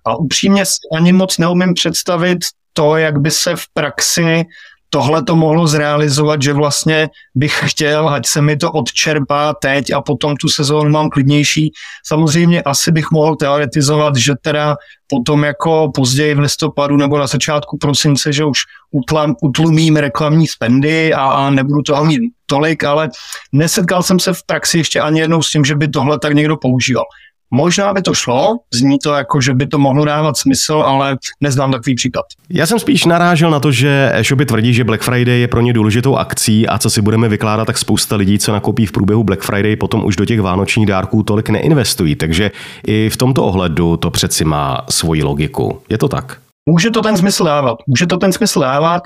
A 0.07 0.15
upřímně 0.15 0.65
si 0.65 0.75
ani 0.97 1.13
moc 1.13 1.37
neumím 1.37 1.73
představit 1.73 2.37
to, 2.73 2.97
jak 2.97 3.19
by 3.19 3.31
se 3.31 3.55
v 3.55 3.63
praxi 3.73 4.45
tohle 4.89 5.23
to 5.23 5.35
mohlo 5.35 5.67
zrealizovat, 5.67 6.41
že 6.41 6.53
vlastně 6.53 7.09
bych 7.35 7.63
chtěl, 7.65 8.09
ať 8.09 8.27
se 8.27 8.41
mi 8.41 8.57
to 8.57 8.71
odčerpá 8.71 9.53
teď 9.53 9.93
a 9.93 10.01
potom 10.01 10.35
tu 10.35 10.49
sezónu 10.49 10.89
mám 10.89 11.09
klidnější. 11.09 11.71
Samozřejmě 12.05 12.61
asi 12.61 12.91
bych 12.91 13.11
mohl 13.11 13.35
teoretizovat, 13.35 14.15
že 14.15 14.33
teda 14.41 14.75
potom 15.07 15.43
jako 15.43 15.91
později 15.93 16.35
v 16.35 16.39
listopadu 16.39 16.97
nebo 16.97 17.17
na 17.17 17.27
začátku 17.27 17.77
prosince, 17.77 18.33
že 18.33 18.45
už 18.45 18.59
utlam, 18.91 19.35
utlumím 19.41 19.95
reklamní 19.95 20.47
spendy 20.47 21.13
a, 21.13 21.23
a 21.23 21.49
nebudu 21.49 21.81
toho 21.81 22.05
mít 22.05 22.21
tolik, 22.45 22.83
ale 22.83 23.09
nesetkal 23.51 24.03
jsem 24.03 24.19
se 24.19 24.33
v 24.33 24.43
praxi 24.45 24.77
ještě 24.77 25.01
ani 25.01 25.19
jednou 25.19 25.41
s 25.41 25.51
tím, 25.51 25.65
že 25.65 25.75
by 25.75 25.87
tohle 25.87 26.19
tak 26.19 26.33
někdo 26.33 26.57
používal. 26.57 27.03
Možná 27.51 27.93
by 27.93 28.01
to 28.01 28.13
šlo, 28.13 28.57
zní 28.73 28.97
to 29.03 29.13
jako, 29.13 29.41
že 29.41 29.53
by 29.53 29.67
to 29.67 29.79
mohlo 29.79 30.05
dávat 30.05 30.37
smysl, 30.37 30.73
ale 30.73 31.17
neznám 31.41 31.71
takový 31.71 31.95
příklad. 31.95 32.25
Já 32.49 32.65
jsem 32.65 32.79
spíš 32.79 33.05
narážel 33.05 33.51
na 33.51 33.59
to, 33.59 33.71
že 33.71 34.11
e-shopy 34.13 34.45
tvrdí, 34.45 34.73
že 34.73 34.83
Black 34.83 35.01
Friday 35.01 35.39
je 35.39 35.47
pro 35.47 35.61
ně 35.61 35.73
důležitou 35.73 36.15
akcí 36.15 36.67
a 36.67 36.77
co 36.77 36.89
si 36.89 37.01
budeme 37.01 37.29
vykládat, 37.29 37.65
tak 37.65 37.77
spousta 37.77 38.15
lidí, 38.15 38.39
co 38.39 38.51
nakoupí 38.51 38.85
v 38.85 38.91
průběhu 38.91 39.23
Black 39.23 39.41
Friday, 39.41 39.75
potom 39.75 40.05
už 40.05 40.15
do 40.15 40.25
těch 40.25 40.41
vánočních 40.41 40.85
dárků 40.85 41.23
tolik 41.23 41.49
neinvestují. 41.49 42.15
Takže 42.15 42.51
i 42.87 43.09
v 43.09 43.17
tomto 43.17 43.43
ohledu 43.43 43.97
to 43.97 44.11
přeci 44.11 44.45
má 44.45 44.81
svoji 44.89 45.23
logiku. 45.23 45.81
Je 45.89 45.97
to 45.97 46.07
tak? 46.07 46.46
Může 46.69 46.91
to 46.91 47.01
ten 47.01 47.17
smysl 47.17 47.43
dávat. 47.43 47.77
Může 47.87 48.07
to 48.07 48.17
ten 48.17 48.33
smysl 48.33 48.59
dávat. 48.59 49.03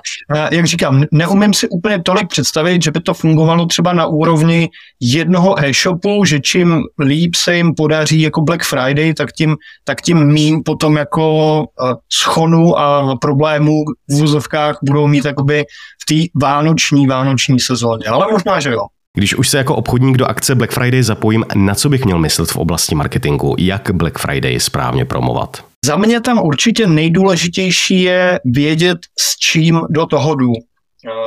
Jak 0.51 0.65
říkám, 0.65 1.03
neumím 1.11 1.53
si 1.53 1.69
úplně 1.69 2.01
tolik 2.01 2.27
představit, 2.27 2.83
že 2.83 2.91
by 2.91 2.99
to 2.99 3.13
fungovalo 3.13 3.65
třeba 3.65 3.93
na 3.93 4.05
úrovni 4.05 4.69
jednoho 4.99 5.65
e-shopu, 5.65 6.25
že 6.25 6.39
čím 6.39 6.81
líp 6.99 7.35
se 7.35 7.55
jim 7.55 7.73
podaří 7.75 8.21
jako 8.21 8.41
Black 8.41 8.63
Friday, 8.63 9.13
tak 9.13 9.31
tím, 9.31 9.55
tak 9.83 10.01
tím 10.01 10.25
mým 10.25 10.63
potom 10.63 10.97
jako 10.97 11.65
schonu 12.13 12.79
a 12.79 13.15
problémů 13.15 13.83
v 14.09 14.19
vozovkách 14.19 14.77
budou 14.83 15.07
mít 15.07 15.25
jakoby 15.25 15.63
v 16.01 16.05
té 16.05 16.45
vánoční, 16.45 17.07
vánoční 17.07 17.59
sezóně. 17.59 18.05
Ale 18.05 18.27
možná, 18.31 18.59
že 18.59 18.71
jo. 18.71 18.81
Když 19.17 19.35
už 19.35 19.49
se 19.49 19.57
jako 19.57 19.75
obchodník 19.75 20.17
do 20.17 20.25
akce 20.25 20.55
Black 20.55 20.71
Friday 20.71 21.03
zapojím, 21.03 21.45
na 21.55 21.75
co 21.75 21.89
bych 21.89 22.05
měl 22.05 22.19
myslet 22.19 22.49
v 22.49 22.57
oblasti 22.57 22.95
marketingu? 22.95 23.55
Jak 23.59 23.91
Black 23.91 24.17
Friday 24.17 24.59
správně 24.59 25.05
promovat? 25.05 25.70
Za 25.85 25.95
mě 25.95 26.21
tam 26.21 26.39
určitě 26.39 26.87
nejdůležitější 26.87 28.01
je 28.01 28.39
vědět, 28.45 28.97
s 29.19 29.37
čím 29.37 29.81
do 29.89 30.05
toho 30.05 30.35
jdu. 30.35 30.53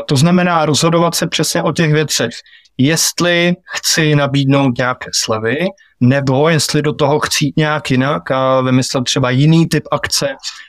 To 0.06 0.16
znamená 0.16 0.66
rozhodovat 0.66 1.14
se 1.14 1.26
přesně 1.26 1.62
o 1.62 1.72
těch 1.72 1.92
věcech. 1.92 2.30
Jestli 2.78 3.54
chci 3.76 4.14
nabídnout 4.14 4.78
nějaké 4.78 5.10
slevy, 5.14 5.56
nebo 6.00 6.48
jestli 6.48 6.82
do 6.82 6.92
toho 6.92 7.20
chci 7.20 7.52
nějak 7.56 7.90
jinak 7.90 8.30
a 8.30 8.60
vymyslet 8.60 9.04
třeba 9.04 9.30
jiný 9.30 9.68
typ 9.68 9.82
akce, 9.92 10.28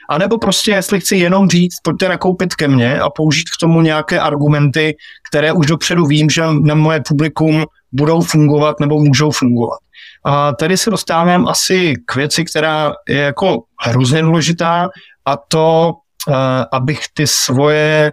a 0.10 0.18
nebo 0.18 0.38
prostě 0.38 0.72
jestli 0.72 1.00
chci 1.00 1.16
jenom 1.16 1.50
říct, 1.50 1.76
pojďte 1.84 2.10
nakoupit 2.10 2.56
ke 2.56 2.68
mně 2.68 3.00
a 3.00 3.10
použít 3.10 3.50
k 3.50 3.60
tomu 3.60 3.82
nějaké 3.82 4.20
argumenty, 4.20 4.96
které 5.30 5.54
už 5.54 5.66
dopředu 5.66 6.06
vím, 6.06 6.30
že 6.30 6.42
na 6.62 6.76
moje 6.76 7.02
publikum 7.08 7.66
budou 7.92 8.22
fungovat 8.22 8.80
nebo 8.80 9.00
můžou 9.00 9.32
fungovat. 9.32 9.80
A 10.26 10.54
tady 10.54 10.78
se 10.78 10.90
dostávám 10.90 11.48
asi 11.48 11.94
k 12.06 12.16
věci, 12.16 12.46
která 12.46 12.94
je 13.10 13.18
jako 13.18 13.64
hrozně 13.82 14.22
důležitá 14.22 14.90
a 15.26 15.38
to, 15.38 15.94
eh, 16.30 16.66
abych 16.72 17.00
ty 17.14 17.28
svoje 17.28 18.12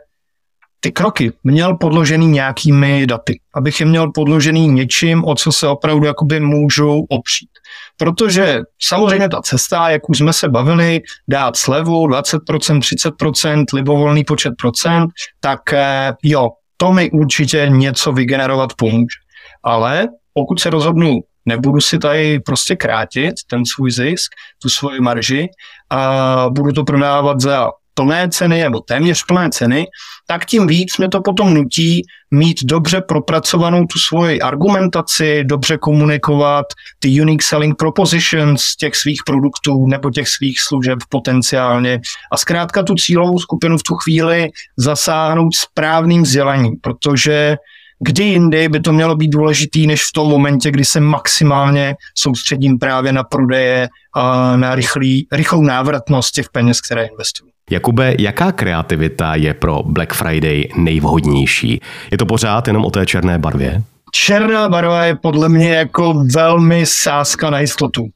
ty 0.85 0.93
kroky 0.93 1.33
měl 1.45 1.77
podložený 1.77 2.27
nějakými 2.27 3.07
daty, 3.07 3.41
abych 3.55 3.81
je 3.81 3.87
měl 3.87 4.11
podložený 4.13 4.69
něčím, 4.69 5.25
o 5.25 5.35
co 5.35 5.53
se 5.53 5.69
opravdu 5.69 6.07
jakoby 6.07 6.41
můžu 6.41 7.07
opřít. 7.09 7.49
Protože 7.97 8.61
samozřejmě 8.83 9.29
ta 9.29 9.43
cesta, 9.43 9.91
jak 9.91 10.11
už 10.11 10.19
jsme 10.19 10.33
se 10.33 10.49
bavili, 10.49 11.01
dát 11.29 11.57
slevu 11.57 12.07
20%, 12.07 12.81
30%, 12.81 13.65
libovolný 13.73 14.25
počet 14.25 14.53
procent, 14.59 15.11
tak 15.41 15.73
eh, 15.73 16.13
jo, 16.23 16.49
to 16.77 16.93
mi 16.93 17.11
určitě 17.11 17.67
něco 17.69 18.13
vygenerovat 18.13 18.71
pomůže. 18.77 19.17
Ale 19.65 20.09
pokud 20.35 20.61
se 20.61 20.71
rozhodnu 20.71 21.21
nebudu 21.47 21.81
si 21.81 21.99
tady 21.99 22.41
prostě 22.41 22.77
krátit 22.77 23.35
ten 23.51 23.65
svůj 23.65 23.91
zisk, 23.91 24.33
tu 24.63 24.69
svoji 24.69 25.01
marži 25.01 25.49
a 25.91 26.47
budu 26.51 26.73
to 26.73 26.85
prodávat 26.85 27.41
za 27.41 27.71
plné 27.95 28.29
ceny 28.29 28.63
nebo 28.63 28.81
téměř 28.81 29.25
plné 29.25 29.51
ceny, 29.51 29.87
tak 30.27 30.47
tím 30.47 30.67
víc 30.67 30.99
mě 30.99 31.09
to 31.09 31.21
potom 31.21 31.55
nutí 31.55 32.03
mít 32.31 32.57
dobře 32.65 33.01
propracovanou 33.01 33.85
tu 33.87 33.99
svoji 33.99 34.41
argumentaci, 34.41 35.45
dobře 35.45 35.79
komunikovat 35.79 36.67
ty 36.99 37.21
unique 37.23 37.43
selling 37.43 37.77
propositions 37.79 38.77
těch 38.77 38.97
svých 38.97 39.21
produktů 39.27 39.87
nebo 39.87 40.11
těch 40.11 40.29
svých 40.29 40.61
služeb 40.61 40.99
potenciálně 41.09 42.01
a 42.33 42.37
zkrátka 42.37 42.83
tu 42.83 42.95
cílovou 42.95 43.39
skupinu 43.39 43.79
v 43.79 43.83
tu 43.83 43.95
chvíli 43.95 44.49
zasáhnout 44.77 45.55
správným 45.55 46.23
vzdělaním, 46.23 46.75
protože 46.81 47.57
kdy 48.05 48.25
jindy 48.25 48.69
by 48.69 48.81
to 48.81 48.93
mělo 48.93 49.17
být 49.17 49.29
důležitý, 49.29 49.87
než 49.87 50.03
v 50.03 50.13
tom 50.15 50.29
momentě, 50.29 50.71
kdy 50.71 50.85
se 50.85 51.01
maximálně 51.01 51.95
soustředím 52.15 52.79
právě 52.79 53.13
na 53.13 53.25
prodeje 53.25 53.89
a 54.15 54.57
na 54.57 54.75
rychlý, 54.75 55.27
rychlou 55.33 55.63
návratnost 55.63 56.35
těch 56.35 56.51
peněz, 56.51 56.81
které 56.81 57.05
investuju. 57.05 57.51
Jakube, 57.71 58.15
jaká 58.19 58.53
kreativita 58.53 59.35
je 59.35 59.55
pro 59.55 59.83
Black 59.87 60.13
Friday 60.13 60.69
nejvhodnější? 60.77 61.81
Je 62.11 62.19
to 62.19 62.27
pořád 62.27 62.67
jenom 62.67 62.85
o 62.85 62.91
té 62.91 63.07
černé 63.07 63.39
barvě? 63.39 63.83
Černá 64.15 64.69
barva 64.69 65.05
je 65.05 65.17
podle 65.17 65.49
mě 65.49 65.75
jako 65.75 66.25
velmi 66.35 66.87
sázka 66.87 67.51
na 67.51 67.61
jistotu, 67.61 68.07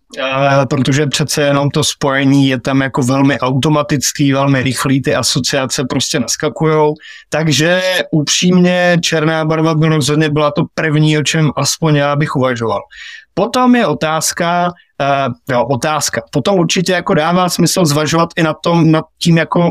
protože 0.70 1.06
přece 1.06 1.42
jenom 1.42 1.70
to 1.70 1.84
spojení 1.84 2.48
je 2.48 2.60
tam 2.60 2.80
jako 2.80 3.02
velmi 3.02 3.40
automatický, 3.40 4.32
velmi 4.32 4.62
rychlý, 4.62 5.02
ty 5.02 5.14
asociace 5.14 5.84
prostě 5.90 6.20
naskakujou, 6.20 6.94
takže 7.28 7.82
upřímně 8.12 8.96
černá 9.02 9.44
barva 9.44 9.74
by 9.74 9.88
rozhodně 9.88 10.30
byla 10.30 10.50
to 10.50 10.64
první, 10.74 11.18
o 11.18 11.22
čem 11.22 11.50
aspoň 11.56 11.96
já 11.96 12.16
bych 12.16 12.36
uvažoval. 12.36 12.80
Potom 13.34 13.76
je 13.76 13.86
otázka, 13.86 14.72
uh, 15.00 15.34
jo, 15.54 15.64
otázka. 15.64 16.22
Potom 16.32 16.58
určitě 16.58 16.92
jako 16.92 17.14
dává 17.14 17.48
smysl 17.48 17.84
zvažovat 17.84 18.28
i 18.36 18.42
na 18.42 18.54
tom, 18.54 18.90
nad 18.90 19.04
tím 19.22 19.36
jako 19.36 19.60
uh, 19.60 19.68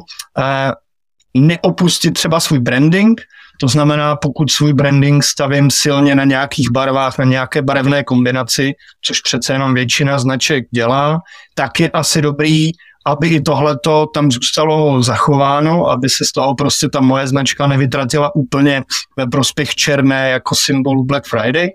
neopustit 1.38 2.14
třeba 2.14 2.40
svůj 2.40 2.60
branding, 2.60 3.22
to 3.60 3.68
znamená, 3.68 4.16
pokud 4.16 4.52
svůj 4.52 4.74
branding 4.74 5.24
stavím 5.24 5.72
silně 5.72 6.16
na 6.16 6.24
nějakých 6.24 6.72
barvách, 6.72 7.18
na 7.18 7.26
nějaké 7.26 7.62
barevné 7.62 8.04
kombinaci, 8.04 8.74
což 9.02 9.22
přece 9.22 9.54
jenom 9.54 9.74
většina 9.74 10.20
značek 10.20 10.66
dělá, 10.72 11.20
tak 11.56 11.80
je 11.80 11.90
asi 11.90 12.22
dobrý, 12.22 12.72
aby 13.06 13.28
i 13.28 13.42
tohleto 13.42 14.06
tam 14.14 14.32
zůstalo 14.32 15.04
zachováno, 15.04 15.88
aby 15.88 16.10
se 16.10 16.26
z 16.26 16.32
toho 16.32 16.56
prostě 16.56 16.90
ta 16.90 17.02
moje 17.02 17.28
značka 17.28 17.68
nevytratila 17.68 18.36
úplně 18.36 18.84
ve 19.18 19.28
prospěch 19.28 19.76
černé 19.76 20.30
jako 20.30 20.56
symbolu 20.56 21.04
Black 21.04 21.28
Friday. 21.28 21.70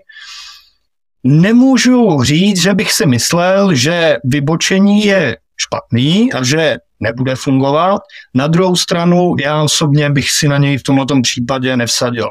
Nemůžu 1.23 2.23
říct, 2.23 2.61
že 2.61 2.73
bych 2.73 2.91
si 2.91 3.05
myslel, 3.05 3.75
že 3.75 4.17
vybočení 4.23 5.05
je 5.05 5.37
špatný 5.57 6.33
a 6.33 6.43
že 6.43 6.77
nebude 7.01 7.35
fungovat. 7.35 8.01
Na 8.33 8.47
druhou 8.47 8.75
stranu, 8.75 9.35
já 9.39 9.63
osobně 9.63 10.09
bych 10.09 10.31
si 10.31 10.47
na 10.47 10.57
něj 10.57 10.77
v 10.77 10.83
tomto 10.83 11.21
případě 11.21 11.77
nevsadil. 11.77 12.29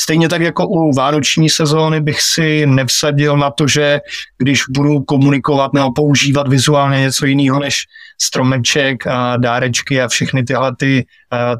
Stejně 0.00 0.28
tak 0.28 0.42
jako 0.42 0.68
u 0.68 0.92
vánoční 0.92 1.50
sezóny 1.50 2.00
bych 2.00 2.20
si 2.20 2.66
nevsadil 2.66 3.36
na 3.36 3.50
to, 3.50 3.68
že 3.68 4.00
když 4.38 4.62
budu 4.70 5.00
komunikovat 5.00 5.72
nebo 5.72 5.92
používat 5.92 6.48
vizuálně 6.48 7.00
něco 7.00 7.26
jiného 7.26 7.60
než 7.60 7.84
stromeček 8.22 9.06
a 9.06 9.36
dárečky 9.36 10.02
a 10.02 10.08
všechny 10.08 10.44
tyhle 10.44 10.76
ty 10.76 11.06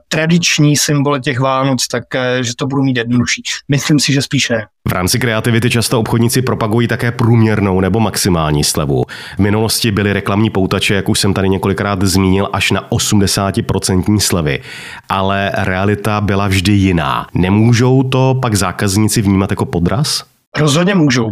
tradiční 0.09 0.77
symboly 0.77 1.21
těch 1.21 1.41
Vánoc, 1.41 1.87
tak 1.89 2.05
uh, 2.15 2.43
že 2.43 2.53
to 2.59 2.67
budu 2.67 2.83
mít 2.83 2.97
jednodušší. 2.97 3.43
Myslím 3.69 4.01
si, 4.01 4.13
že 4.13 4.23
spíš 4.23 4.49
ne. 4.49 4.67
V 4.89 4.93
rámci 4.93 5.19
kreativity 5.19 5.71
často 5.71 6.01
obchodníci 6.01 6.43
propagují 6.43 6.89
také 6.89 7.13
průměrnou 7.13 7.81
nebo 7.81 8.01
maximální 8.01 8.65
slevu. 8.65 9.05
V 9.37 9.39
minulosti 9.39 9.91
byly 9.91 10.13
reklamní 10.13 10.51
poutače, 10.51 10.95
jak 10.95 11.09
už 11.09 11.21
jsem 11.21 11.35
tady 11.35 11.49
několikrát 11.49 12.03
zmínil, 12.03 12.49
až 12.53 12.71
na 12.71 12.89
80% 12.91 14.19
slevy. 14.19 14.63
Ale 15.09 15.53
realita 15.55 16.21
byla 16.21 16.49
vždy 16.49 16.73
jiná. 16.73 17.27
Nemůžou 17.35 18.03
to 18.03 18.39
pak 18.43 18.55
zákazníci 18.55 19.23
vnímat 19.23 19.51
jako 19.51 19.67
podraz? 19.67 20.25
Rozhodně 20.59 20.95
můžou. 20.95 21.31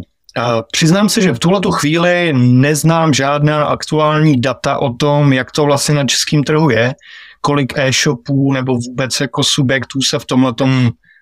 Přiznám 0.73 1.09
se, 1.09 1.21
že 1.21 1.33
v 1.33 1.39
tuhle 1.39 1.61
chvíli 1.73 2.33
neznám 2.37 3.15
žádná 3.15 3.65
aktuální 3.65 4.41
data 4.41 4.79
o 4.79 4.93
tom, 4.93 5.33
jak 5.33 5.51
to 5.51 5.65
vlastně 5.65 5.95
na 5.95 6.05
českém 6.05 6.43
trhu 6.43 6.71
je, 6.71 6.95
kolik 7.41 7.79
e-shopů 7.79 8.53
nebo 8.53 8.75
vůbec 8.75 9.21
jako 9.21 9.45
subjektů 9.45 10.03
se 10.03 10.19
v 10.19 10.25
tomhle 10.25 10.55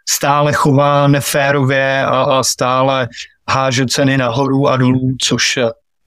stále 0.09 0.53
chová 0.53 1.07
neférově 1.07 2.05
a, 2.05 2.23
a 2.23 2.43
stále 2.43 3.09
háže 3.51 3.87
ceny 3.87 4.19
nahoru 4.19 4.69
a 4.69 4.77
dolů, 4.77 5.16
což 5.23 5.59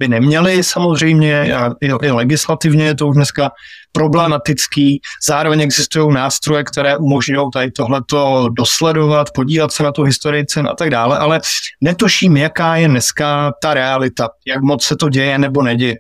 by 0.02 0.08
neměli 0.08 0.64
samozřejmě 0.64 1.56
a 1.56 1.72
i, 1.82 1.88
i 1.88 2.12
legislativně 2.12 2.86
je 2.86 2.96
to 2.96 3.08
už 3.08 3.16
dneska 3.16 3.52
problematický. 3.92 5.02
Zároveň 5.28 5.62
existují 5.62 6.14
nástroje, 6.14 6.64
které 6.64 6.98
umožňují 6.98 7.50
tady 7.54 7.72
tohleto 7.72 8.50
dosledovat, 8.58 9.28
podívat 9.36 9.72
se 9.72 9.84
na 9.84 9.92
tu 9.92 10.04
historii 10.04 10.46
cen 10.46 10.68
a 10.68 10.76
tak 10.76 10.90
dále, 10.90 11.18
ale 11.18 11.42
netuším, 11.82 12.38
jaká 12.38 12.76
je 12.76 12.88
dneska 12.88 13.54
ta 13.62 13.74
realita, 13.74 14.30
jak 14.48 14.62
moc 14.62 14.84
se 14.84 14.96
to 14.96 15.10
děje 15.10 15.38
nebo 15.38 15.62
neděje. 15.62 15.96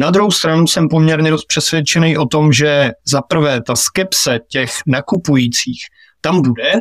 Na 0.00 0.10
druhou 0.10 0.30
stranu 0.30 0.66
jsem 0.66 0.88
poměrně 0.88 1.30
dost 1.30 1.44
přesvědčený 1.44 2.18
o 2.18 2.26
tom, 2.26 2.52
že 2.52 2.90
za 3.08 3.22
prvé 3.22 3.62
ta 3.62 3.76
skepse 3.76 4.38
těch 4.48 4.70
nakupujících 4.86 5.80
tam 6.20 6.42
bude, 6.42 6.72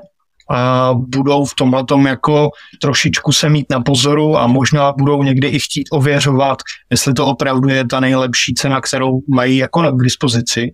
a 0.51 0.93
budou 0.93 1.45
v 1.45 1.55
tomhle 1.55 1.83
jako 2.07 2.49
trošičku 2.81 3.31
se 3.31 3.49
mít 3.49 3.65
na 3.69 3.81
pozoru 3.81 4.37
a 4.37 4.47
možná 4.47 4.93
budou 4.97 5.23
někdy 5.23 5.47
i 5.47 5.59
chtít 5.59 5.87
ověřovat, 5.91 6.57
jestli 6.91 7.13
to 7.13 7.25
opravdu 7.25 7.69
je 7.69 7.87
ta 7.87 7.99
nejlepší 7.99 8.53
cena, 8.53 8.81
kterou 8.81 9.19
mají 9.29 9.57
jako 9.57 9.91
k 9.91 10.03
dispozici. 10.03 10.71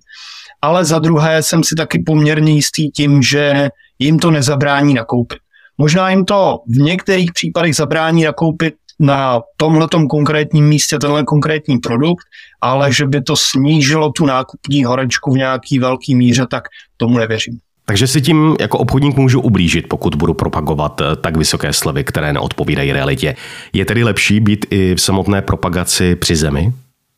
Ale 0.61 0.85
za 0.85 0.99
druhé 0.99 1.43
jsem 1.43 1.63
si 1.63 1.75
taky 1.75 2.03
poměrně 2.05 2.53
jistý 2.53 2.91
tím, 2.91 3.21
že 3.21 3.69
jim 3.99 4.19
to 4.19 4.31
nezabrání 4.31 4.93
nakoupit. 4.93 5.39
Možná 5.77 6.09
jim 6.09 6.25
to 6.25 6.59
v 6.67 6.77
některých 6.77 7.33
případech 7.33 7.75
zabrání 7.75 8.23
nakoupit 8.23 8.73
na 8.99 9.41
tomhle 9.57 9.87
konkrétním 10.09 10.67
místě 10.67 10.99
tenhle 10.99 11.23
konkrétní 11.23 11.77
produkt, 11.77 12.25
ale 12.61 12.93
že 12.93 13.07
by 13.07 13.21
to 13.21 13.35
snížilo 13.35 14.11
tu 14.11 14.25
nákupní 14.25 14.83
horečku 14.83 15.31
v 15.31 15.37
nějaký 15.37 15.79
velký 15.79 16.15
míře, 16.15 16.45
tak 16.49 16.63
tomu 16.97 17.17
nevěřím. 17.17 17.59
Takže 17.85 18.07
si 18.07 18.21
tím 18.21 18.55
jako 18.59 18.77
obchodník 18.77 19.17
můžu 19.17 19.41
ublížit, 19.41 19.89
pokud 19.89 20.15
budu 20.15 20.33
propagovat 20.33 21.01
eh, 21.01 21.15
tak 21.15 21.37
vysoké 21.37 21.73
slevy, 21.73 22.03
které 22.03 22.33
neodpovídají 22.33 22.91
realitě. 22.91 23.35
Je 23.73 23.85
tedy 23.85 24.03
lepší 24.03 24.39
být 24.39 24.65
i 24.69 24.95
v 24.95 25.01
samotné 25.01 25.41
propagaci 25.41 26.15
při 26.15 26.35
zemi? 26.35 26.73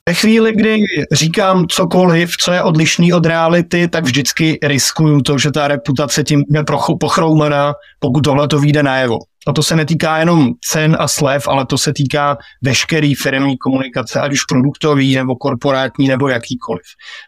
Ve 0.07 0.13
chvíli, 0.13 0.53
kdy 0.55 0.84
říkám 1.11 1.67
cokoliv, 1.67 2.38
co 2.38 2.51
je 2.51 2.63
odlišný 2.63 3.13
od 3.13 3.25
reality, 3.25 3.88
tak 3.88 4.03
vždycky 4.03 4.59
riskuju 4.63 5.21
to, 5.21 5.38
že 5.38 5.51
ta 5.51 5.67
reputace 5.67 6.23
tím 6.23 6.43
je 6.53 6.63
pochroumaná, 6.99 7.73
pokud 7.99 8.21
tohle 8.21 8.47
to 8.47 8.59
vyjde 8.59 8.84
najevo. 8.84 9.17
A 9.47 9.53
to 9.53 9.63
se 9.63 9.75
netýká 9.75 10.17
jenom 10.17 10.53
cen 10.61 10.97
a 10.99 11.07
slev, 11.07 11.47
ale 11.47 11.65
to 11.65 11.77
se 11.77 11.93
týká 11.93 12.37
veškerý 12.61 13.15
firmní 13.15 13.57
komunikace, 13.57 14.21
ať 14.21 14.31
už 14.31 14.43
produktový, 14.43 15.15
nebo 15.15 15.35
korporátní, 15.35 16.07
nebo 16.07 16.27
jakýkoliv. 16.27 16.83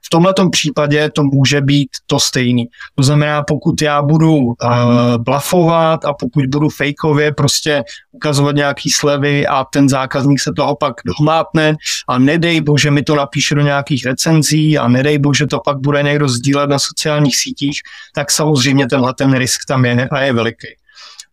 V 0.06 0.10
tomhle 0.10 0.34
případě 0.52 1.10
to 1.10 1.24
může 1.24 1.62
být 1.62 1.90
to 2.08 2.20
stejný. 2.20 2.66
To 2.96 3.04
znamená, 3.04 3.44
pokud 3.44 3.82
já 3.82 4.02
budu 4.02 4.36
uh, 4.36 4.54
blafovat 5.18 6.06
a 6.06 6.14
pokud 6.14 6.46
budu 6.46 6.70
fejkově 6.70 7.34
prostě 7.34 7.84
ukazovat 8.12 8.56
nějaký 8.56 8.90
slevy 8.90 9.48
a 9.48 9.64
ten 9.64 9.90
zákazník 9.90 10.40
se 10.40 10.52
toho 10.56 10.76
pak 10.76 10.94
dohmátne 11.06 11.76
a 12.08 12.20
nedej 12.20 12.62
bože 12.62 12.92
mi 12.92 13.04
to 13.04 13.16
napíše 13.16 13.56
do 13.56 13.62
nějakých 13.62 14.06
recenzí 14.06 14.78
a 14.78 14.88
nedej 14.88 15.18
bože 15.18 15.48
to 15.48 15.60
pak 15.60 15.78
bude 15.78 16.04
někdo 16.04 16.30
sdílet 16.30 16.70
na 16.70 16.80
sociálních 16.80 17.38
sítích, 17.38 17.80
tak 18.16 18.32
samozřejmě 18.32 18.88
tenhle 18.88 19.14
ten 19.14 19.34
risk 19.34 19.62
tam 19.68 19.86
je 19.86 20.08
a 20.12 20.20
je 20.20 20.34
veliký. 20.34 20.68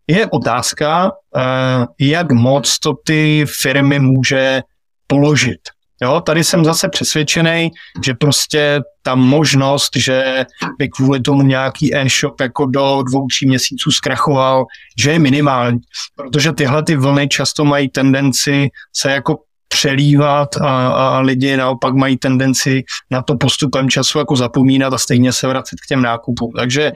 Je 0.08 0.26
otázka, 0.26 1.10
eh, 1.36 1.86
jak 2.00 2.32
moc 2.32 2.78
to 2.78 2.94
ty 3.04 3.44
firmy 3.62 3.98
může 3.98 4.62
položit. 5.06 5.60
Jo, 6.02 6.20
tady 6.20 6.44
jsem 6.44 6.64
zase 6.64 6.88
přesvědčený, 6.88 7.70
že 8.04 8.14
prostě 8.14 8.80
ta 9.02 9.14
možnost, 9.14 9.96
že 9.96 10.44
by 10.78 10.88
kvůli 10.88 11.20
tomu 11.20 11.42
nějaký 11.42 11.96
e-shop 11.96 12.40
jako 12.40 12.66
do 12.66 13.02
dvou, 13.02 13.26
tří 13.26 13.46
měsíců 13.46 13.90
zkrachoval, 13.90 14.64
že 14.98 15.10
je 15.10 15.18
minimální. 15.18 15.78
Protože 16.16 16.52
tyhle 16.52 16.82
ty 16.82 16.96
vlny 16.96 17.28
často 17.28 17.64
mají 17.64 17.88
tendenci 17.88 18.68
se 18.96 19.10
jako 19.10 19.38
přelívat 19.68 20.56
a, 20.56 20.88
a 20.88 21.20
lidi 21.20 21.56
naopak 21.56 21.94
mají 21.94 22.16
tendenci 22.16 22.84
na 23.10 23.22
to 23.22 23.36
postupem 23.36 23.90
času 23.90 24.18
jako 24.18 24.36
zapomínat 24.36 24.92
a 24.92 24.98
stejně 24.98 25.32
se 25.32 25.48
vracet 25.48 25.76
k 25.80 25.86
těm 25.88 26.02
nákupům. 26.02 26.52
Takže 26.56 26.92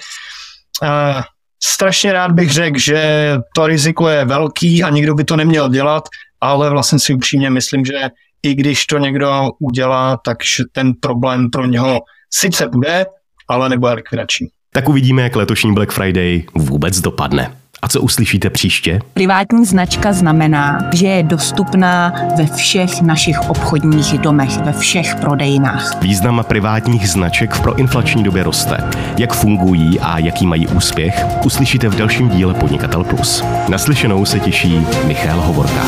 uh, 0.82 1.22
strašně 1.62 2.12
rád 2.12 2.32
bych 2.32 2.50
řekl, 2.50 2.78
že 2.78 3.32
to 3.54 3.66
riziko 3.66 4.08
je 4.08 4.24
velký 4.24 4.82
a 4.82 4.90
nikdo 4.90 5.14
by 5.14 5.24
to 5.24 5.36
neměl 5.36 5.68
dělat, 5.68 6.08
ale 6.40 6.70
vlastně 6.70 6.98
si 6.98 7.14
upřímně 7.14 7.50
myslím, 7.50 7.84
že 7.84 8.08
i 8.42 8.54
když 8.54 8.86
to 8.86 8.98
někdo 8.98 9.50
udělá, 9.58 10.16
takže 10.24 10.64
ten 10.72 10.92
problém 11.00 11.50
pro 11.50 11.66
něho 11.66 12.00
sice 12.30 12.68
bude, 12.68 13.06
ale 13.48 13.68
nebude 13.68 13.92
likvidační. 13.92 14.48
Tak 14.72 14.88
uvidíme, 14.88 15.22
jak 15.22 15.36
letošní 15.36 15.74
Black 15.74 15.92
Friday 15.92 16.42
vůbec 16.54 17.00
dopadne. 17.00 17.59
A 17.82 17.88
co 17.88 18.00
uslyšíte 18.00 18.50
příště? 18.50 18.98
Privátní 19.14 19.64
značka 19.64 20.12
znamená, 20.12 20.78
že 20.94 21.06
je 21.06 21.22
dostupná 21.22 22.12
ve 22.36 22.46
všech 22.46 23.02
našich 23.02 23.40
obchodních 23.50 24.18
domech, 24.18 24.58
ve 24.58 24.72
všech 24.72 25.14
prodejnách. 25.14 26.02
Význam 26.02 26.44
privátních 26.48 27.08
značek 27.08 27.52
v 27.52 27.60
proinflační 27.60 28.22
době 28.22 28.42
roste. 28.42 28.90
Jak 29.18 29.32
fungují 29.32 30.00
a 30.00 30.18
jaký 30.18 30.46
mají 30.46 30.66
úspěch, 30.66 31.26
uslyšíte 31.44 31.88
v 31.88 31.96
dalším 31.96 32.28
díle 32.28 32.54
Podnikatel 32.54 33.04
Plus. 33.04 33.44
Naslyšenou 33.68 34.24
se 34.24 34.40
těší 34.40 34.86
Michal 35.06 35.40
Hovorka. 35.40 35.82